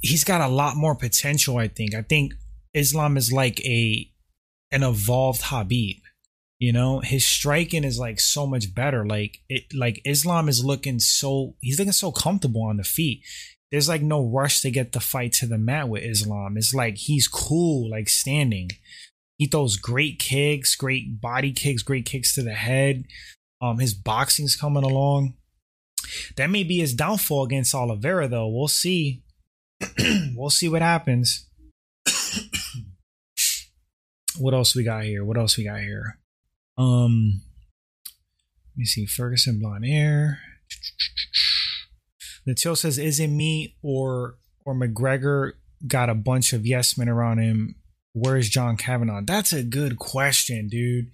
he's 0.00 0.24
got 0.24 0.40
a 0.40 0.48
lot 0.48 0.76
more 0.76 0.94
potential, 0.94 1.58
I 1.58 1.68
think. 1.68 1.94
I 1.94 2.02
think 2.02 2.34
Islam 2.74 3.16
is 3.16 3.32
like 3.32 3.64
a 3.64 4.10
an 4.70 4.82
evolved 4.82 5.42
Khabib. 5.42 6.00
You 6.58 6.72
know, 6.72 7.00
his 7.00 7.26
striking 7.26 7.82
is 7.84 7.98
like 7.98 8.20
so 8.20 8.46
much 8.46 8.74
better. 8.74 9.04
Like 9.06 9.38
it 9.48 9.74
like 9.74 10.00
Islam 10.04 10.48
is 10.48 10.64
looking 10.64 10.98
so 10.98 11.56
he's 11.60 11.78
looking 11.78 11.92
so 11.92 12.12
comfortable 12.12 12.62
on 12.62 12.76
the 12.76 12.84
feet. 12.84 13.22
There's 13.72 13.88
like 13.88 14.02
no 14.02 14.22
rush 14.22 14.60
to 14.60 14.70
get 14.70 14.92
the 14.92 15.00
fight 15.00 15.32
to 15.32 15.46
the 15.46 15.56
mat 15.56 15.88
with 15.88 16.04
Islam. 16.04 16.58
It's 16.58 16.74
like 16.74 16.98
he's 16.98 17.26
cool, 17.26 17.90
like 17.90 18.10
standing. 18.10 18.68
He 19.38 19.46
throws 19.46 19.78
great 19.78 20.18
kicks, 20.18 20.76
great 20.76 21.22
body 21.22 21.52
kicks, 21.52 21.82
great 21.82 22.04
kicks 22.04 22.34
to 22.34 22.42
the 22.42 22.52
head. 22.52 23.06
Um, 23.62 23.78
his 23.78 23.94
boxing's 23.94 24.56
coming 24.56 24.84
along. 24.84 25.34
That 26.36 26.50
may 26.50 26.64
be 26.64 26.80
his 26.80 26.92
downfall 26.92 27.44
against 27.44 27.74
Oliveira, 27.74 28.28
though. 28.28 28.46
We'll 28.48 28.68
see. 28.68 29.22
we'll 30.36 30.50
see 30.50 30.68
what 30.68 30.82
happens. 30.82 31.48
what 34.36 34.52
else 34.52 34.76
we 34.76 34.84
got 34.84 35.04
here? 35.04 35.24
What 35.24 35.38
else 35.38 35.56
we 35.56 35.64
got 35.64 35.80
here? 35.80 36.18
Um, 36.76 37.40
let 38.74 38.76
me 38.76 38.84
see. 38.84 39.06
Ferguson 39.06 39.60
blonde 39.60 39.86
hair. 39.86 40.40
Natil 42.48 42.76
says, 42.76 42.98
"Is 42.98 43.20
it 43.20 43.28
me 43.28 43.76
or 43.82 44.36
or 44.64 44.74
McGregor 44.74 45.52
got 45.86 46.10
a 46.10 46.14
bunch 46.14 46.52
of 46.52 46.66
yes 46.66 46.96
men 46.96 47.08
around 47.08 47.38
him 47.38 47.76
where's 48.12 48.48
John 48.48 48.76
Kavanagh? 48.76 49.22
That's 49.26 49.52
a 49.52 49.62
good 49.62 49.98
question, 49.98 50.68
dude. 50.68 51.10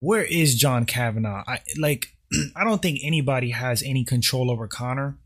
Where 0.00 0.24
is 0.24 0.56
John 0.56 0.84
Kavanagh? 0.84 1.44
I 1.46 1.60
like 1.78 2.08
I 2.56 2.64
don't 2.64 2.82
think 2.82 3.00
anybody 3.02 3.50
has 3.50 3.82
any 3.82 4.04
control 4.04 4.50
over 4.50 4.66
Conor. 4.66 5.18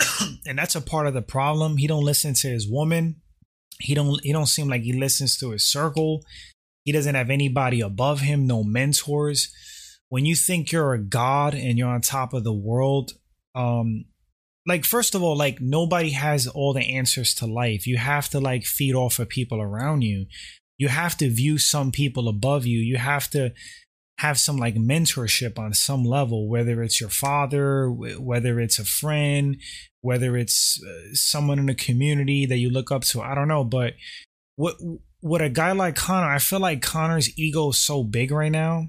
and 0.46 0.58
that's 0.58 0.74
a 0.74 0.80
part 0.80 1.06
of 1.06 1.14
the 1.14 1.22
problem. 1.22 1.76
He 1.76 1.86
don't 1.86 2.04
listen 2.04 2.34
to 2.34 2.48
his 2.48 2.68
woman. 2.68 3.16
He 3.80 3.94
don't 3.94 4.20
he 4.22 4.32
don't 4.32 4.46
seem 4.46 4.68
like 4.68 4.82
he 4.82 4.92
listens 4.92 5.36
to 5.38 5.50
his 5.50 5.64
circle. 5.64 6.24
He 6.84 6.92
doesn't 6.92 7.14
have 7.14 7.30
anybody 7.30 7.80
above 7.80 8.20
him, 8.20 8.46
no 8.46 8.64
mentors. 8.64 9.52
When 10.08 10.24
you 10.24 10.34
think 10.34 10.72
you're 10.72 10.92
a 10.92 11.02
god 11.02 11.54
and 11.54 11.78
you're 11.78 11.88
on 11.88 12.00
top 12.00 12.34
of 12.34 12.44
the 12.44 12.52
world, 12.52 13.12
um 13.54 14.04
like 14.66 14.84
first 14.84 15.14
of 15.14 15.22
all 15.22 15.36
like 15.36 15.60
nobody 15.60 16.10
has 16.10 16.46
all 16.46 16.72
the 16.72 16.96
answers 16.96 17.34
to 17.36 17.46
life. 17.46 17.86
You 17.86 17.96
have 17.96 18.28
to 18.30 18.40
like 18.40 18.64
feed 18.64 18.94
off 18.94 19.18
of 19.18 19.28
people 19.28 19.60
around 19.60 20.02
you. 20.02 20.26
You 20.78 20.88
have 20.88 21.16
to 21.18 21.30
view 21.30 21.58
some 21.58 21.92
people 21.92 22.28
above 22.28 22.66
you. 22.66 22.78
You 22.80 22.96
have 22.96 23.28
to 23.30 23.52
have 24.18 24.38
some 24.38 24.56
like 24.56 24.76
mentorship 24.76 25.58
on 25.58 25.74
some 25.74 26.04
level 26.04 26.48
whether 26.48 26.82
it's 26.82 27.00
your 27.00 27.10
father 27.10 27.90
whether 27.90 28.60
it's 28.60 28.78
a 28.78 28.84
friend 28.84 29.56
whether 30.00 30.36
it's 30.36 30.80
uh, 30.84 31.14
someone 31.14 31.58
in 31.58 31.66
the 31.66 31.74
community 31.74 32.46
that 32.46 32.58
you 32.58 32.70
look 32.70 32.92
up 32.92 33.02
to. 33.02 33.20
I 33.20 33.34
don't 33.34 33.48
know 33.48 33.64
but 33.64 33.94
what 34.56 34.76
what 35.20 35.40
a 35.40 35.48
guy 35.48 35.72
like 35.72 35.96
conor 35.96 36.28
i 36.28 36.38
feel 36.38 36.60
like 36.60 36.82
conor's 36.82 37.36
ego 37.38 37.70
is 37.70 37.78
so 37.78 38.04
big 38.04 38.30
right 38.30 38.52
now 38.52 38.88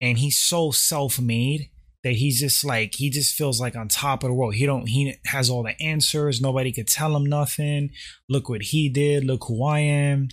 and 0.00 0.18
he's 0.18 0.38
so 0.38 0.70
self-made 0.70 1.70
that 2.06 2.14
he's 2.14 2.38
just 2.38 2.64
like 2.64 2.94
he 2.94 3.10
just 3.10 3.34
feels 3.34 3.60
like 3.60 3.74
on 3.74 3.88
top 3.88 4.22
of 4.22 4.28
the 4.28 4.34
world. 4.34 4.54
He 4.54 4.64
don't 4.64 4.86
he 4.86 5.16
has 5.26 5.50
all 5.50 5.64
the 5.64 5.74
answers. 5.82 6.40
Nobody 6.40 6.70
could 6.70 6.86
tell 6.86 7.16
him 7.16 7.26
nothing. 7.26 7.90
Look 8.28 8.48
what 8.48 8.62
he 8.62 8.88
did. 8.88 9.24
Look 9.24 9.46
who 9.48 9.64
I 9.64 9.80
am. 9.80 10.28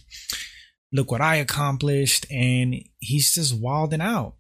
Look 0.92 1.10
what 1.10 1.22
I 1.22 1.38
accomplished. 1.38 2.28
And 2.32 2.76
he's 3.00 3.34
just 3.34 3.60
wilding 3.60 4.02
out. 4.02 4.36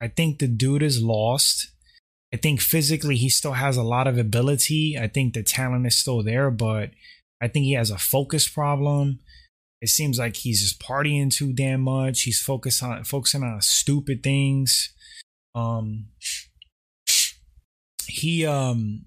I 0.00 0.06
think 0.06 0.38
the 0.38 0.46
dude 0.46 0.84
is 0.84 1.02
lost. 1.02 1.72
I 2.32 2.36
think 2.36 2.60
physically 2.60 3.16
he 3.16 3.30
still 3.30 3.54
has 3.54 3.76
a 3.76 3.82
lot 3.82 4.06
of 4.06 4.16
ability. 4.16 4.96
I 4.96 5.08
think 5.08 5.34
the 5.34 5.42
talent 5.42 5.88
is 5.88 5.98
still 5.98 6.22
there, 6.22 6.52
but 6.52 6.90
I 7.42 7.48
think 7.48 7.64
he 7.64 7.72
has 7.72 7.90
a 7.90 7.98
focus 7.98 8.46
problem. 8.46 9.18
It 9.80 9.88
seems 9.88 10.20
like 10.20 10.36
he's 10.36 10.62
just 10.62 10.80
partying 10.80 11.32
too 11.32 11.52
damn 11.52 11.80
much. 11.80 12.22
He's 12.22 12.40
focused 12.40 12.80
on 12.80 13.02
focusing 13.02 13.42
on 13.42 13.60
stupid 13.60 14.22
things. 14.22 14.94
Um, 15.56 16.10
he 18.16 18.46
um 18.46 19.04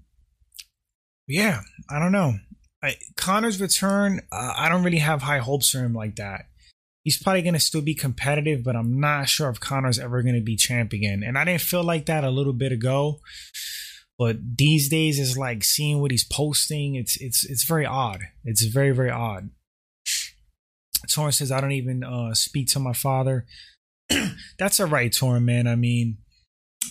yeah 1.26 1.60
i 1.88 1.98
don't 1.98 2.12
know 2.12 2.34
I, 2.82 2.96
conor's 3.16 3.60
return 3.60 4.20
uh, 4.32 4.54
i 4.56 4.68
don't 4.68 4.82
really 4.82 4.98
have 4.98 5.22
high 5.22 5.38
hopes 5.38 5.70
for 5.70 5.78
him 5.78 5.94
like 5.94 6.16
that 6.16 6.46
he's 7.04 7.22
probably 7.22 7.42
going 7.42 7.54
to 7.54 7.60
still 7.60 7.82
be 7.82 7.94
competitive 7.94 8.64
but 8.64 8.76
i'm 8.76 9.00
not 9.00 9.28
sure 9.28 9.50
if 9.50 9.60
conor's 9.60 9.98
ever 9.98 10.22
going 10.22 10.34
to 10.34 10.40
be 10.40 10.56
champ 10.56 10.92
again 10.92 11.22
and 11.24 11.36
i 11.36 11.44
didn't 11.44 11.60
feel 11.60 11.84
like 11.84 12.06
that 12.06 12.24
a 12.24 12.30
little 12.30 12.52
bit 12.52 12.72
ago 12.72 13.20
but 14.18 14.36
these 14.58 14.88
days 14.88 15.18
it's 15.18 15.36
like 15.36 15.64
seeing 15.64 16.00
what 16.00 16.10
he's 16.10 16.24
posting 16.24 16.94
it's 16.94 17.20
it's 17.20 17.44
it's 17.44 17.64
very 17.64 17.86
odd 17.86 18.20
it's 18.44 18.64
very 18.64 18.92
very 18.92 19.10
odd 19.10 19.50
Torn 21.08 21.32
says 21.32 21.50
I 21.50 21.60
don't 21.60 21.72
even 21.72 22.04
uh, 22.04 22.34
speak 22.34 22.68
to 22.68 22.78
my 22.78 22.92
father. 22.92 23.46
that's 24.58 24.80
a 24.80 24.86
right, 24.86 25.12
Torn 25.12 25.44
man. 25.44 25.66
I 25.66 25.76
mean, 25.76 26.18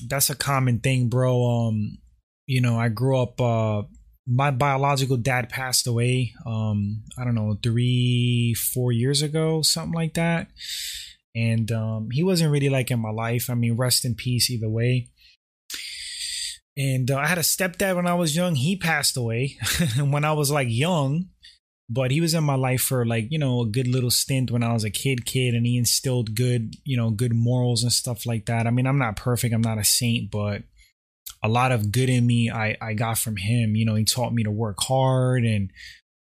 that's 0.08 0.30
a 0.30 0.36
common 0.36 0.80
thing, 0.80 1.10
bro. 1.10 1.44
Um, 1.46 1.98
you 2.50 2.62
know, 2.62 2.80
I 2.80 2.90
grew 2.90 3.18
up. 3.22 3.40
Uh, 3.40 3.84
my 4.26 4.50
biological 4.50 5.18
dad 5.18 5.50
passed 5.50 5.86
away. 5.86 6.34
Um, 6.48 7.04
I 7.18 7.24
don't 7.24 7.36
know, 7.36 7.58
three, 7.62 8.56
four 8.56 8.92
years 8.92 9.22
ago, 9.22 9.62
something 9.62 9.94
like 9.94 10.16
that. 10.16 10.48
And 11.36 11.72
um, 11.72 12.10
he 12.12 12.24
wasn't 12.24 12.52
really 12.52 12.70
like 12.70 12.90
in 12.90 13.00
my 13.00 13.12
life. 13.12 13.52
I 13.52 13.54
mean, 13.54 13.78
rest 13.78 14.04
in 14.04 14.16
peace 14.16 14.50
either 14.50 14.68
way. 14.68 15.10
And 16.76 17.12
uh, 17.12 17.18
I 17.18 17.28
had 17.28 17.38
a 17.38 17.42
stepdad 17.42 17.96
when 17.96 18.08
I 18.08 18.16
was 18.16 18.36
young. 18.36 18.56
He 18.56 18.76
passed 18.76 19.16
away 19.16 19.58
when 20.00 20.26
I 20.26 20.34
was 20.34 20.50
like 20.50 20.70
young, 20.72 21.26
but 21.88 22.10
he 22.10 22.20
was 22.20 22.34
in 22.34 22.44
my 22.44 22.56
life 22.56 22.82
for 22.82 23.06
like 23.06 23.28
you 23.30 23.38
know 23.38 23.62
a 23.62 23.68
good 23.68 23.88
little 23.88 24.12
stint 24.12 24.50
when 24.50 24.64
I 24.64 24.74
was 24.74 24.84
a 24.84 24.90
kid, 24.90 25.26
kid, 25.26 25.54
and 25.54 25.66
he 25.66 25.78
instilled 25.78 26.36
good 26.36 26.76
you 26.84 26.98
know 26.98 27.10
good 27.10 27.34
morals 27.34 27.84
and 27.84 27.92
stuff 27.92 28.26
like 28.26 28.46
that. 28.46 28.66
I 28.66 28.72
mean, 28.72 28.88
I'm 28.88 28.98
not 28.98 29.18
perfect. 29.18 29.54
I'm 29.54 29.62
not 29.62 29.78
a 29.78 29.84
saint, 29.84 30.32
but 30.32 30.64
a 31.44 31.48
lot 31.48 31.72
of 31.72 31.92
good 31.92 32.10
in 32.10 32.26
me 32.26 32.52
I, 32.52 32.78
I 32.82 32.94
got 32.94 33.18
from 33.18 33.38
him. 33.38 33.76
You 33.76 33.86
know, 33.86 33.96
he 33.96 34.06
taught 34.06 34.34
me 34.34 34.44
to 34.44 34.52
work 34.52 34.78
hard 34.80 35.46
and, 35.46 35.72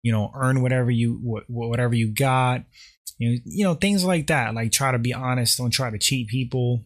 you 0.03 0.13
know, 0.13 0.31
earn 0.35 0.63
whatever 0.63 0.91
you, 0.91 1.43
whatever 1.49 1.95
you 1.95 2.09
got. 2.09 2.65
You 3.19 3.31
know, 3.31 3.39
you 3.45 3.65
know 3.65 3.75
things 3.75 4.05
like 4.05 4.29
that. 4.29 4.55
Like 4.55 4.71
try 4.71 4.93
to 4.93 4.99
be 4.99 5.13
honest, 5.13 5.59
don't 5.59 5.71
try 5.71 5.91
to 5.91 5.99
cheat 5.99 6.29
people. 6.29 6.85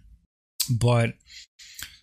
but 0.70 1.14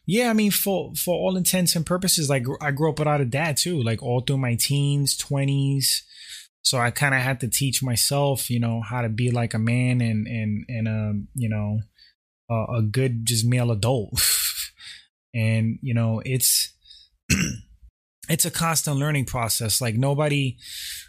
yeah, 0.06 0.30
I 0.30 0.34
mean, 0.34 0.52
for 0.52 0.94
for 0.96 1.16
all 1.16 1.38
intents 1.38 1.76
and 1.76 1.86
purposes, 1.86 2.30
like 2.30 2.44
I 2.60 2.72
grew 2.72 2.90
up 2.90 3.00
without 3.00 3.22
a 3.22 3.26
dad 3.26 3.56
too, 3.58 3.82
like 3.82 4.04
all 4.04 4.22
through 4.22 4.40
my 4.40 4.56
teens, 4.56 5.16
twenties. 5.16 6.04
So 6.64 6.78
I 6.78 6.92
kind 6.92 7.16
of 7.16 7.22
had 7.22 7.40
to 7.40 7.48
teach 7.48 7.82
myself, 7.82 8.50
you 8.50 8.60
know, 8.60 8.82
how 8.82 9.02
to 9.02 9.10
be 9.10 9.32
like 9.32 9.54
a 9.54 9.60
man 9.60 10.02
and 10.02 10.28
and 10.28 10.66
and 10.68 10.88
a 10.88 11.14
you 11.34 11.50
know 11.50 11.80
a, 12.50 12.80
a 12.80 12.82
good 12.82 13.26
just 13.26 13.46
male 13.46 13.72
adult. 13.72 14.20
and 15.34 15.80
you 15.82 15.94
know, 15.94 16.22
it's 16.26 16.74
it's 18.30 18.46
a 18.46 18.52
constant 18.52 18.98
learning 18.98 19.26
process. 19.26 19.82
Like 19.82 19.96
nobody, 19.96 20.58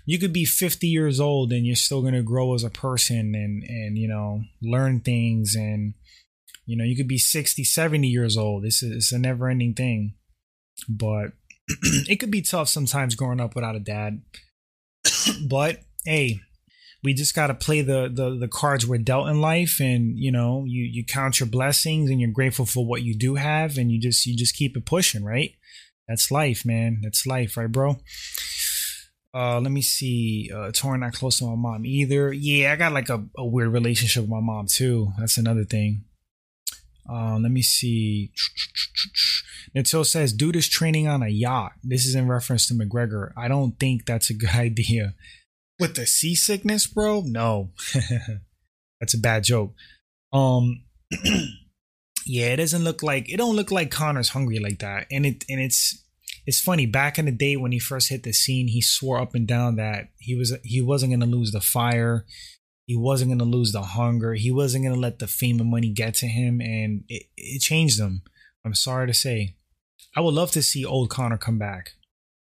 you 0.07 0.19
could 0.19 0.33
be 0.33 0.45
50 0.45 0.87
years 0.87 1.21
old 1.21 1.53
and 1.53 1.67
you're 1.67 1.77
still 1.77 2.01
going 2.01 2.15
to 2.15 2.23
grow 2.23 2.55
as 2.55 2.65
a 2.65 2.71
person 2.71 3.35
and, 3.35 3.63
and, 3.63 3.99
you 3.99 4.09
know, 4.09 4.43
learn 4.63 5.01
things. 5.01 5.55
And, 5.55 5.95
you 6.67 6.77
know, 6.77 6.85
you 6.85 6.97
could 6.97 7.09
be 7.09 7.19
60, 7.19 7.65
70 7.65 8.09
years 8.09 8.37
old. 8.37 8.65
This 8.65 8.83
is 8.83 8.97
it's 8.97 9.13
a 9.13 9.19
never 9.19 9.49
ending 9.49 9.75
thing, 9.75 10.15
but 10.89 11.33
it 11.69 12.17
could 12.19 12.31
be 12.31 12.43
tough 12.43 12.69
sometimes 12.69 13.15
growing 13.15 13.41
up 13.41 13.55
without 13.55 13.77
a 13.77 13.81
dad. 13.81 14.23
but 15.49 15.81
Hey, 16.05 16.41
we 17.03 17.15
just 17.15 17.35
got 17.35 17.49
to 17.49 17.55
play 17.55 17.83
the, 17.83 18.11
the 18.13 18.37
the 18.39 18.49
cards 18.49 18.87
we're 18.87 18.99
dealt 18.99 19.29
in 19.29 19.41
life 19.41 19.81
and 19.81 20.19
you 20.19 20.31
know 20.31 20.65
you 20.67 20.85
you 20.85 21.05
count 21.05 21.41
your 21.41 21.49
blessings 21.49 22.11
and 22.11 22.21
you're 22.21 22.31
grateful 22.31 22.67
for 22.67 22.87
what 22.87 23.03
you 23.03 23.15
do 23.17 23.35
have 23.35 23.77
and 23.77 23.91
you 23.91 24.01
just 24.01 24.25
you 24.27 24.37
just 24.37 24.55
keep 24.55 24.77
it 24.77 24.87
pushing 24.87 25.25
right 25.25 25.55
that's 26.09 26.31
life, 26.31 26.65
man. 26.65 27.01
That's 27.03 27.27
life, 27.27 27.57
right, 27.57 27.71
bro? 27.71 27.97
Uh, 29.35 29.61
let 29.61 29.73
me 29.73 29.81
see. 29.81 30.51
Uh, 30.55 30.71
Torn 30.73 31.01
not 31.01 31.15
close 31.15 31.39
to 31.39 31.47
my 31.47 31.55
mom 31.55 31.87
either. 31.87 32.33
Yeah, 32.33 32.73
I 32.73 32.77
got 32.77 32.93
like 32.93 33.09
a, 33.09 33.25
a 33.37 33.47
weird 33.47 33.73
relationship 33.73 34.23
with 34.23 34.31
my 34.31 34.41
mom 34.41 34.67
too. 34.67 35.13
That's 35.19 35.39
another 35.39 35.65
thing. 35.65 36.05
Uh, 37.09 37.39
let 37.39 37.51
me 37.51 37.63
see. 37.63 38.31
Natil 39.75 40.05
says, 40.05 40.35
dude 40.35 40.57
is 40.57 40.69
training 40.69 41.09
on 41.09 41.23
a 41.23 41.29
yacht. 41.29 41.73
This 41.83 42.05
is 42.05 42.15
in 42.15 42.29
reference 42.29 42.67
to 42.67 42.75
McGregor. 42.75 43.33
I 43.37 43.49
don't 43.49 43.79
think 43.81 44.05
that's 44.05 44.29
a 44.29 44.35
good 44.35 44.51
idea. 44.55 45.15
With 45.83 45.97
the 45.97 46.07
seasickness, 46.07 46.87
bro? 46.87 47.23
No. 47.27 47.71
that's 49.01 49.15
a 49.15 49.19
bad 49.19 49.43
joke. 49.43 49.75
Um 50.33 50.85
yeah, 52.25 52.53
it 52.53 52.59
doesn't 52.59 52.85
look 52.85 53.03
like 53.03 53.29
it 53.29 53.37
don't 53.37 53.57
look 53.57 53.73
like 53.73 53.91
Conor's 53.91 54.29
hungry 54.29 54.61
like 54.61 54.79
that. 54.79 55.09
And 55.11 55.27
it 55.27 55.45
and 55.49 55.61
it's 55.61 56.05
it's 56.47 56.61
funny. 56.61 56.87
Back 56.87 57.19
in 57.19 57.25
the 57.25 57.33
day 57.33 57.57
when 57.57 57.73
he 57.73 57.81
first 57.81 58.11
hit 58.11 58.23
the 58.23 58.33
scene, 58.33 58.69
he 58.69 58.81
swore 58.81 59.21
up 59.21 59.35
and 59.35 59.45
down 59.45 59.75
that 59.75 60.11
he 60.19 60.37
was 60.37 60.57
he 60.63 60.81
wasn't 60.81 61.15
gonna 61.15 61.27
lose 61.27 61.51
the 61.51 61.61
fire, 61.61 62.27
he 62.87 62.95
wasn't 62.95 63.33
gonna 63.33 63.43
lose 63.43 63.73
the 63.73 63.83
hunger, 63.83 64.35
he 64.35 64.53
wasn't 64.53 64.85
gonna 64.85 64.95
let 64.95 65.19
the 65.19 65.27
fame 65.27 65.59
and 65.59 65.69
money 65.69 65.91
get 65.91 66.15
to 66.15 66.29
him, 66.29 66.61
and 66.61 67.03
it, 67.09 67.25
it 67.37 67.61
changed 67.61 67.99
him. 67.99 68.23
I'm 68.65 68.75
sorry 68.77 69.09
to 69.09 69.15
say. 69.15 69.57
I 70.15 70.21
would 70.21 70.35
love 70.35 70.53
to 70.53 70.63
see 70.63 70.85
old 70.85 71.11
Connor 71.11 71.39
come 71.39 71.59
back. 71.59 71.95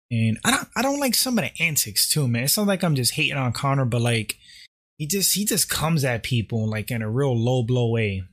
And 0.10 0.38
I 0.46 0.52
don't 0.52 0.68
I 0.76 0.82
don't 0.82 1.00
like 1.00 1.16
some 1.16 1.38
of 1.38 1.44
the 1.44 1.64
antics 1.64 2.10
too, 2.10 2.28
man. 2.28 2.44
It's 2.44 2.58
not 2.58 2.68
like 2.68 2.84
I'm 2.84 2.96
just 2.96 3.16
hating 3.16 3.38
on 3.38 3.52
Conor, 3.52 3.86
but 3.86 4.02
like 4.02 4.38
he 4.98 5.06
just 5.06 5.36
he 5.36 5.46
just 5.46 5.70
comes 5.70 6.04
at 6.04 6.24
people 6.24 6.70
like 6.70 6.92
in 6.92 7.02
a 7.02 7.10
real 7.10 7.38
low 7.38 7.64
blow 7.64 7.90
way. 7.90 8.24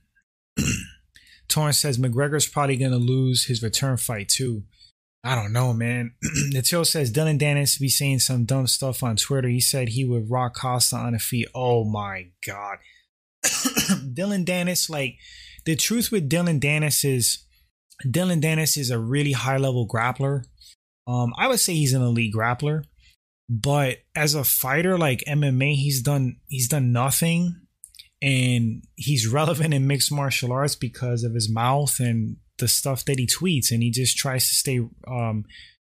Torrance 1.47 1.77
says 1.77 1.97
McGregor's 1.97 2.47
probably 2.47 2.77
to 2.77 2.89
lose 2.89 3.45
his 3.45 3.61
return 3.61 3.97
fight 3.97 4.29
too. 4.29 4.63
I 5.23 5.35
don't 5.35 5.53
know, 5.53 5.73
man. 5.73 6.13
Natil 6.53 6.85
says 6.85 7.11
Dillon 7.11 7.39
Danis 7.39 7.79
be 7.79 7.89
saying 7.89 8.19
some 8.19 8.45
dumb 8.45 8.67
stuff 8.67 9.03
on 9.03 9.15
Twitter. 9.15 9.47
He 9.47 9.59
said 9.59 9.89
he 9.89 10.05
would 10.05 10.29
rock 10.29 10.55
Costa 10.55 10.95
on 10.95 11.15
a 11.15 11.19
feet. 11.19 11.47
Oh 11.53 11.83
my 11.83 12.27
god. 12.45 12.77
Dillon 14.13 14.45
Danis, 14.45 14.89
like 14.89 15.17
the 15.65 15.75
truth 15.75 16.11
with 16.11 16.29
Dillon 16.29 16.59
Danis 16.59 17.03
is 17.03 17.45
Dillon 18.09 18.39
Danis 18.39 18.77
is 18.77 18.91
a 18.91 18.99
really 18.99 19.31
high 19.31 19.57
level 19.57 19.87
grappler. 19.87 20.45
Um, 21.07 21.33
I 21.37 21.47
would 21.47 21.59
say 21.59 21.73
he's 21.73 21.93
an 21.93 22.01
elite 22.01 22.33
grappler, 22.33 22.83
but 23.49 23.99
as 24.15 24.33
a 24.33 24.43
fighter 24.43 24.97
like 24.97 25.23
MMA, 25.27 25.75
he's 25.75 26.01
done 26.01 26.37
he's 26.47 26.67
done 26.67 26.91
nothing. 26.91 27.61
And 28.21 28.83
he's 28.95 29.27
relevant 29.31 29.73
in 29.73 29.87
mixed 29.87 30.11
martial 30.11 30.51
arts 30.51 30.75
because 30.75 31.23
of 31.23 31.33
his 31.33 31.49
mouth 31.49 31.99
and 31.99 32.37
the 32.57 32.67
stuff 32.67 33.05
that 33.05 33.19
he 33.19 33.27
tweets. 33.27 33.71
And 33.71 33.83
he 33.83 33.91
just 33.91 34.17
tries 34.17 34.47
to 34.47 34.55
stay 34.55 34.79
um 35.07 35.45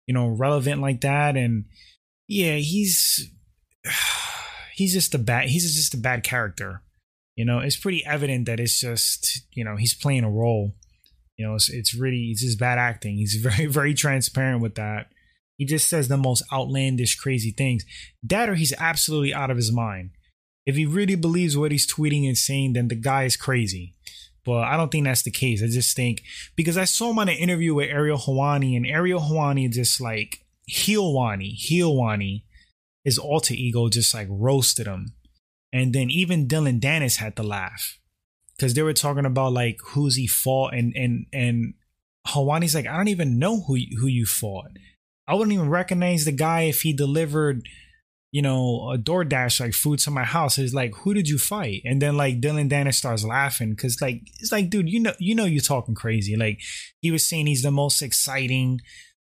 you 0.07 0.15
know 0.15 0.29
relevant 0.29 0.81
like 0.81 1.03
that. 1.03 1.37
And 1.37 1.67
yeah 2.29 2.57
he's 2.57 3.31
he's 4.75 4.95
just 4.95 5.15
a 5.15 5.19
bad 5.19 5.49
he's 5.49 5.75
just 5.75 5.95
a 5.95 5.99
bad 5.99 6.23
character. 6.23 6.83
You 7.37 7.45
know 7.45 7.59
it's 7.59 7.77
pretty 7.77 8.05
evident 8.07 8.47
that 8.47 8.61
it's 8.61 8.81
just 8.81 9.43
you 9.53 9.65
know 9.65 9.77
he's 9.77 9.95
playing 9.95 10.25
a 10.25 10.31
role 10.31 10.73
you 11.37 11.47
know 11.47 11.55
it's, 11.55 11.71
it's 11.71 11.95
really 11.95 12.29
it's 12.31 12.43
just 12.43 12.59
bad 12.59 12.79
acting 12.79 13.17
he's 13.17 13.35
very 13.43 13.67
very 13.67 13.95
transparent 13.95 14.63
with 14.63 14.75
that 14.75 15.09
he 15.59 15.65
just 15.65 15.89
says 15.89 16.09
the 16.09 16.17
most 16.17 16.43
outlandish 16.53 17.15
crazy 17.17 17.51
things 17.51 17.85
that 18.23 18.49
or 18.49 18.55
he's 18.55 18.75
absolutely 18.79 19.33
out 19.33 19.51
of 19.51 19.57
his 19.57 19.73
mind 19.73 20.11
if 20.65 20.77
he 20.77 20.87
really 20.87 21.17
believes 21.17 21.57
what 21.57 21.73
he's 21.73 21.93
tweeting 21.93 22.27
and 22.27 22.39
saying, 22.39 22.75
then 22.75 22.89
the 22.89 22.95
guy 22.95 23.25
is 23.25 23.37
crazy. 23.37 23.95
But 24.45 24.65
I 24.65 24.77
don't 24.77 24.91
think 24.91 25.05
that's 25.05 25.23
the 25.23 25.31
case. 25.31 25.63
I 25.63 25.67
just 25.67 25.95
think 25.95 26.23
because 26.57 26.77
I 26.77 26.85
saw 26.85 27.11
him 27.11 27.19
on 27.19 27.29
an 27.29 27.37
interview 27.37 27.75
with 27.75 27.91
Ariel 27.91 28.19
Helwani, 28.19 28.77
and 28.77 28.87
Ariel 28.87 29.21
Helwani 29.21 29.71
just 29.71 30.01
like 30.01 30.45
Helwani, 30.71 31.57
Helwani, 31.57 32.43
his 33.05 33.19
alter 33.19 33.55
ego 33.55 33.89
just 33.89 34.13
like 34.15 34.29
roasted 34.31 34.87
him. 34.87 35.15
And 35.73 35.93
then 35.93 36.11
even 36.11 36.49
Dillon 36.49 36.81
Danis 36.81 37.17
had 37.17 37.37
to 37.37 37.43
laugh. 37.43 37.99
Cause 38.63 38.75
they 38.75 38.83
were 38.83 38.93
talking 38.93 39.27
about 39.27 39.53
like 39.53 39.79
who's 39.85 40.15
he 40.15 40.27
fought 40.29 40.75
and 40.75 40.95
and 40.95 41.27
and 41.33 41.75
Helwani's 42.27 42.75
like, 42.75 42.87
I 42.87 42.97
don't 42.97 43.09
even 43.09 43.39
know 43.39 43.61
who 43.61 43.77
who 43.99 44.07
you 44.07 44.25
fought. 44.25 44.71
I 45.27 45.35
wouldn't 45.35 45.53
even 45.53 45.69
recognize 45.69 46.25
the 46.25 46.33
guy 46.33 46.63
if 46.63 46.83
he 46.83 46.93
delivered 46.93 47.67
you 48.33 48.41
know, 48.41 48.91
a 48.91 48.97
DoorDash 48.97 49.61
like 49.61 49.75
food 49.75 49.99
to 50.01 50.11
my 50.11 50.25
house. 50.25 50.57
It's 50.57 50.73
like, 50.73 50.95
who 50.95 51.13
did 51.13 51.29
you 51.29 51.37
fight? 51.37 51.83
And 51.85 52.01
then 52.01 52.17
like 52.17 52.41
Dillon 52.41 52.69
Danis 52.69 52.95
starts 52.95 53.25
laughing 53.25 53.71
because 53.71 54.01
like 54.01 54.23
it's 54.41 54.51
like, 54.51 54.71
dude, 54.71 54.89
you 54.89 55.01
know, 55.01 55.13
you 55.19 55.35
know, 55.35 55.45
you're 55.45 55.61
talking 55.61 55.95
crazy. 55.95 56.35
Like 56.35 56.59
he 57.01 57.11
was 57.11 57.29
saying 57.29 57.47
he's 57.47 57.63
the 57.63 57.71
most 57.71 58.01
exciting 58.01 58.81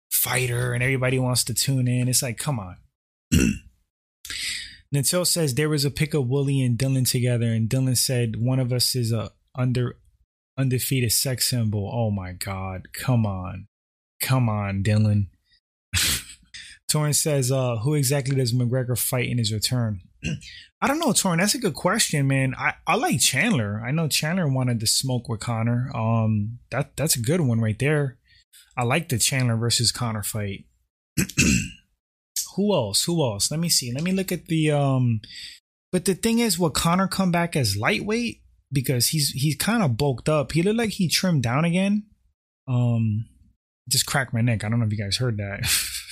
fighter, 0.10 0.74
and 0.74 0.82
everybody 0.82 1.20
wants 1.20 1.44
to 1.46 1.54
tune 1.54 1.88
in. 1.88 2.08
It's 2.08 2.24
like, 2.24 2.40
come 2.40 2.60
on. 2.60 2.78
Natil 4.94 5.26
says 5.26 5.54
there 5.54 5.70
was 5.70 5.86
a 5.86 5.92
pick 5.92 6.14
of 6.14 6.28
Willie 6.28 6.62
and 6.62 6.78
Dillon 6.78 7.06
together, 7.06 7.48
and 7.48 7.70
Dillon 7.70 7.96
said 7.96 8.36
one 8.38 8.60
of 8.60 8.72
us 8.72 8.96
is 8.96 9.12
a 9.12 9.32
under 9.58 9.98
undefeated 10.58 11.12
sex 11.12 11.50
symbol. 11.50 11.90
Oh 11.94 12.12
my 12.12 12.34
god, 12.34 12.94
come 12.94 13.26
on, 13.26 13.68
come 14.22 14.50
on, 14.50 14.84
Dillon. 14.84 15.30
Torrance 16.88 17.22
says, 17.22 17.52
uh, 17.52 17.78
who 17.78 17.96
exactly 17.96 18.36
does 18.36 18.54
McGregor 18.54 18.98
fight 18.98 19.30
in 19.30 19.38
his 19.38 19.52
return? 19.52 20.02
I 20.82 20.88
don't 20.88 21.00
know, 21.00 21.14
Torrance. 21.14 21.42
That's 21.42 21.56
a 21.56 21.60
good 21.60 21.74
question, 21.74 22.28
man. 22.28 22.54
I, 22.58 22.76
I 22.86 22.96
like 22.96 23.20
Chandler. 23.20 23.82
I 23.86 23.92
know 23.92 24.08
Chandler 24.08 24.48
wanted 24.48 24.80
to 24.80 24.88
smoke 24.88 25.28
with 25.28 25.40
Conor. 25.40 25.90
Um, 25.96 26.60
that 26.70 26.96
that's 26.96 27.16
a 27.16 27.22
good 27.22 27.42
one 27.42 27.60
right 27.60 27.78
there. 27.80 28.18
I 28.78 28.84
like 28.84 29.10
the 29.10 29.18
Chandler 29.18 29.58
versus 29.58 29.92
Conor 29.92 30.24
fight. 30.24 30.66
Who 32.56 32.74
else? 32.74 33.04
Who 33.04 33.24
else? 33.24 33.52
Let 33.52 33.60
me 33.60 33.70
see. 33.70 33.94
Let 33.94 34.04
me 34.04 34.12
look 34.12 34.32
at 34.32 34.48
the 34.48 34.72
um. 34.72 35.22
But 35.92 36.06
the 36.06 36.16
thing 36.16 36.40
is, 36.40 36.60
will 36.60 36.70
Conor 36.70 37.08
come 37.08 37.32
back 37.32 37.56
as 37.56 37.78
lightweight? 37.78 38.42
Because 38.72 39.08
he's 39.08 39.30
he's 39.30 39.56
kind 39.56 39.84
of 39.84 39.98
bulked 39.98 40.28
up. 40.28 40.52
He 40.52 40.64
looked 40.64 40.78
like 40.78 40.92
he 40.92 41.08
trimmed 41.08 41.44
down 41.44 41.66
again. 41.66 42.04
Um, 42.68 43.26
just 43.90 44.06
cracked 44.06 44.34
my 44.34 44.42
neck. 44.42 44.64
I 44.64 44.70
don't 44.70 44.80
know 44.80 44.86
if 44.86 44.92
you 44.92 44.98
guys 44.98 45.18
heard 45.18 45.38
that. 45.38 45.60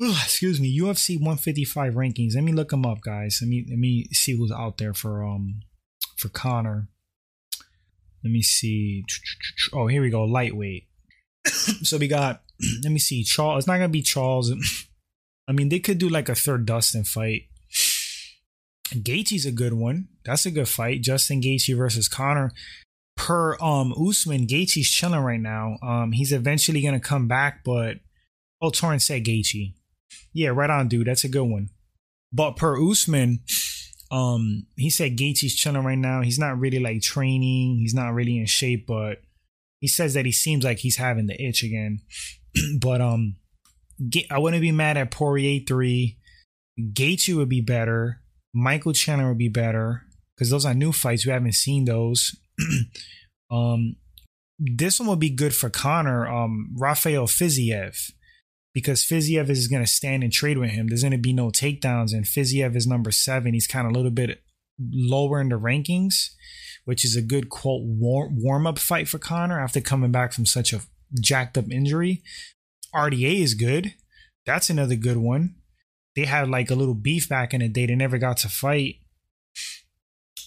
excuse 0.00 0.60
me, 0.60 0.78
UFC 0.78 1.16
155 1.16 1.94
rankings. 1.94 2.34
Let 2.34 2.44
me 2.44 2.52
look 2.52 2.70
them 2.70 2.86
up, 2.86 3.00
guys. 3.00 3.38
Let 3.42 3.48
me 3.48 3.66
let 3.68 3.78
me 3.78 4.06
see 4.12 4.36
who's 4.36 4.52
out 4.52 4.78
there 4.78 4.94
for 4.94 5.24
um 5.24 5.60
for 6.16 6.28
Conor. 6.28 6.88
Let 8.24 8.30
me 8.30 8.42
see. 8.42 9.04
Oh, 9.72 9.88
here 9.88 10.02
we 10.02 10.10
go. 10.10 10.24
Lightweight. 10.24 10.86
so 11.82 11.98
we 11.98 12.08
got. 12.08 12.42
Let 12.84 12.92
me 12.92 13.00
see. 13.00 13.24
Charles. 13.24 13.62
It's 13.62 13.66
not 13.66 13.74
gonna 13.74 13.88
be 13.88 14.02
Charles. 14.02 14.52
I 15.48 15.52
mean, 15.52 15.68
they 15.68 15.80
could 15.80 15.98
do 15.98 16.08
like 16.08 16.28
a 16.28 16.34
third 16.34 16.66
Dustin 16.66 17.04
fight. 17.04 17.42
Gaethje's 18.94 19.46
a 19.46 19.52
good 19.52 19.72
one. 19.72 20.08
That's 20.24 20.46
a 20.46 20.50
good 20.50 20.68
fight. 20.68 21.02
Justin 21.02 21.40
Gaethje 21.40 21.76
versus 21.76 22.08
Conor. 22.08 22.52
Per 23.16 23.56
um 23.62 23.92
Usman, 23.92 24.46
Gaethje's 24.46 24.90
chilling 24.90 25.20
right 25.20 25.40
now. 25.40 25.76
Um, 25.82 26.12
he's 26.12 26.32
eventually 26.32 26.82
gonna 26.82 27.00
come 27.00 27.28
back, 27.28 27.62
but 27.64 27.98
oh, 28.60 28.70
Torrance 28.70 29.06
said 29.06 29.24
Gaethje. 29.24 29.74
Yeah, 30.32 30.48
right 30.48 30.70
on, 30.70 30.88
dude. 30.88 31.06
That's 31.06 31.24
a 31.24 31.28
good 31.28 31.44
one. 31.44 31.70
But 32.32 32.56
per 32.56 32.80
Usman, 32.82 33.40
um, 34.10 34.66
he 34.76 34.88
said 34.88 35.16
Gaethje's 35.16 35.54
chilling 35.54 35.84
right 35.84 35.98
now. 35.98 36.22
He's 36.22 36.38
not 36.38 36.58
really 36.58 36.78
like 36.78 37.02
training. 37.02 37.78
He's 37.78 37.94
not 37.94 38.14
really 38.14 38.38
in 38.38 38.46
shape, 38.46 38.86
but 38.86 39.18
he 39.80 39.88
says 39.88 40.14
that 40.14 40.26
he 40.26 40.32
seems 40.32 40.64
like 40.64 40.78
he's 40.78 40.96
having 40.96 41.26
the 41.26 41.40
itch 41.42 41.62
again. 41.62 42.00
but 42.80 43.00
um, 43.00 43.36
I 44.30 44.38
wouldn't 44.38 44.62
be 44.62 44.72
mad 44.72 44.96
at 44.96 45.10
Poirier 45.10 45.60
three. 45.66 46.18
Gaethje 46.78 47.36
would 47.36 47.48
be 47.48 47.60
better. 47.60 48.20
Michael 48.54 48.92
Chandler 48.92 49.28
would 49.28 49.38
be 49.38 49.48
better 49.48 50.02
because 50.36 50.50
those 50.50 50.64
are 50.64 50.74
new 50.74 50.92
fights. 50.92 51.26
We 51.26 51.32
haven't 51.32 51.54
seen 51.54 51.84
those. 51.84 52.36
um, 53.50 53.96
this 54.58 55.00
one 55.00 55.08
would 55.08 55.20
be 55.20 55.30
good 55.30 55.54
for 55.54 55.70
Conor. 55.70 56.26
Um, 56.26 56.74
Rafael 56.78 57.26
Fiziev 57.26 58.10
because 58.74 59.02
Fiziev 59.02 59.50
is 59.50 59.68
going 59.68 59.84
to 59.84 59.90
stand 59.90 60.22
and 60.22 60.32
trade 60.32 60.58
with 60.58 60.70
him. 60.70 60.88
There's 60.88 61.02
going 61.02 61.12
to 61.12 61.18
be 61.18 61.32
no 61.32 61.48
takedowns, 61.48 62.12
and 62.12 62.24
Fiziev 62.24 62.74
is 62.74 62.86
number 62.86 63.10
seven. 63.10 63.54
He's 63.54 63.66
kind 63.66 63.86
of 63.86 63.92
a 63.92 63.94
little 63.94 64.10
bit 64.10 64.42
lower 64.78 65.40
in 65.40 65.48
the 65.48 65.58
rankings, 65.58 66.30
which 66.84 67.04
is 67.04 67.16
a 67.16 67.22
good 67.22 67.48
quote 67.48 67.82
warm 67.84 68.66
up 68.66 68.78
fight 68.78 69.08
for 69.08 69.18
Conor 69.18 69.60
after 69.60 69.80
coming 69.80 70.10
back 70.10 70.32
from 70.32 70.46
such 70.46 70.72
a 70.72 70.80
jacked 71.20 71.58
up 71.58 71.70
injury. 71.70 72.22
RDA 72.94 73.40
is 73.40 73.54
good. 73.54 73.94
That's 74.46 74.70
another 74.70 74.96
good 74.96 75.16
one. 75.16 75.56
They 76.14 76.24
had 76.24 76.48
like 76.48 76.70
a 76.70 76.74
little 76.74 76.94
beef 76.94 77.28
back 77.28 77.54
in 77.54 77.60
the 77.60 77.68
day. 77.68 77.86
They 77.86 77.94
never 77.94 78.18
got 78.18 78.38
to 78.38 78.48
fight. 78.48 78.96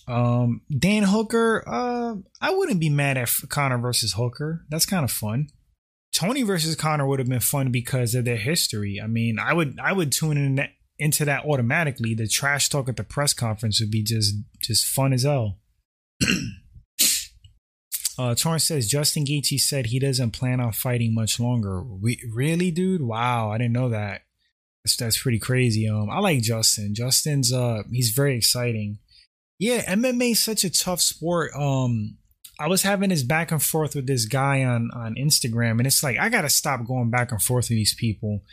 Um, 0.07 0.61
Dan 0.69 1.03
Hooker, 1.03 1.63
uh, 1.67 2.15
I 2.39 2.51
wouldn't 2.51 2.79
be 2.79 2.89
mad 2.89 3.17
at 3.17 3.29
Conor 3.49 3.79
versus 3.79 4.13
Hooker. 4.13 4.65
That's 4.69 4.85
kind 4.85 5.03
of 5.03 5.11
fun. 5.11 5.47
Tony 6.13 6.43
versus 6.43 6.75
Conor 6.75 7.07
would 7.07 7.19
have 7.19 7.27
been 7.27 7.39
fun 7.39 7.71
because 7.71 8.13
of 8.15 8.25
their 8.25 8.37
history. 8.37 9.01
I 9.03 9.07
mean, 9.07 9.37
I 9.39 9.53
would 9.53 9.79
I 9.79 9.91
would 9.91 10.11
tune 10.11 10.37
in 10.37 10.55
that, 10.55 10.69
into 10.97 11.25
that 11.25 11.45
automatically. 11.45 12.13
The 12.13 12.27
trash 12.27 12.69
talk 12.69 12.87
at 12.87 12.95
the 12.95 13.03
press 13.03 13.33
conference 13.33 13.79
would 13.81 13.91
be 13.91 14.03
just 14.03 14.35
just 14.61 14.85
fun 14.85 15.11
as 15.11 15.23
hell. 15.23 15.57
uh, 18.17 18.35
Torrance 18.35 18.65
says 18.65 18.87
Justin 18.87 19.25
Gaethje 19.25 19.59
said 19.59 19.87
he 19.87 19.99
doesn't 19.99 20.31
plan 20.31 20.59
on 20.59 20.71
fighting 20.71 21.13
much 21.13 21.39
longer. 21.39 21.81
We, 21.81 22.21
really, 22.33 22.71
dude? 22.71 23.01
Wow, 23.01 23.51
I 23.51 23.57
didn't 23.57 23.73
know 23.73 23.89
that. 23.89 24.21
That's, 24.83 24.97
that's 24.97 25.21
pretty 25.21 25.39
crazy. 25.39 25.89
Um, 25.89 26.09
I 26.09 26.19
like 26.19 26.41
Justin. 26.41 26.95
Justin's 26.95 27.51
uh, 27.51 27.83
he's 27.91 28.11
very 28.11 28.37
exciting. 28.37 28.99
Yeah, 29.57 29.83
MMA 29.93 30.31
is 30.31 30.39
such 30.39 30.63
a 30.63 30.69
tough 30.69 31.01
sport. 31.01 31.51
Um, 31.55 32.17
I 32.59 32.67
was 32.67 32.83
having 32.83 33.09
this 33.09 33.23
back 33.23 33.51
and 33.51 33.61
forth 33.61 33.95
with 33.95 34.07
this 34.07 34.25
guy 34.25 34.63
on 34.63 34.89
on 34.93 35.15
Instagram, 35.15 35.71
and 35.71 35.87
it's 35.87 36.03
like 36.03 36.17
I 36.17 36.29
gotta 36.29 36.49
stop 36.49 36.85
going 36.85 37.09
back 37.09 37.31
and 37.31 37.41
forth 37.41 37.69
with 37.69 37.77
these 37.77 37.95
people. 37.95 38.43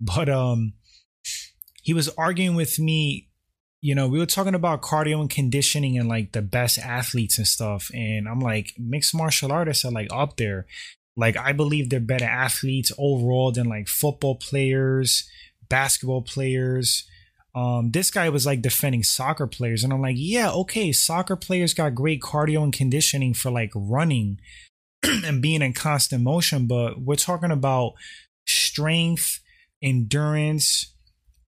But 0.00 0.28
um, 0.28 0.72
he 1.82 1.94
was 1.94 2.08
arguing 2.10 2.54
with 2.56 2.78
me. 2.78 3.28
You 3.82 3.94
know, 3.94 4.08
we 4.08 4.18
were 4.18 4.26
talking 4.26 4.54
about 4.54 4.80
cardio 4.80 5.20
and 5.20 5.28
conditioning 5.28 5.98
and 5.98 6.08
like 6.08 6.32
the 6.32 6.40
best 6.40 6.78
athletes 6.78 7.36
and 7.36 7.46
stuff, 7.46 7.90
and 7.92 8.26
I'm 8.26 8.40
like, 8.40 8.72
mixed 8.78 9.14
martial 9.14 9.52
artists 9.52 9.84
are 9.84 9.92
like 9.92 10.08
up 10.10 10.36
there. 10.38 10.66
Like 11.16 11.36
I 11.36 11.52
believe 11.52 11.90
they're 11.90 12.00
better 12.00 12.24
athletes 12.24 12.92
overall 12.96 13.52
than 13.52 13.68
like 13.68 13.88
football 13.88 14.36
players, 14.36 15.28
basketball 15.68 16.22
players 16.22 17.06
um, 17.54 17.90
this 17.90 18.10
guy 18.10 18.28
was 18.30 18.46
like 18.46 18.62
defending 18.62 19.02
soccer 19.02 19.46
players, 19.46 19.84
and 19.84 19.92
I'm 19.92 20.00
like, 20.00 20.16
yeah, 20.18 20.50
okay, 20.52 20.90
soccer 20.92 21.36
players 21.36 21.74
got 21.74 21.94
great 21.94 22.22
cardio 22.22 22.62
and 22.62 22.72
conditioning 22.72 23.34
for 23.34 23.50
like 23.50 23.72
running 23.74 24.40
and 25.02 25.42
being 25.42 25.60
in 25.60 25.74
constant 25.74 26.22
motion, 26.22 26.66
but 26.66 27.00
we're 27.00 27.16
talking 27.16 27.50
about 27.50 27.92
strength, 28.46 29.40
endurance, 29.82 30.94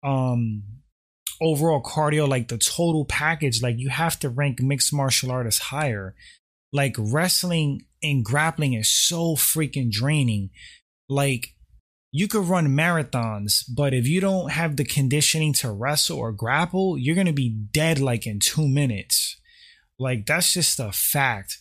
um, 0.02 0.64
overall 1.44 1.82
cardio, 1.82 2.28
like 2.28 2.48
the 2.48 2.58
total 2.58 3.04
package. 3.04 3.62
Like 3.62 3.78
you 3.78 3.90
have 3.90 4.18
to 4.20 4.28
rank 4.28 4.60
mixed 4.60 4.92
martial 4.92 5.30
artists 5.30 5.60
higher. 5.60 6.14
Like 6.72 6.96
wrestling 6.98 7.86
and 8.02 8.24
grappling 8.24 8.74
is 8.74 8.90
so 8.90 9.36
freaking 9.36 9.90
draining. 9.90 10.50
Like 11.08 11.54
you 12.16 12.28
could 12.28 12.44
run 12.44 12.68
marathons, 12.68 13.64
but 13.68 13.92
if 13.92 14.06
you 14.06 14.20
don't 14.20 14.52
have 14.52 14.76
the 14.76 14.84
conditioning 14.84 15.52
to 15.54 15.72
wrestle 15.72 16.16
or 16.16 16.30
grapple, 16.30 16.96
you're 16.96 17.16
going 17.16 17.26
to 17.26 17.32
be 17.32 17.48
dead 17.48 17.98
like 17.98 18.24
in 18.24 18.38
two 18.38 18.68
minutes. 18.68 19.36
Like, 19.98 20.24
that's 20.24 20.52
just 20.52 20.78
a 20.78 20.92
fact. 20.92 21.58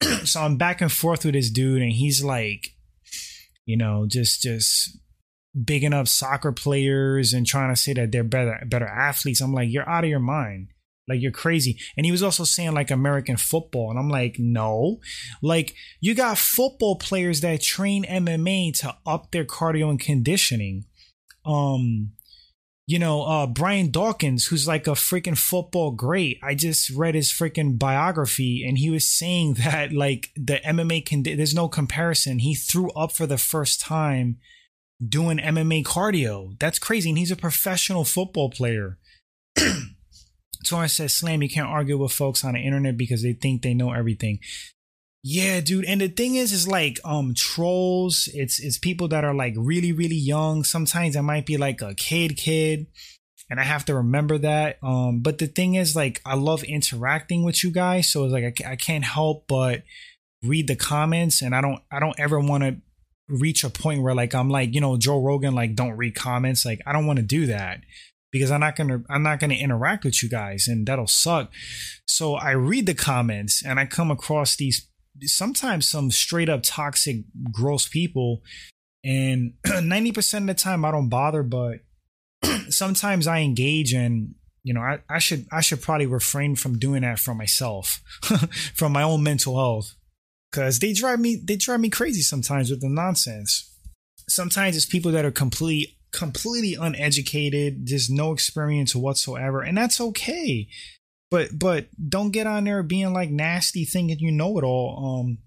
so 0.24 0.40
I'm 0.40 0.56
back 0.56 0.80
and 0.80 0.90
forth 0.90 1.26
with 1.26 1.34
this 1.34 1.50
dude, 1.50 1.82
and 1.82 1.92
he's 1.92 2.24
like, 2.24 2.68
you 3.66 3.76
know, 3.76 4.06
just, 4.08 4.40
just 4.40 4.96
bigging 5.60 5.92
up 5.92 6.08
soccer 6.08 6.52
players 6.52 7.32
and 7.32 7.46
trying 7.46 7.72
to 7.72 7.80
say 7.80 7.92
that 7.92 8.12
they're 8.12 8.24
better, 8.24 8.58
better 8.66 8.86
athletes. 8.86 9.40
I'm 9.40 9.52
like, 9.52 9.70
you're 9.70 9.88
out 9.88 10.04
of 10.04 10.10
your 10.10 10.20
mind. 10.20 10.68
Like 11.08 11.20
you're 11.20 11.32
crazy. 11.32 11.78
And 11.96 12.06
he 12.06 12.12
was 12.12 12.22
also 12.22 12.44
saying 12.44 12.72
like 12.72 12.90
American 12.90 13.36
football. 13.36 13.90
And 13.90 13.98
I'm 13.98 14.08
like, 14.08 14.36
no. 14.38 15.00
Like 15.42 15.74
you 16.00 16.14
got 16.14 16.38
football 16.38 16.96
players 16.96 17.40
that 17.40 17.60
train 17.60 18.04
MMA 18.04 18.78
to 18.80 18.96
up 19.04 19.30
their 19.30 19.44
cardio 19.44 19.90
and 19.90 20.00
conditioning. 20.00 20.84
Um, 21.44 22.12
you 22.86 22.98
know, 22.98 23.22
uh, 23.22 23.46
Brian 23.46 23.90
Dawkins, 23.90 24.46
who's 24.46 24.68
like 24.68 24.86
a 24.86 24.92
freaking 24.92 25.38
football 25.38 25.90
great. 25.90 26.38
I 26.42 26.54
just 26.54 26.90
read 26.90 27.14
his 27.14 27.30
freaking 27.30 27.78
biography 27.78 28.64
and 28.66 28.78
he 28.78 28.90
was 28.90 29.08
saying 29.10 29.54
that 29.64 29.92
like 29.92 30.30
the 30.36 30.60
MMA 30.64 31.04
can, 31.04 31.24
there's 31.24 31.54
no 31.54 31.68
comparison. 31.68 32.38
He 32.38 32.54
threw 32.54 32.90
up 32.92 33.12
for 33.12 33.26
the 33.26 33.38
first 33.38 33.80
time 33.80 34.38
doing 35.06 35.38
MMA 35.38 35.84
cardio. 35.84 36.58
That's 36.58 36.78
crazy. 36.78 37.10
And 37.10 37.18
he's 37.18 37.30
a 37.30 37.36
professional 37.36 38.04
football 38.04 38.50
player. 38.50 38.98
Torrance 40.66 40.94
says, 40.94 41.14
Slam, 41.14 41.42
you 41.42 41.48
can't 41.48 41.68
argue 41.68 41.98
with 41.98 42.12
folks 42.12 42.44
on 42.44 42.54
the 42.54 42.60
internet 42.60 42.96
because 42.96 43.22
they 43.22 43.32
think 43.32 43.62
they 43.62 43.74
know 43.74 43.92
everything. 43.92 44.38
Yeah, 45.24 45.60
dude. 45.60 45.84
And 45.84 46.00
the 46.00 46.08
thing 46.08 46.34
is, 46.34 46.52
is 46.52 46.66
like 46.66 46.98
um 47.04 47.34
trolls. 47.34 48.28
It's 48.34 48.58
it's 48.58 48.78
people 48.78 49.08
that 49.08 49.24
are 49.24 49.34
like 49.34 49.54
really, 49.56 49.92
really 49.92 50.16
young. 50.16 50.64
Sometimes 50.64 51.16
I 51.16 51.20
might 51.20 51.46
be 51.46 51.56
like 51.56 51.80
a 51.80 51.94
kid 51.94 52.36
kid. 52.36 52.86
And 53.50 53.60
I 53.60 53.64
have 53.64 53.84
to 53.86 53.94
remember 53.94 54.38
that. 54.38 54.78
Um, 54.82 55.20
but 55.20 55.36
the 55.36 55.46
thing 55.46 55.74
is, 55.74 55.94
like, 55.94 56.22
I 56.24 56.36
love 56.36 56.64
interacting 56.64 57.44
with 57.44 57.62
you 57.62 57.70
guys, 57.70 58.10
so 58.10 58.24
it's 58.24 58.32
like 58.32 58.64
I, 58.64 58.72
I 58.72 58.76
can't 58.76 59.04
help 59.04 59.44
but 59.46 59.82
read 60.42 60.68
the 60.68 60.76
comments, 60.76 61.42
and 61.42 61.54
I 61.54 61.60
don't 61.60 61.82
I 61.90 62.00
don't 62.00 62.18
ever 62.18 62.40
want 62.40 62.64
to 62.64 62.76
reach 63.28 63.64
a 63.64 63.70
point 63.70 64.02
where 64.02 64.14
like 64.14 64.34
I'm 64.34 64.50
like 64.50 64.74
you 64.74 64.80
know 64.80 64.96
Joe 64.96 65.20
Rogan 65.20 65.54
like 65.54 65.74
don't 65.74 65.96
read 65.96 66.14
comments. 66.14 66.64
Like 66.64 66.80
I 66.86 66.92
don't 66.92 67.06
want 67.06 67.18
to 67.18 67.24
do 67.24 67.46
that 67.46 67.80
because 68.30 68.50
I'm 68.50 68.60
not 68.60 68.76
gonna 68.76 69.02
I'm 69.08 69.22
not 69.22 69.40
gonna 69.40 69.54
interact 69.54 70.04
with 70.04 70.22
you 70.22 70.28
guys 70.28 70.66
and 70.68 70.86
that'll 70.86 71.06
suck. 71.06 71.50
So 72.06 72.34
I 72.34 72.52
read 72.52 72.86
the 72.86 72.94
comments 72.94 73.64
and 73.64 73.78
I 73.78 73.86
come 73.86 74.10
across 74.10 74.56
these 74.56 74.88
sometimes 75.24 75.88
some 75.88 76.10
straight 76.10 76.48
up 76.48 76.62
toxic, 76.62 77.24
gross 77.52 77.88
people. 77.88 78.42
And 79.04 79.54
90% 79.66 80.38
of 80.38 80.46
the 80.46 80.54
time 80.54 80.84
I 80.84 80.90
don't 80.90 81.08
bother, 81.08 81.42
but 81.42 81.80
sometimes 82.68 83.26
I 83.26 83.40
engage 83.40 83.92
and 83.92 84.34
you 84.64 84.72
know, 84.72 84.80
I, 84.80 85.00
I 85.08 85.18
should 85.18 85.46
I 85.50 85.60
should 85.60 85.82
probably 85.82 86.06
refrain 86.06 86.54
from 86.54 86.78
doing 86.78 87.02
that 87.02 87.18
for 87.18 87.34
myself, 87.34 88.00
from 88.74 88.92
my 88.92 89.02
own 89.02 89.22
mental 89.22 89.56
health. 89.56 89.96
Cause 90.52 90.78
they 90.78 90.92
drive 90.92 91.18
me 91.18 91.40
they 91.42 91.56
drive 91.56 91.80
me 91.80 91.88
crazy 91.88 92.20
sometimes 92.20 92.70
with 92.70 92.82
the 92.82 92.88
nonsense. 92.88 93.74
Sometimes 94.28 94.76
it's 94.76 94.86
people 94.86 95.10
that 95.12 95.24
are 95.24 95.30
complete 95.30 95.96
completely 96.12 96.74
uneducated, 96.74 97.86
just 97.86 98.10
no 98.10 98.32
experience 98.32 98.94
whatsoever, 98.94 99.62
and 99.62 99.76
that's 99.76 100.00
okay. 100.00 100.68
But 101.30 101.58
but 101.58 101.86
don't 102.08 102.30
get 102.30 102.46
on 102.46 102.64
there 102.64 102.82
being 102.82 103.12
like 103.14 103.30
nasty, 103.30 103.84
thinking 103.86 104.18
you 104.18 104.30
know 104.30 104.58
it 104.58 104.64
all, 104.64 105.24
um, 105.24 105.38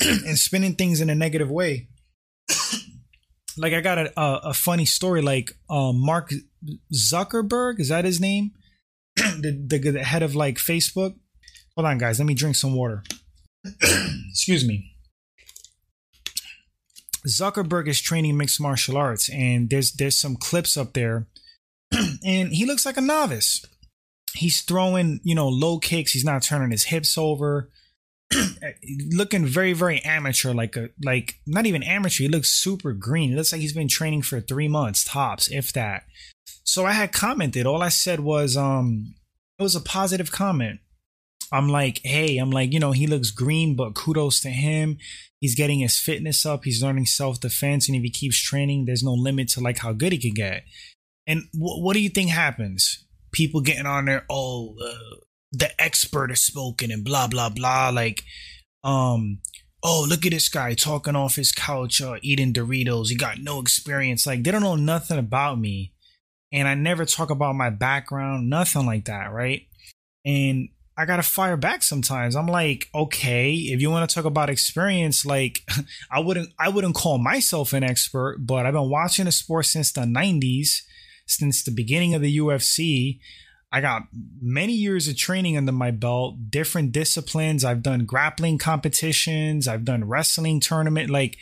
and 0.26 0.38
spinning 0.38 0.74
things 0.74 1.00
in 1.02 1.10
a 1.10 1.14
negative 1.14 1.50
way. 1.50 1.88
like 3.58 3.74
I 3.74 3.82
got 3.82 3.98
a, 3.98 4.18
a, 4.18 4.40
a 4.44 4.54
funny 4.54 4.86
story. 4.86 5.20
Like 5.20 5.52
um, 5.68 6.00
Mark 6.00 6.32
Zuckerberg 6.92 7.80
is 7.80 7.90
that 7.90 8.06
his 8.06 8.20
name? 8.20 8.52
the, 9.16 9.62
the 9.66 9.90
the 9.90 10.04
head 10.04 10.22
of 10.22 10.34
like 10.34 10.56
Facebook. 10.56 11.16
Hold 11.76 11.86
on, 11.86 11.98
guys. 11.98 12.18
Let 12.18 12.26
me 12.26 12.34
drink 12.34 12.56
some 12.56 12.74
water. 12.74 13.04
Excuse 14.30 14.66
me. 14.66 14.94
Zuckerberg 17.26 17.88
is 17.88 18.00
training 18.00 18.36
mixed 18.36 18.60
martial 18.60 18.96
arts, 18.96 19.28
and 19.28 19.68
there's 19.70 19.92
there's 19.92 20.18
some 20.18 20.36
clips 20.36 20.76
up 20.76 20.92
there, 20.92 21.26
and 21.92 22.52
he 22.52 22.64
looks 22.64 22.86
like 22.86 22.96
a 22.96 23.02
novice. 23.02 23.64
He's 24.34 24.60
throwing, 24.62 25.20
you 25.24 25.34
know, 25.34 25.48
low 25.48 25.78
kicks. 25.78 26.12
He's 26.12 26.24
not 26.24 26.42
turning 26.42 26.70
his 26.70 26.84
hips 26.84 27.18
over. 27.18 27.70
looking 29.10 29.46
very 29.46 29.72
very 29.72 30.04
amateur 30.04 30.52
like 30.52 30.76
a 30.76 30.90
like 31.02 31.36
not 31.46 31.64
even 31.64 31.82
amateur 31.82 32.24
he 32.24 32.28
looks 32.28 32.50
super 32.50 32.92
green 32.92 33.32
it 33.32 33.36
looks 33.36 33.52
like 33.52 33.60
he's 33.62 33.72
been 33.72 33.88
training 33.88 34.20
for 34.20 34.38
three 34.38 34.68
months 34.68 35.02
tops 35.02 35.50
if 35.50 35.72
that 35.72 36.02
so 36.62 36.84
i 36.84 36.92
had 36.92 37.10
commented 37.10 37.64
all 37.64 37.82
i 37.82 37.88
said 37.88 38.20
was 38.20 38.54
um 38.54 39.14
it 39.58 39.62
was 39.62 39.74
a 39.74 39.80
positive 39.80 40.30
comment 40.30 40.78
I'm 41.52 41.68
like, 41.68 42.00
hey, 42.04 42.36
I'm 42.38 42.50
like, 42.50 42.72
you 42.72 42.80
know, 42.80 42.92
he 42.92 43.06
looks 43.06 43.30
green, 43.30 43.76
but 43.76 43.94
kudos 43.94 44.40
to 44.40 44.50
him. 44.50 44.98
He's 45.40 45.54
getting 45.54 45.80
his 45.80 45.98
fitness 45.98 46.44
up. 46.46 46.64
He's 46.64 46.82
learning 46.82 47.06
self 47.06 47.40
defense, 47.40 47.88
and 47.88 47.96
if 47.96 48.02
he 48.02 48.10
keeps 48.10 48.40
training, 48.42 48.84
there's 48.86 49.04
no 49.04 49.12
limit 49.14 49.48
to 49.50 49.60
like 49.60 49.78
how 49.78 49.92
good 49.92 50.12
he 50.12 50.18
can 50.18 50.34
get. 50.34 50.64
And 51.26 51.44
w- 51.52 51.82
what 51.84 51.94
do 51.94 52.00
you 52.00 52.08
think 52.10 52.30
happens? 52.30 53.04
People 53.32 53.60
getting 53.60 53.86
on 53.86 54.06
there, 54.06 54.24
oh, 54.30 54.74
uh, 54.84 55.16
the 55.52 55.70
expert 55.80 56.30
has 56.30 56.40
spoken, 56.40 56.90
and 56.90 57.04
blah 57.04 57.28
blah 57.28 57.50
blah. 57.50 57.90
Like, 57.90 58.24
um, 58.84 59.40
oh, 59.82 60.04
look 60.08 60.26
at 60.26 60.32
this 60.32 60.48
guy 60.48 60.74
talking 60.74 61.16
off 61.16 61.36
his 61.36 61.52
couch, 61.52 62.00
uh, 62.02 62.16
eating 62.22 62.52
Doritos. 62.52 63.08
He 63.08 63.16
got 63.16 63.38
no 63.38 63.60
experience. 63.60 64.26
Like, 64.26 64.42
they 64.42 64.50
don't 64.50 64.62
know 64.62 64.76
nothing 64.76 65.18
about 65.18 65.58
me. 65.60 65.92
and 66.52 66.66
I 66.68 66.74
never 66.74 67.04
talk 67.04 67.30
about 67.30 67.54
my 67.54 67.70
background, 67.70 68.48
nothing 68.50 68.86
like 68.86 69.04
that, 69.06 69.32
right? 69.32 69.62
And 70.24 70.68
I 70.98 71.04
gotta 71.04 71.22
fire 71.22 71.56
back 71.56 71.84
sometimes. 71.84 72.34
I'm 72.34 72.48
like, 72.48 72.88
okay, 72.92 73.52
if 73.52 73.80
you 73.80 73.88
want 73.88 74.10
to 74.10 74.12
talk 74.12 74.24
about 74.24 74.50
experience, 74.50 75.24
like 75.24 75.62
I 76.10 76.18
wouldn't 76.18 76.50
I 76.58 76.68
wouldn't 76.70 76.96
call 76.96 77.18
myself 77.18 77.72
an 77.72 77.84
expert, 77.84 78.38
but 78.40 78.66
I've 78.66 78.74
been 78.74 78.90
watching 78.90 79.26
the 79.26 79.32
sport 79.32 79.66
since 79.66 79.92
the 79.92 80.00
90s, 80.00 80.82
since 81.24 81.62
the 81.62 81.70
beginning 81.70 82.14
of 82.14 82.22
the 82.22 82.36
UFC. 82.38 83.20
I 83.70 83.80
got 83.80 84.04
many 84.40 84.72
years 84.72 85.06
of 85.06 85.16
training 85.16 85.56
under 85.56 85.72
my 85.72 85.92
belt, 85.92 86.50
different 86.50 86.90
disciplines. 86.90 87.64
I've 87.64 87.82
done 87.82 88.04
grappling 88.04 88.58
competitions, 88.58 89.68
I've 89.68 89.84
done 89.84 90.08
wrestling 90.08 90.58
tournament. 90.58 91.10
Like 91.10 91.36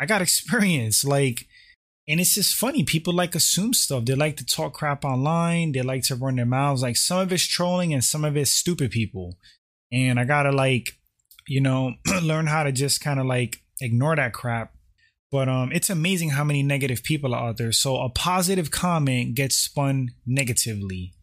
I 0.00 0.06
got 0.06 0.20
experience. 0.22 1.04
Like 1.04 1.46
and 2.08 2.20
it's 2.20 2.34
just 2.34 2.54
funny. 2.54 2.84
People 2.84 3.12
like 3.12 3.34
assume 3.34 3.74
stuff. 3.74 4.04
They 4.04 4.14
like 4.14 4.36
to 4.36 4.46
talk 4.46 4.74
crap 4.74 5.04
online. 5.04 5.72
They 5.72 5.82
like 5.82 6.04
to 6.04 6.14
run 6.14 6.36
their 6.36 6.46
mouths. 6.46 6.82
Like 6.82 6.96
some 6.96 7.18
of 7.18 7.32
it's 7.32 7.44
trolling 7.44 7.92
and 7.92 8.04
some 8.04 8.24
of 8.24 8.36
it's 8.36 8.52
stupid 8.52 8.92
people. 8.92 9.38
And 9.90 10.20
I 10.20 10.24
gotta 10.24 10.52
like, 10.52 10.98
you 11.48 11.60
know, 11.60 11.94
learn 12.22 12.46
how 12.46 12.62
to 12.62 12.70
just 12.70 13.00
kind 13.00 13.18
of 13.18 13.26
like 13.26 13.62
ignore 13.80 14.14
that 14.14 14.32
crap. 14.32 14.72
But 15.32 15.48
um, 15.48 15.72
it's 15.72 15.90
amazing 15.90 16.30
how 16.30 16.44
many 16.44 16.62
negative 16.62 17.02
people 17.02 17.34
are 17.34 17.48
out 17.48 17.56
there. 17.56 17.72
So 17.72 17.96
a 17.96 18.08
positive 18.08 18.70
comment 18.70 19.34
gets 19.34 19.56
spun 19.56 20.10
negatively. 20.24 21.14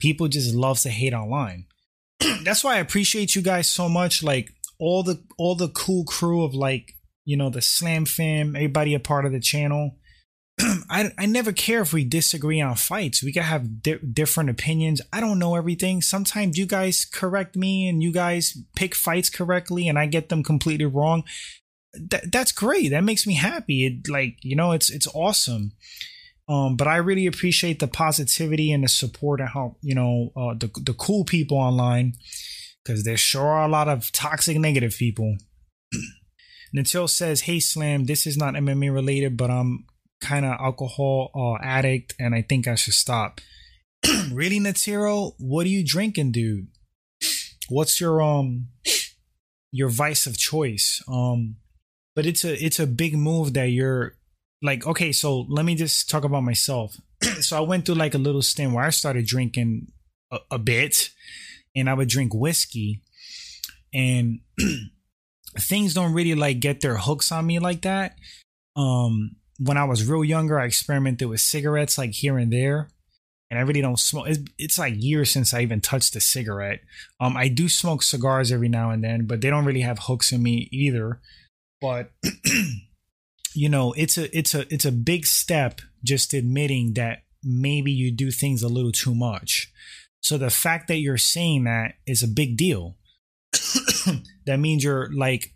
People 0.00 0.28
just 0.28 0.54
love 0.54 0.78
to 0.80 0.90
hate 0.90 1.12
online. 1.12 1.66
That's 2.44 2.62
why 2.62 2.76
I 2.76 2.78
appreciate 2.78 3.34
you 3.34 3.42
guys 3.42 3.68
so 3.68 3.88
much. 3.88 4.22
Like 4.22 4.52
all 4.78 5.02
the 5.02 5.24
all 5.36 5.56
the 5.56 5.68
cool 5.68 6.04
crew 6.04 6.44
of 6.44 6.54
like 6.54 6.94
you 7.24 7.36
know 7.36 7.50
the 7.50 7.60
Slam 7.60 8.04
fam, 8.04 8.54
everybody 8.54 8.94
a 8.94 9.00
part 9.00 9.26
of 9.26 9.32
the 9.32 9.40
channel 9.40 9.97
I, 10.90 11.12
I 11.16 11.26
never 11.26 11.52
care 11.52 11.82
if 11.82 11.92
we 11.92 12.04
disagree 12.04 12.60
on 12.60 12.74
fights. 12.74 13.22
We 13.22 13.32
can 13.32 13.44
have 13.44 13.82
di- 13.82 13.98
different 13.98 14.50
opinions. 14.50 15.00
I 15.12 15.20
don't 15.20 15.38
know 15.38 15.54
everything. 15.54 16.02
Sometimes 16.02 16.58
you 16.58 16.66
guys 16.66 17.04
correct 17.04 17.56
me 17.56 17.88
and 17.88 18.02
you 18.02 18.12
guys 18.12 18.58
pick 18.74 18.94
fights 18.94 19.30
correctly 19.30 19.88
and 19.88 19.98
I 19.98 20.06
get 20.06 20.28
them 20.28 20.42
completely 20.42 20.86
wrong. 20.86 21.24
Th- 21.94 22.24
that's 22.30 22.52
great. 22.52 22.88
That 22.90 23.04
makes 23.04 23.26
me 23.26 23.34
happy. 23.34 23.86
It 23.86 24.10
like, 24.10 24.38
you 24.42 24.56
know, 24.56 24.72
it's 24.72 24.90
it's 24.90 25.08
awesome. 25.14 25.72
Um, 26.48 26.76
but 26.76 26.88
I 26.88 26.96
really 26.96 27.26
appreciate 27.26 27.78
the 27.78 27.88
positivity 27.88 28.72
and 28.72 28.82
the 28.82 28.88
support 28.88 29.40
and 29.40 29.50
how, 29.50 29.76
you 29.82 29.94
know, 29.94 30.32
uh, 30.34 30.54
the 30.54 30.70
the 30.82 30.94
cool 30.94 31.24
people 31.24 31.58
online 31.58 32.14
because 32.82 33.04
there 33.04 33.18
sure 33.18 33.46
are 33.46 33.64
a 33.64 33.70
lot 33.70 33.88
of 33.88 34.10
toxic 34.12 34.58
negative 34.58 34.96
people. 34.98 35.36
Natil 36.76 37.08
says, 37.08 37.42
"Hey 37.42 37.60
Slam, 37.60 38.04
this 38.04 38.26
is 38.26 38.36
not 38.36 38.54
MMA 38.54 38.92
related, 38.92 39.36
but 39.36 39.50
I'm 39.50 39.84
kind 40.20 40.44
of 40.44 40.52
alcohol 40.60 41.30
uh, 41.34 41.62
addict 41.62 42.14
and 42.18 42.34
I 42.34 42.42
think 42.42 42.66
I 42.66 42.74
should 42.74 42.94
stop. 42.94 43.40
really, 44.32 44.60
Natiro, 44.60 45.34
what 45.38 45.66
are 45.66 45.70
you 45.70 45.84
drinking, 45.84 46.32
dude? 46.32 46.68
What's 47.68 48.00
your 48.00 48.22
um 48.22 48.68
your 49.72 49.88
vice 49.88 50.26
of 50.26 50.38
choice? 50.38 51.02
Um, 51.08 51.56
but 52.14 52.26
it's 52.26 52.44
a 52.44 52.64
it's 52.64 52.80
a 52.80 52.86
big 52.86 53.16
move 53.16 53.54
that 53.54 53.66
you're 53.66 54.14
like 54.62 54.86
okay. 54.86 55.12
So 55.12 55.40
let 55.48 55.64
me 55.64 55.74
just 55.74 56.08
talk 56.08 56.24
about 56.24 56.42
myself. 56.42 56.96
so 57.40 57.56
I 57.56 57.60
went 57.60 57.86
through 57.86 57.96
like 57.96 58.14
a 58.14 58.18
little 58.18 58.42
stint 58.42 58.72
where 58.72 58.84
I 58.84 58.90
started 58.90 59.26
drinking 59.26 59.92
a, 60.32 60.38
a 60.52 60.58
bit, 60.58 61.10
and 61.76 61.90
I 61.90 61.94
would 61.94 62.08
drink 62.08 62.32
whiskey, 62.34 63.02
and 63.92 64.40
things 65.58 65.94
don't 65.94 66.14
really 66.14 66.34
like 66.34 66.60
get 66.60 66.80
their 66.80 66.96
hooks 66.96 67.30
on 67.32 67.46
me 67.46 67.58
like 67.58 67.82
that. 67.82 68.16
Um, 68.76 69.36
when 69.58 69.76
I 69.76 69.84
was 69.84 70.08
real 70.08 70.24
younger, 70.24 70.58
I 70.58 70.66
experimented 70.66 71.28
with 71.28 71.40
cigarettes 71.40 71.98
like 71.98 72.12
here 72.12 72.38
and 72.38 72.52
there. 72.52 72.88
And 73.50 73.58
I 73.58 73.62
really 73.62 73.80
don't 73.80 73.98
smoke. 73.98 74.26
It's, 74.58 74.78
like 74.78 74.94
years 74.98 75.30
since 75.30 75.54
I 75.54 75.62
even 75.62 75.80
touched 75.80 76.14
a 76.16 76.20
cigarette. 76.20 76.80
Um, 77.18 77.36
I 77.36 77.48
do 77.48 77.68
smoke 77.68 78.02
cigars 78.02 78.52
every 78.52 78.68
now 78.68 78.90
and 78.90 79.02
then, 79.02 79.24
but 79.24 79.40
they 79.40 79.48
don't 79.48 79.64
really 79.64 79.80
have 79.80 80.00
hooks 80.00 80.32
in 80.32 80.42
me 80.42 80.68
either. 80.70 81.20
But 81.80 82.10
you 83.54 83.68
know, 83.68 83.94
it's 83.96 84.18
a 84.18 84.36
it's 84.36 84.54
a 84.54 84.72
it's 84.72 84.84
a 84.84 84.92
big 84.92 85.24
step 85.26 85.80
just 86.04 86.34
admitting 86.34 86.92
that 86.94 87.22
maybe 87.42 87.90
you 87.90 88.12
do 88.12 88.30
things 88.30 88.62
a 88.62 88.68
little 88.68 88.92
too 88.92 89.14
much. 89.14 89.72
So 90.20 90.36
the 90.36 90.50
fact 90.50 90.88
that 90.88 90.98
you're 90.98 91.16
saying 91.16 91.64
that 91.64 91.94
is 92.06 92.22
a 92.22 92.28
big 92.28 92.56
deal. 92.56 92.96
that 94.44 94.58
means 94.58 94.84
you're 94.84 95.10
like 95.14 95.54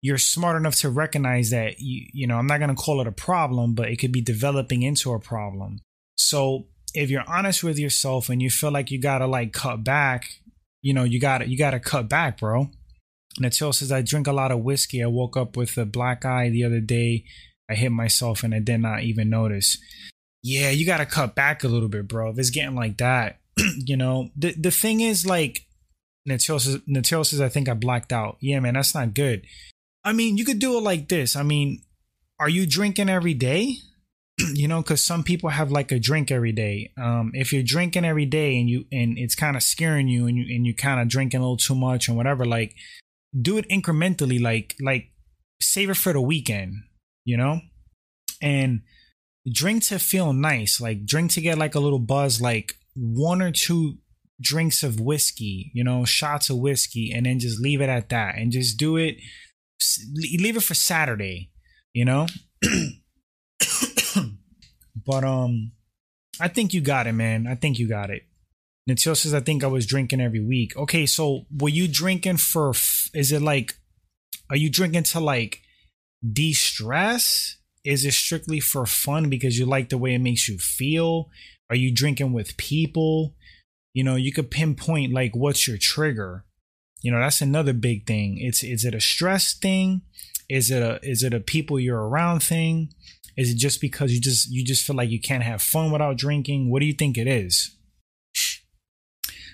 you're 0.00 0.18
smart 0.18 0.56
enough 0.56 0.76
to 0.76 0.90
recognize 0.90 1.50
that 1.50 1.80
you 1.80 2.06
you 2.12 2.26
know 2.26 2.36
I'm 2.36 2.46
not 2.46 2.58
going 2.58 2.74
to 2.74 2.80
call 2.80 3.00
it 3.00 3.06
a 3.06 3.12
problem, 3.12 3.74
but 3.74 3.88
it 3.88 3.96
could 3.96 4.12
be 4.12 4.20
developing 4.20 4.82
into 4.82 5.12
a 5.12 5.18
problem. 5.18 5.80
So 6.16 6.66
if 6.94 7.10
you're 7.10 7.28
honest 7.28 7.62
with 7.62 7.78
yourself 7.78 8.28
and 8.28 8.40
you 8.40 8.50
feel 8.50 8.70
like 8.70 8.90
you 8.90 9.00
gotta 9.00 9.26
like 9.26 9.52
cut 9.52 9.84
back, 9.84 10.40
you 10.82 10.94
know 10.94 11.04
you 11.04 11.20
gotta 11.20 11.48
you 11.48 11.58
gotta 11.58 11.80
cut 11.80 12.08
back, 12.08 12.38
bro. 12.38 12.70
Natil 13.40 13.74
says 13.74 13.92
I 13.92 14.02
drink 14.02 14.26
a 14.26 14.32
lot 14.32 14.50
of 14.50 14.60
whiskey. 14.60 15.02
I 15.02 15.06
woke 15.06 15.36
up 15.36 15.56
with 15.56 15.76
a 15.76 15.84
black 15.84 16.24
eye 16.24 16.48
the 16.48 16.64
other 16.64 16.80
day. 16.80 17.24
I 17.70 17.74
hit 17.74 17.92
myself 17.92 18.42
and 18.42 18.54
I 18.54 18.60
did 18.60 18.78
not 18.78 19.02
even 19.02 19.30
notice. 19.30 19.78
Yeah, 20.42 20.70
you 20.70 20.86
gotta 20.86 21.06
cut 21.06 21.34
back 21.34 21.64
a 21.64 21.68
little 21.68 21.88
bit, 21.88 22.08
bro. 22.08 22.30
If 22.30 22.38
it's 22.38 22.50
getting 22.50 22.76
like 22.76 22.98
that, 22.98 23.40
you 23.76 23.96
know 23.96 24.30
the 24.36 24.52
the 24.52 24.70
thing 24.70 25.00
is 25.00 25.26
like 25.26 25.66
Natil 26.28 26.60
says, 26.60 26.78
Natil 26.88 27.26
says 27.26 27.40
I 27.40 27.48
think 27.48 27.68
I 27.68 27.74
blacked 27.74 28.12
out. 28.12 28.38
Yeah, 28.40 28.60
man, 28.60 28.74
that's 28.74 28.94
not 28.94 29.14
good. 29.14 29.44
I 30.04 30.12
mean, 30.12 30.36
you 30.36 30.44
could 30.44 30.58
do 30.58 30.76
it 30.78 30.82
like 30.82 31.08
this. 31.08 31.36
I 31.36 31.42
mean, 31.42 31.82
are 32.40 32.48
you 32.48 32.66
drinking 32.66 33.08
every 33.08 33.34
day? 33.34 33.76
you 34.54 34.68
know, 34.68 34.82
because 34.82 35.02
some 35.02 35.22
people 35.22 35.50
have 35.50 35.70
like 35.70 35.90
a 35.92 35.98
drink 35.98 36.30
every 36.30 36.52
day. 36.52 36.92
Um, 37.00 37.32
if 37.34 37.52
you're 37.52 37.62
drinking 37.62 38.04
every 38.04 38.26
day 38.26 38.58
and 38.58 38.68
you 38.68 38.84
and 38.92 39.18
it's 39.18 39.34
kind 39.34 39.56
of 39.56 39.62
scaring 39.62 40.08
you 40.08 40.26
and 40.26 40.36
you 40.36 40.54
and 40.54 40.66
you 40.66 40.74
kind 40.74 41.00
of 41.00 41.08
drinking 41.08 41.40
a 41.40 41.42
little 41.42 41.56
too 41.56 41.74
much 41.74 42.08
and 42.08 42.16
whatever, 42.16 42.44
like 42.44 42.74
do 43.40 43.58
it 43.58 43.68
incrementally. 43.68 44.40
Like 44.40 44.76
like 44.80 45.10
save 45.60 45.90
it 45.90 45.96
for 45.96 46.12
the 46.12 46.20
weekend. 46.20 46.74
You 47.24 47.36
know, 47.36 47.60
and 48.40 48.82
drink 49.52 49.84
to 49.84 49.98
feel 49.98 50.32
nice. 50.32 50.80
Like 50.80 51.04
drink 51.04 51.32
to 51.32 51.40
get 51.40 51.58
like 51.58 51.74
a 51.74 51.80
little 51.80 51.98
buzz. 51.98 52.40
Like 52.40 52.74
one 52.94 53.42
or 53.42 53.50
two 53.50 53.98
drinks 54.40 54.82
of 54.82 55.00
whiskey. 55.00 55.72
You 55.74 55.82
know, 55.82 56.04
shots 56.04 56.48
of 56.48 56.58
whiskey, 56.58 57.12
and 57.12 57.26
then 57.26 57.40
just 57.40 57.60
leave 57.60 57.80
it 57.80 57.88
at 57.88 58.08
that. 58.10 58.36
And 58.36 58.52
just 58.52 58.78
do 58.78 58.96
it 58.96 59.16
leave 60.14 60.56
it 60.56 60.62
for 60.62 60.74
Saturday, 60.74 61.50
you 61.92 62.04
know? 62.04 62.26
but 65.06 65.24
um 65.24 65.72
I 66.40 66.48
think 66.48 66.72
you 66.72 66.80
got 66.80 67.06
it, 67.06 67.12
man. 67.12 67.46
I 67.46 67.54
think 67.54 67.78
you 67.78 67.88
got 67.88 68.10
it. 68.10 68.22
Natil 68.88 69.16
says 69.16 69.34
I 69.34 69.40
think 69.40 69.62
I 69.62 69.68
was 69.68 69.86
drinking 69.86 70.20
every 70.20 70.44
week. 70.44 70.76
Okay, 70.76 71.06
so 71.06 71.46
were 71.56 71.68
you 71.68 71.88
drinking 71.88 72.38
for 72.38 72.72
is 73.14 73.32
it 73.32 73.42
like 73.42 73.74
are 74.50 74.56
you 74.56 74.70
drinking 74.70 75.02
to 75.04 75.20
like 75.20 75.62
de-stress? 76.32 77.56
Is 77.84 78.04
it 78.04 78.14
strictly 78.14 78.60
for 78.60 78.86
fun 78.86 79.28
because 79.28 79.58
you 79.58 79.66
like 79.66 79.88
the 79.88 79.98
way 79.98 80.14
it 80.14 80.20
makes 80.20 80.48
you 80.48 80.58
feel? 80.58 81.30
Are 81.70 81.76
you 81.76 81.92
drinking 81.94 82.32
with 82.32 82.56
people? 82.56 83.34
You 83.94 84.04
know, 84.04 84.16
you 84.16 84.32
could 84.32 84.50
pinpoint 84.50 85.12
like 85.12 85.34
what's 85.34 85.68
your 85.68 85.78
trigger 85.78 86.44
you 87.00 87.12
know, 87.12 87.20
that's 87.20 87.40
another 87.40 87.72
big 87.72 88.06
thing. 88.06 88.38
It's 88.38 88.62
is 88.62 88.84
it 88.84 88.94
a 88.94 89.00
stress 89.00 89.54
thing? 89.54 90.02
Is 90.48 90.70
it 90.70 90.82
a 90.82 90.98
is 91.02 91.22
it 91.22 91.34
a 91.34 91.40
people 91.40 91.78
you're 91.78 92.08
around 92.08 92.42
thing? 92.42 92.92
Is 93.36 93.50
it 93.50 93.56
just 93.56 93.80
because 93.80 94.12
you 94.12 94.20
just 94.20 94.50
you 94.50 94.64
just 94.64 94.84
feel 94.84 94.96
like 94.96 95.10
you 95.10 95.20
can't 95.20 95.44
have 95.44 95.62
fun 95.62 95.92
without 95.92 96.16
drinking? 96.16 96.70
What 96.70 96.80
do 96.80 96.86
you 96.86 96.92
think 96.92 97.16
it 97.16 97.28
is? 97.28 97.76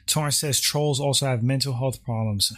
Torrance 0.06 0.36
says 0.36 0.60
trolls 0.60 1.00
also 1.00 1.26
have 1.26 1.42
mental 1.42 1.74
health 1.74 2.02
problems. 2.04 2.52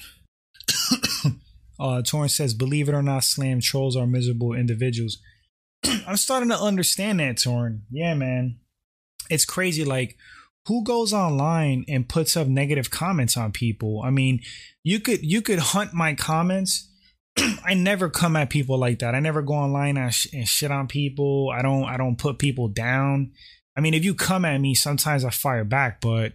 uh, 1.81 2.03
Torrance 2.03 2.37
says, 2.37 2.55
believe 2.55 2.89
it 2.89 2.95
or 2.95 3.03
not, 3.03 3.25
slam 3.25 3.61
trolls 3.61 3.97
are 3.97 4.07
miserable 4.07 4.53
individuals. 4.53 5.19
I'm 6.07 6.17
starting 6.17 6.49
to 6.51 6.59
understand 6.59 7.21
that, 7.21 7.39
Torn. 7.39 7.83
Yeah, 7.91 8.15
man. 8.15 8.59
It's 9.31 9.45
crazy. 9.45 9.85
Like, 9.85 10.17
who 10.67 10.83
goes 10.83 11.13
online 11.13 11.85
and 11.89 12.09
puts 12.09 12.37
up 12.37 12.49
negative 12.49 12.91
comments 12.91 13.37
on 13.37 13.53
people? 13.53 14.03
I 14.05 14.11
mean, 14.11 14.41
you 14.83 15.01
could 15.01 15.25
you 15.25 15.43
could 15.43 15.59
hunt 15.59 15.95
my 15.95 16.15
comments. 16.15 16.89
I 17.65 17.75
never 17.75 18.09
come 18.09 18.37
at 18.37 18.51
people 18.51 18.79
like 18.79 19.01
that. 19.01 19.15
I 19.15 19.21
never 19.21 19.43
go 19.43 19.55
online 19.55 19.97
and, 19.97 20.13
sh- 20.13 20.29
and 20.33 20.49
shit 20.49 20.71
on 20.71 20.89
people. 20.89 21.51
I 21.55 21.63
don't 21.63 21.85
I 21.85 21.97
don't 21.97 22.19
put 22.19 22.39
people 22.39 22.69
down. 22.69 23.33
I 23.77 23.81
mean, 23.81 23.95
if 23.95 24.05
you 24.05 24.15
come 24.15 24.45
at 24.45 24.61
me, 24.61 24.75
sometimes 24.75 25.25
I 25.25 25.31
fire 25.31 25.65
back, 25.65 26.01
but 26.01 26.33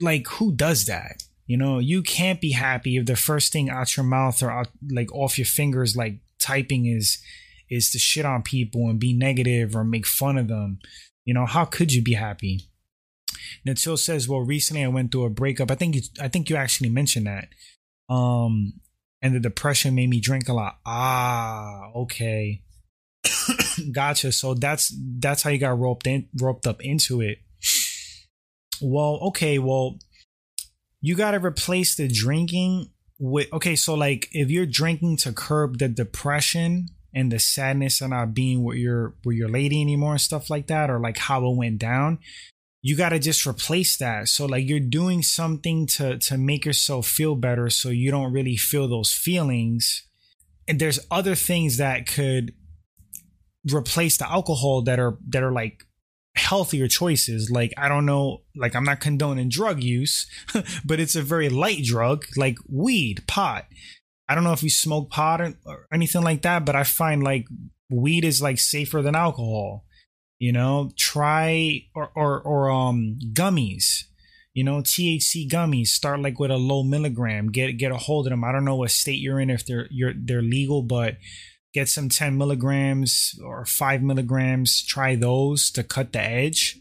like 0.00 0.26
who 0.28 0.52
does 0.52 0.86
that? 0.86 1.22
You 1.46 1.56
know, 1.56 1.78
you 1.78 2.02
can't 2.02 2.40
be 2.40 2.52
happy 2.52 2.96
if 2.96 3.06
the 3.06 3.16
first 3.16 3.52
thing 3.52 3.70
out 3.70 3.96
your 3.96 4.04
mouth 4.04 4.42
or 4.42 4.50
out, 4.50 4.68
like 4.90 5.12
off 5.12 5.36
your 5.36 5.46
fingers 5.46 5.96
like 5.96 6.20
typing 6.38 6.86
is 6.86 7.18
is 7.68 7.90
to 7.90 7.98
shit 7.98 8.24
on 8.24 8.42
people 8.42 8.88
and 8.88 8.98
be 8.98 9.12
negative 9.12 9.76
or 9.76 9.84
make 9.84 10.06
fun 10.06 10.38
of 10.38 10.48
them. 10.48 10.80
You 11.24 11.34
know, 11.34 11.46
how 11.46 11.64
could 11.64 11.92
you 11.92 12.02
be 12.02 12.14
happy? 12.14 12.69
Natil 13.66 13.98
says, 13.98 14.28
"Well, 14.28 14.40
recently 14.40 14.84
I 14.84 14.88
went 14.88 15.12
through 15.12 15.24
a 15.24 15.30
breakup. 15.30 15.70
I 15.70 15.74
think 15.74 15.96
you, 15.96 16.02
I 16.20 16.28
think 16.28 16.50
you 16.50 16.56
actually 16.56 16.90
mentioned 16.90 17.26
that. 17.26 17.48
Um, 18.12 18.74
and 19.22 19.34
the 19.34 19.40
depression 19.40 19.94
made 19.94 20.08
me 20.08 20.20
drink 20.20 20.48
a 20.48 20.52
lot. 20.52 20.78
Ah, 20.86 21.90
okay, 21.94 22.62
gotcha. 23.92 24.32
So 24.32 24.54
that's 24.54 24.94
that's 25.18 25.42
how 25.42 25.50
you 25.50 25.58
got 25.58 25.78
roped 25.78 26.06
in, 26.06 26.28
roped 26.40 26.66
up 26.66 26.80
into 26.80 27.20
it. 27.20 27.38
well, 28.80 29.18
okay, 29.28 29.58
well, 29.58 29.98
you 31.00 31.16
got 31.16 31.32
to 31.32 31.38
replace 31.38 31.94
the 31.96 32.08
drinking 32.08 32.90
with 33.18 33.52
okay. 33.52 33.76
So 33.76 33.94
like, 33.94 34.28
if 34.32 34.50
you're 34.50 34.66
drinking 34.66 35.18
to 35.18 35.32
curb 35.32 35.78
the 35.78 35.88
depression 35.88 36.88
and 37.14 37.30
the 37.30 37.38
sadness 37.38 38.00
of 38.00 38.10
not 38.10 38.34
being 38.34 38.62
with 38.62 38.78
your 38.78 39.14
with 39.24 39.36
your 39.36 39.48
lady 39.48 39.80
anymore 39.80 40.12
and 40.12 40.20
stuff 40.20 40.50
like 40.50 40.66
that, 40.68 40.90
or 40.90 40.98
like 40.98 41.18
how 41.18 41.44
it 41.50 41.56
went 41.56 41.78
down, 41.78 42.18
you 42.82 42.96
got 42.96 43.10
to 43.10 43.18
just 43.18 43.46
replace 43.46 43.96
that. 43.98 44.28
So 44.28 44.46
like, 44.46 44.68
you're 44.68 44.80
doing 44.80 45.22
something 45.22 45.86
to 45.88 46.18
to 46.18 46.38
make 46.38 46.64
yourself 46.64 47.06
feel 47.06 47.34
better, 47.34 47.70
so 47.70 47.88
you 47.90 48.10
don't 48.10 48.32
really 48.32 48.56
feel 48.56 48.88
those 48.88 49.12
feelings. 49.12 50.06
And 50.66 50.78
there's 50.78 51.00
other 51.10 51.34
things 51.34 51.78
that 51.78 52.06
could 52.06 52.52
replace 53.70 54.16
the 54.16 54.30
alcohol 54.30 54.82
that 54.82 54.98
are 54.98 55.18
that 55.28 55.42
are 55.42 55.52
like 55.52 55.84
healthier 56.36 56.88
choices. 56.88 57.50
Like, 57.50 57.72
I 57.76 57.88
don't 57.88 58.06
know, 58.06 58.42
like, 58.56 58.74
I'm 58.74 58.84
not 58.84 59.00
condoning 59.00 59.48
drug 59.48 59.82
use, 59.82 60.26
but 60.84 61.00
it's 61.00 61.16
a 61.16 61.22
very 61.22 61.48
light 61.48 61.84
drug, 61.84 62.24
like 62.36 62.56
weed, 62.68 63.26
pot. 63.26 63.66
I 64.28 64.34
don't 64.34 64.44
know 64.44 64.52
if 64.52 64.62
you 64.62 64.70
smoke 64.70 65.10
pot 65.10 65.40
or, 65.40 65.54
or 65.66 65.86
anything 65.92 66.22
like 66.22 66.42
that, 66.42 66.64
but 66.64 66.76
I 66.76 66.84
find 66.84 67.22
like 67.22 67.46
weed 67.90 68.24
is 68.24 68.40
like 68.40 68.58
safer 68.58 69.02
than 69.02 69.16
alcohol. 69.16 69.84
You 70.40 70.52
know, 70.52 70.90
try 70.96 71.84
or 71.94 72.10
or 72.16 72.40
or 72.40 72.70
um 72.70 73.18
gummies. 73.32 74.04
You 74.52 74.64
know, 74.64 74.78
THC 74.82 75.48
gummies 75.48 75.88
start 75.88 76.20
like 76.20 76.40
with 76.40 76.50
a 76.50 76.56
low 76.56 76.82
milligram. 76.82 77.52
Get 77.52 77.78
get 77.78 77.92
a 77.92 77.96
hold 77.96 78.26
of 78.26 78.30
them. 78.30 78.42
I 78.42 78.50
don't 78.50 78.64
know 78.64 78.74
what 78.74 78.90
state 78.90 79.20
you're 79.20 79.38
in 79.38 79.50
if 79.50 79.64
they're 79.64 79.86
you're 79.90 80.14
they're 80.16 80.42
legal, 80.42 80.82
but 80.82 81.18
get 81.72 81.88
some 81.88 82.08
10 82.08 82.36
milligrams 82.36 83.38
or 83.44 83.64
5 83.64 84.02
milligrams 84.02 84.84
try 84.84 85.14
those 85.14 85.70
to 85.70 85.84
cut 85.84 86.12
the 86.12 86.20
edge 86.20 86.78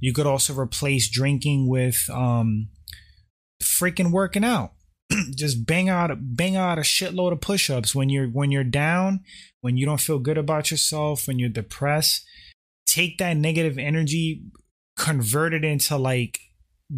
you 0.00 0.12
could 0.12 0.26
also 0.26 0.58
replace 0.58 1.08
drinking 1.08 1.68
with 1.68 2.08
um 2.10 2.68
freaking 3.62 4.10
working 4.10 4.44
out 4.44 4.72
just 5.34 5.66
bang 5.66 5.88
out 5.88 6.10
bang 6.20 6.56
out 6.56 6.78
a 6.78 6.82
shitload 6.82 7.32
of 7.32 7.40
push-ups 7.40 7.94
when 7.94 8.08
you're 8.08 8.28
when 8.28 8.50
you're 8.50 8.64
down 8.64 9.20
when 9.60 9.76
you 9.76 9.86
don't 9.86 10.00
feel 10.00 10.18
good 10.18 10.38
about 10.38 10.70
yourself 10.70 11.28
when 11.28 11.38
you're 11.38 11.48
depressed 11.48 12.24
take 12.94 13.18
that 13.18 13.36
negative 13.36 13.76
energy 13.76 14.44
convert 14.96 15.52
it 15.52 15.64
into 15.64 15.96
like 15.96 16.38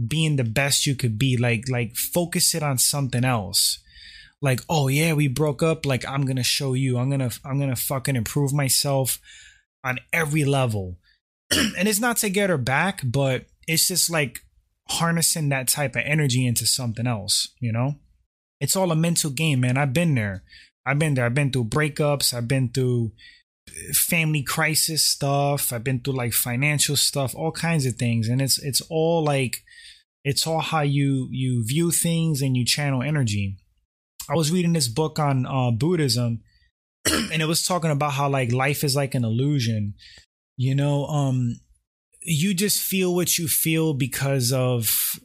being 0.07 0.37
the 0.37 0.45
best 0.45 0.87
you 0.87 0.95
could 0.95 1.19
be 1.19 1.37
like 1.39 1.69
like 1.71 1.97
focus 1.97 2.55
it 2.55 2.63
on 2.63 2.77
something 2.77 3.25
else. 3.25 3.79
Like 4.43 4.61
oh 4.69 4.89
yeah 4.89 5.15
we 5.15 5.29
broke 5.29 5.63
up 5.63 5.87
like 5.87 6.07
i'm 6.07 6.27
gonna 6.27 6.43
show 6.43 6.75
you. 6.75 6.99
I'm 6.99 7.09
gonna 7.09 7.31
i'm 7.45 7.59
gonna 7.59 7.77
fucking 7.77 8.17
improve 8.17 8.53
myself 8.53 9.19
on 9.83 9.99
every 10.13 10.45
level. 10.45 10.99
And 11.79 11.89
it's 11.89 12.01
not 12.01 12.19
to 12.19 12.29
get 12.29 12.51
her 12.51 12.59
back 12.59 13.01
but 13.05 13.47
it's 13.67 13.89
just 13.89 14.11
like 14.11 14.41
harnessing 14.89 15.49
that 15.49 15.69
type 15.69 15.97
of 15.97 16.03
energy 16.05 16.47
into 16.47 16.67
something 16.67 17.07
else 17.07 17.55
you 17.61 17.73
know? 17.73 17.97
It's 18.61 18.77
all 18.77 18.91
a 18.91 18.97
mental 18.97 19.31
game 19.31 19.61
man. 19.61 19.77
I've 19.77 19.93
been 19.93 20.15
there. 20.15 20.43
I've 20.85 20.99
been 20.99 21.15
there. 21.15 21.27
I've 21.27 21.35
been 21.35 21.53
through 21.53 21.65
breakups. 21.65 22.35
I've 22.35 22.49
been 22.49 22.69
through 22.69 23.13
family 23.93 24.43
crisis 24.43 25.05
stuff 25.05 25.73
i've 25.73 25.85
been 25.85 26.01
through 26.01 26.15
like 26.15 26.33
financial 26.33 26.97
stuff 26.97 27.35
all 27.35 27.53
kinds 27.53 27.85
of 27.85 27.97
things 27.97 28.29
and 28.29 28.41
it's 28.41 28.59
it's 28.63 28.81
all 28.89 29.23
like 29.25 29.65
it's 30.25 30.47
all 30.47 30.61
how 30.61 30.81
you 30.81 31.29
you 31.31 31.65
view 31.65 31.91
things 31.91 32.41
and 32.41 32.57
you 32.57 32.65
channel 32.65 33.03
energy 33.03 33.57
I 34.29 34.35
was 34.35 34.51
reading 34.51 34.73
this 34.73 34.89
book 34.89 35.19
on 35.19 35.47
uh, 35.47 35.71
Buddhism, 35.71 36.41
and 37.11 37.41
it 37.41 37.47
was 37.47 37.65
talking 37.65 37.91
about 37.91 38.13
how 38.13 38.29
like 38.29 38.53
life 38.53 38.83
is 38.83 38.97
like 38.97 39.15
an 39.15 39.25
illusion. 39.25 39.95
You 40.57 40.75
know, 40.75 41.07
um, 41.07 41.61
you 42.23 42.55
just 42.55 42.83
feel 42.83 43.15
what 43.15 43.39
you 43.39 43.47
feel 43.47 43.95
because 43.95 44.53
of, 44.53 45.21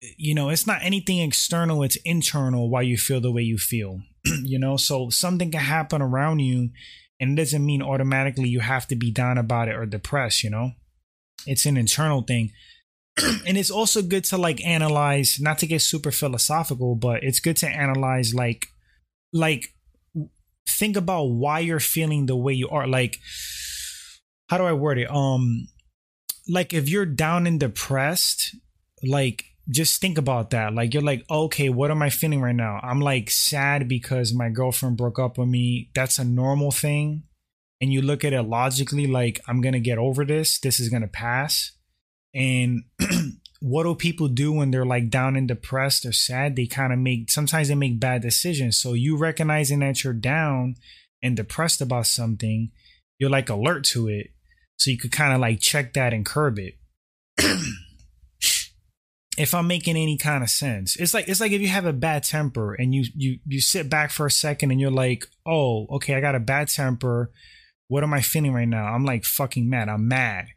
you 0.00 0.34
know, 0.34 0.50
it's 0.50 0.66
not 0.66 0.82
anything 0.82 1.18
external; 1.18 1.82
it's 1.82 1.98
internal. 2.04 2.70
Why 2.70 2.82
you 2.82 2.96
feel 2.96 3.20
the 3.20 3.32
way 3.32 3.42
you 3.42 3.58
feel. 3.58 4.00
you 4.24 4.58
know, 4.58 4.76
so 4.76 5.10
something 5.10 5.50
can 5.50 5.60
happen 5.60 6.00
around 6.00 6.38
you, 6.38 6.70
and 7.18 7.32
it 7.32 7.42
doesn't 7.42 7.64
mean 7.64 7.82
automatically 7.82 8.48
you 8.48 8.60
have 8.60 8.86
to 8.88 8.96
be 8.96 9.10
down 9.10 9.38
about 9.38 9.68
it 9.68 9.76
or 9.76 9.86
depressed. 9.86 10.42
You 10.42 10.50
know, 10.50 10.72
it's 11.46 11.66
an 11.66 11.76
internal 11.76 12.22
thing. 12.22 12.52
and 13.46 13.56
it's 13.56 13.70
also 13.70 14.02
good 14.02 14.24
to 14.24 14.36
like 14.36 14.64
analyze 14.64 15.38
not 15.40 15.58
to 15.58 15.66
get 15.66 15.80
super 15.80 16.10
philosophical 16.10 16.94
but 16.94 17.22
it's 17.22 17.40
good 17.40 17.56
to 17.56 17.66
analyze 17.66 18.34
like 18.34 18.66
like 19.32 19.72
think 20.68 20.96
about 20.96 21.24
why 21.24 21.60
you're 21.60 21.80
feeling 21.80 22.26
the 22.26 22.36
way 22.36 22.52
you 22.52 22.68
are 22.68 22.86
like 22.86 23.18
how 24.50 24.58
do 24.58 24.64
i 24.64 24.72
word 24.72 24.98
it 24.98 25.10
um 25.10 25.66
like 26.48 26.74
if 26.74 26.88
you're 26.88 27.06
down 27.06 27.46
and 27.46 27.58
depressed 27.58 28.54
like 29.02 29.44
just 29.68 30.00
think 30.00 30.16
about 30.16 30.50
that 30.50 30.72
like 30.74 30.94
you're 30.94 31.02
like 31.02 31.24
okay 31.30 31.68
what 31.68 31.90
am 31.90 32.02
i 32.02 32.10
feeling 32.10 32.40
right 32.40 32.54
now 32.54 32.78
i'm 32.82 33.00
like 33.00 33.30
sad 33.30 33.88
because 33.88 34.32
my 34.32 34.48
girlfriend 34.48 34.96
broke 34.96 35.18
up 35.18 35.38
with 35.38 35.48
me 35.48 35.90
that's 35.94 36.18
a 36.18 36.24
normal 36.24 36.70
thing 36.70 37.22
and 37.80 37.92
you 37.92 38.00
look 38.00 38.24
at 38.24 38.32
it 38.32 38.42
logically 38.42 39.06
like 39.06 39.40
i'm 39.48 39.60
gonna 39.60 39.80
get 39.80 39.98
over 39.98 40.24
this 40.24 40.58
this 40.60 40.78
is 40.78 40.88
gonna 40.88 41.08
pass 41.08 41.72
and 42.34 42.84
what 43.60 43.84
do 43.84 43.94
people 43.94 44.28
do 44.28 44.52
when 44.52 44.70
they're 44.70 44.84
like 44.84 45.08
down 45.08 45.36
and 45.36 45.48
depressed 45.48 46.04
or 46.04 46.12
sad? 46.12 46.54
They 46.54 46.66
kind 46.66 46.92
of 46.92 46.98
make 46.98 47.30
sometimes 47.30 47.68
they 47.68 47.74
make 47.74 47.98
bad 47.98 48.22
decisions. 48.22 48.76
So 48.76 48.92
you 48.92 49.16
recognizing 49.16 49.80
that 49.80 50.04
you're 50.04 50.12
down 50.12 50.76
and 51.22 51.36
depressed 51.36 51.80
about 51.80 52.06
something, 52.06 52.70
you're 53.18 53.30
like 53.30 53.48
alert 53.48 53.84
to 53.86 54.08
it. 54.08 54.28
So 54.78 54.90
you 54.90 54.98
could 54.98 55.12
kind 55.12 55.32
of 55.32 55.40
like 55.40 55.60
check 55.60 55.94
that 55.94 56.12
and 56.12 56.26
curb 56.26 56.58
it. 56.58 56.74
if 59.38 59.54
I'm 59.54 59.66
making 59.66 59.96
any 59.96 60.16
kind 60.16 60.42
of 60.42 60.50
sense. 60.50 60.96
It's 60.96 61.14
like 61.14 61.28
it's 61.28 61.40
like 61.40 61.52
if 61.52 61.60
you 61.60 61.68
have 61.68 61.86
a 61.86 61.92
bad 61.92 62.24
temper 62.24 62.74
and 62.74 62.94
you 62.94 63.04
you 63.14 63.38
you 63.46 63.60
sit 63.60 63.90
back 63.90 64.10
for 64.10 64.26
a 64.26 64.30
second 64.30 64.70
and 64.70 64.80
you're 64.80 64.90
like, 64.90 65.26
"Oh, 65.44 65.86
okay, 65.96 66.14
I 66.14 66.20
got 66.20 66.34
a 66.34 66.40
bad 66.40 66.68
temper. 66.68 67.30
What 67.88 68.02
am 68.02 68.14
I 68.14 68.20
feeling 68.20 68.52
right 68.52 68.68
now? 68.68 68.86
I'm 68.86 69.04
like 69.04 69.24
fucking 69.24 69.68
mad. 69.68 69.88
I'm 69.88 70.08
mad." 70.08 70.48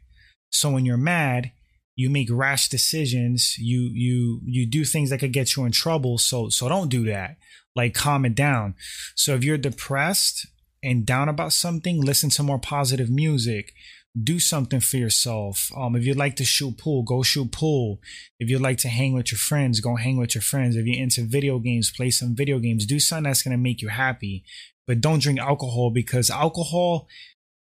So 0.50 0.70
when 0.70 0.84
you're 0.84 0.96
mad, 0.96 1.52
you 2.00 2.08
make 2.08 2.28
rash 2.30 2.68
decisions 2.68 3.58
you 3.58 3.90
you 3.92 4.40
you 4.44 4.66
do 4.66 4.84
things 4.86 5.10
that 5.10 5.18
could 5.18 5.34
get 5.34 5.54
you 5.54 5.66
in 5.66 5.72
trouble 5.72 6.16
so 6.16 6.48
so 6.48 6.66
don't 6.66 6.88
do 6.88 7.04
that 7.04 7.36
like 7.76 7.92
calm 7.92 8.24
it 8.24 8.34
down 8.34 8.74
so 9.14 9.34
if 9.34 9.44
you're 9.44 9.58
depressed 9.58 10.46
and 10.82 11.04
down 11.04 11.28
about 11.28 11.52
something 11.52 12.00
listen 12.00 12.30
to 12.30 12.42
more 12.42 12.58
positive 12.58 13.10
music 13.10 13.74
do 14.20 14.40
something 14.40 14.80
for 14.80 14.96
yourself 14.96 15.70
um 15.76 15.94
if 15.94 16.04
you'd 16.04 16.16
like 16.16 16.34
to 16.34 16.44
shoot 16.44 16.76
pool 16.76 17.02
go 17.04 17.22
shoot 17.22 17.52
pool 17.52 18.00
if 18.40 18.50
you'd 18.50 18.60
like 18.60 18.78
to 18.78 18.88
hang 18.88 19.12
with 19.12 19.30
your 19.30 19.38
friends 19.38 19.78
go 19.78 19.94
hang 19.94 20.16
with 20.16 20.34
your 20.34 20.42
friends 20.42 20.74
if 20.74 20.84
you're 20.84 21.00
into 21.00 21.22
video 21.22 21.60
games 21.60 21.92
play 21.96 22.10
some 22.10 22.34
video 22.34 22.58
games 22.58 22.86
do 22.86 22.98
something 22.98 23.24
that's 23.24 23.42
going 23.42 23.56
to 23.56 23.62
make 23.62 23.80
you 23.80 23.88
happy 23.88 24.42
but 24.84 25.00
don't 25.00 25.22
drink 25.22 25.38
alcohol 25.38 25.90
because 25.90 26.28
alcohol 26.28 27.06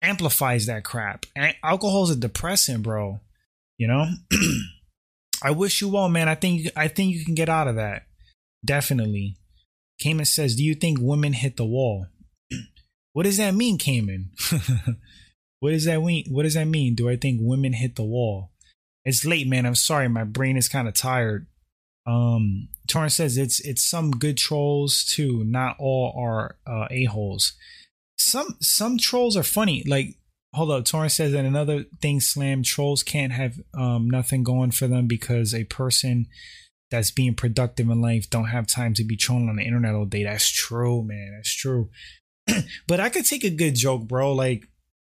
amplifies 0.03 0.67
that 0.67 0.83
crap 0.83 1.25
and 1.35 1.55
alcohol 1.63 2.03
is 2.03 2.11
a 2.11 2.15
depressant 2.15 2.83
bro 2.83 3.19
you 3.77 3.87
know, 3.87 4.05
I 5.43 5.51
wish 5.51 5.81
you 5.81 5.89
well, 5.89 6.09
man. 6.09 6.29
I 6.29 6.35
think 6.35 6.67
I 6.75 6.87
think 6.87 7.13
you 7.13 7.25
can 7.25 7.35
get 7.35 7.49
out 7.49 7.67
of 7.67 7.75
that. 7.75 8.03
Definitely. 8.63 9.37
Cayman 9.99 10.25
says, 10.25 10.55
"Do 10.55 10.63
you 10.63 10.75
think 10.75 10.99
women 11.01 11.33
hit 11.33 11.57
the 11.57 11.65
wall?" 11.65 12.07
what 13.13 13.23
does 13.23 13.37
that 13.37 13.53
mean, 13.53 13.77
Cayman? 13.77 14.31
what 15.59 15.71
does 15.71 15.85
that 15.85 16.01
mean? 16.01 16.25
What 16.29 16.43
does 16.43 16.55
that 16.55 16.67
mean? 16.67 16.95
Do 16.95 17.09
I 17.09 17.15
think 17.15 17.39
women 17.41 17.73
hit 17.73 17.95
the 17.95 18.03
wall? 18.03 18.51
It's 19.03 19.25
late, 19.25 19.47
man. 19.47 19.65
I'm 19.65 19.75
sorry, 19.75 20.07
my 20.07 20.23
brain 20.23 20.57
is 20.57 20.69
kind 20.69 20.87
of 20.87 20.93
tired. 20.93 21.47
Um, 22.07 22.69
Torrance 22.87 23.15
says 23.15 23.37
it's 23.37 23.59
it's 23.61 23.83
some 23.83 24.11
good 24.11 24.37
trolls 24.37 25.03
too. 25.03 25.43
Not 25.43 25.75
all 25.79 26.13
are 26.17 26.57
uh, 26.67 26.87
a 26.91 27.05
holes. 27.05 27.53
Some 28.17 28.57
some 28.61 28.97
trolls 28.97 29.35
are 29.35 29.43
funny. 29.43 29.83
Like 29.85 30.17
hold 30.55 30.71
up. 30.71 30.85
Torrance 30.85 31.15
says 31.15 31.33
that 31.33 31.45
another 31.45 31.85
thing, 32.01 32.19
Slam 32.19 32.63
trolls 32.63 33.03
can't 33.03 33.33
have 33.33 33.59
um, 33.77 34.09
nothing 34.09 34.43
going 34.43 34.71
for 34.71 34.87
them 34.87 35.07
because 35.07 35.53
a 35.53 35.65
person 35.65 36.27
that's 36.91 37.11
being 37.11 37.35
productive 37.35 37.89
in 37.89 38.01
life 38.01 38.29
don't 38.29 38.45
have 38.45 38.67
time 38.67 38.93
to 38.93 39.03
be 39.03 39.17
trolling 39.17 39.49
on 39.49 39.57
the 39.57 39.63
internet 39.63 39.95
all 39.95 40.05
day. 40.05 40.23
That's 40.23 40.49
true, 40.49 41.03
man. 41.03 41.33
That's 41.35 41.53
true. 41.53 41.89
but 42.87 42.99
I 42.99 43.09
could 43.09 43.25
take 43.25 43.43
a 43.43 43.49
good 43.49 43.75
joke, 43.75 44.07
bro. 44.07 44.33
Like, 44.33 44.67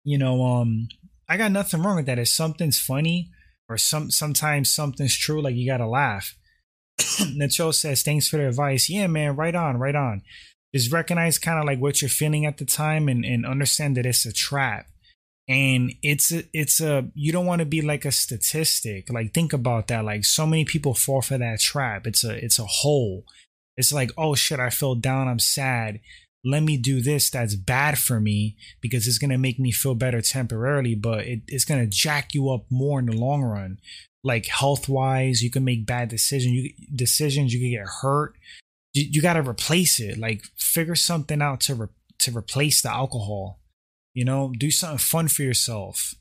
you 0.06 0.18
know, 0.18 0.44
um, 0.44 0.88
I 1.28 1.36
got 1.36 1.50
nothing 1.50 1.82
wrong 1.82 1.96
with 1.96 2.06
that. 2.06 2.20
If 2.20 2.28
something's 2.28 2.78
funny 2.78 3.30
or 3.68 3.76
some 3.76 4.10
sometimes 4.10 4.72
something's 4.72 5.16
true, 5.16 5.42
like 5.42 5.56
you 5.56 5.68
gotta 5.68 5.88
laugh. 5.88 6.36
Nacho 6.98 7.74
says, 7.74 8.02
thanks 8.02 8.28
for 8.28 8.36
the 8.36 8.46
advice. 8.48 8.88
Yeah, 8.88 9.08
man, 9.08 9.34
right 9.34 9.54
on, 9.54 9.78
right 9.78 9.96
on. 9.96 10.22
Just 10.72 10.92
recognize 10.92 11.38
kind 11.38 11.58
of 11.58 11.64
like 11.64 11.80
what 11.80 12.00
you're 12.00 12.08
feeling 12.08 12.46
at 12.46 12.58
the 12.58 12.64
time 12.64 13.08
and, 13.08 13.24
and 13.24 13.44
understand 13.44 13.96
that 13.96 14.06
it's 14.06 14.24
a 14.24 14.32
trap 14.32 14.86
and 15.48 15.92
it's 16.02 16.32
a, 16.32 16.44
it's 16.52 16.80
a 16.80 17.08
you 17.14 17.32
don't 17.32 17.46
want 17.46 17.60
to 17.60 17.66
be 17.66 17.80
like 17.80 18.04
a 18.04 18.10
statistic 18.10 19.08
like 19.12 19.32
think 19.32 19.52
about 19.52 19.86
that 19.86 20.04
like 20.04 20.24
so 20.24 20.44
many 20.44 20.64
people 20.64 20.92
fall 20.92 21.22
for 21.22 21.38
that 21.38 21.60
trap 21.60 22.04
it's 22.04 22.24
a 22.24 22.44
it's 22.44 22.58
a 22.58 22.64
hole 22.64 23.24
it's 23.76 23.92
like 23.92 24.10
oh 24.18 24.34
shit 24.34 24.58
i 24.58 24.70
feel 24.70 24.96
down 24.96 25.28
i'm 25.28 25.38
sad 25.38 26.00
let 26.46 26.62
me 26.62 26.76
do 26.76 27.00
this 27.00 27.28
that's 27.28 27.56
bad 27.56 27.98
for 27.98 28.20
me 28.20 28.56
because 28.80 29.06
it's 29.06 29.18
going 29.18 29.30
to 29.30 29.38
make 29.38 29.58
me 29.58 29.72
feel 29.72 29.94
better 29.94 30.22
temporarily 30.22 30.94
but 30.94 31.26
it, 31.26 31.40
it's 31.48 31.64
going 31.64 31.80
to 31.80 31.86
jack 31.86 32.34
you 32.34 32.50
up 32.50 32.64
more 32.70 33.00
in 33.00 33.06
the 33.06 33.12
long 33.12 33.42
run 33.42 33.78
like 34.26 34.46
health 34.46 34.88
wise. 34.88 35.40
You 35.40 35.50
can 35.50 35.64
make 35.64 35.86
bad 35.86 36.08
decisions. 36.08 36.52
You 36.52 36.70
decisions. 36.94 37.54
You 37.54 37.60
can 37.60 37.70
get 37.70 37.88
hurt. 38.02 38.34
You, 38.92 39.04
you 39.08 39.22
got 39.22 39.34
to 39.34 39.48
replace 39.48 40.00
it. 40.00 40.18
Like 40.18 40.42
figure 40.56 40.96
something 40.96 41.40
out 41.40 41.60
to 41.60 41.74
re- 41.76 41.86
to 42.18 42.36
replace 42.36 42.82
the 42.82 42.90
alcohol. 42.90 43.60
You 44.14 44.24
know, 44.24 44.52
do 44.58 44.70
something 44.70 44.98
fun 44.98 45.28
for 45.28 45.42
yourself. 45.42 46.14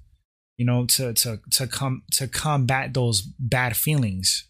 You 0.58 0.66
know, 0.66 0.86
to 0.86 1.14
to 1.14 1.40
to 1.52 1.68
come 1.68 2.04
to 2.14 2.28
combat 2.28 2.94
those 2.94 3.22
bad 3.22 3.76
feelings. 3.76 4.48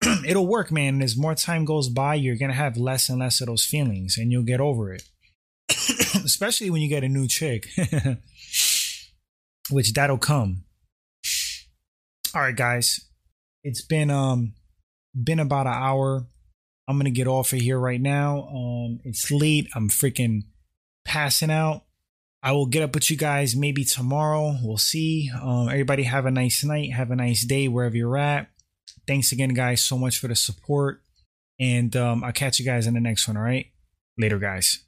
It'll 0.26 0.46
work, 0.46 0.70
man. 0.70 1.02
As 1.02 1.16
more 1.16 1.34
time 1.34 1.64
goes 1.64 1.88
by, 1.88 2.14
you're 2.14 2.36
gonna 2.36 2.52
have 2.52 2.76
less 2.76 3.08
and 3.08 3.18
less 3.18 3.40
of 3.40 3.48
those 3.48 3.64
feelings, 3.64 4.16
and 4.16 4.30
you'll 4.30 4.42
get 4.44 4.60
over 4.60 4.92
it. 4.92 5.02
Especially 5.70 6.70
when 6.70 6.80
you 6.80 6.88
get 6.88 7.04
a 7.04 7.08
new 7.08 7.26
chick, 7.26 7.68
which 9.70 9.92
that'll 9.92 10.18
come. 10.18 10.64
All 12.34 12.42
right, 12.42 12.56
guys. 12.56 13.00
It's 13.64 13.82
been 13.82 14.10
um 14.10 14.54
been 15.14 15.40
about 15.40 15.66
an 15.66 15.74
hour. 15.74 16.26
I'm 16.86 16.96
gonna 16.96 17.10
get 17.10 17.26
off 17.26 17.52
of 17.52 17.60
here 17.60 17.78
right 17.78 18.00
now. 18.00 18.48
Um, 18.48 19.00
it's 19.04 19.30
late. 19.30 19.68
I'm 19.74 19.88
freaking 19.88 20.42
passing 21.04 21.50
out. 21.50 21.82
I 22.42 22.52
will 22.52 22.66
get 22.66 22.84
up 22.84 22.94
with 22.94 23.10
you 23.10 23.16
guys 23.16 23.56
maybe 23.56 23.84
tomorrow. 23.84 24.56
We'll 24.62 24.78
see. 24.78 25.30
Um, 25.34 25.68
everybody 25.68 26.04
have 26.04 26.24
a 26.24 26.30
nice 26.30 26.62
night. 26.62 26.92
Have 26.92 27.10
a 27.10 27.16
nice 27.16 27.44
day 27.44 27.66
wherever 27.66 27.96
you're 27.96 28.16
at. 28.16 28.48
Thanks 29.08 29.32
again, 29.32 29.54
guys, 29.54 29.82
so 29.82 29.96
much 29.98 30.18
for 30.18 30.28
the 30.28 30.36
support. 30.36 31.02
And 31.58 31.96
um, 31.96 32.22
I'll 32.22 32.30
catch 32.30 32.60
you 32.60 32.64
guys 32.64 32.86
in 32.86 32.94
the 32.94 33.00
next 33.00 33.26
one. 33.26 33.36
All 33.36 33.42
right. 33.42 33.66
Later, 34.18 34.38
guys. 34.38 34.84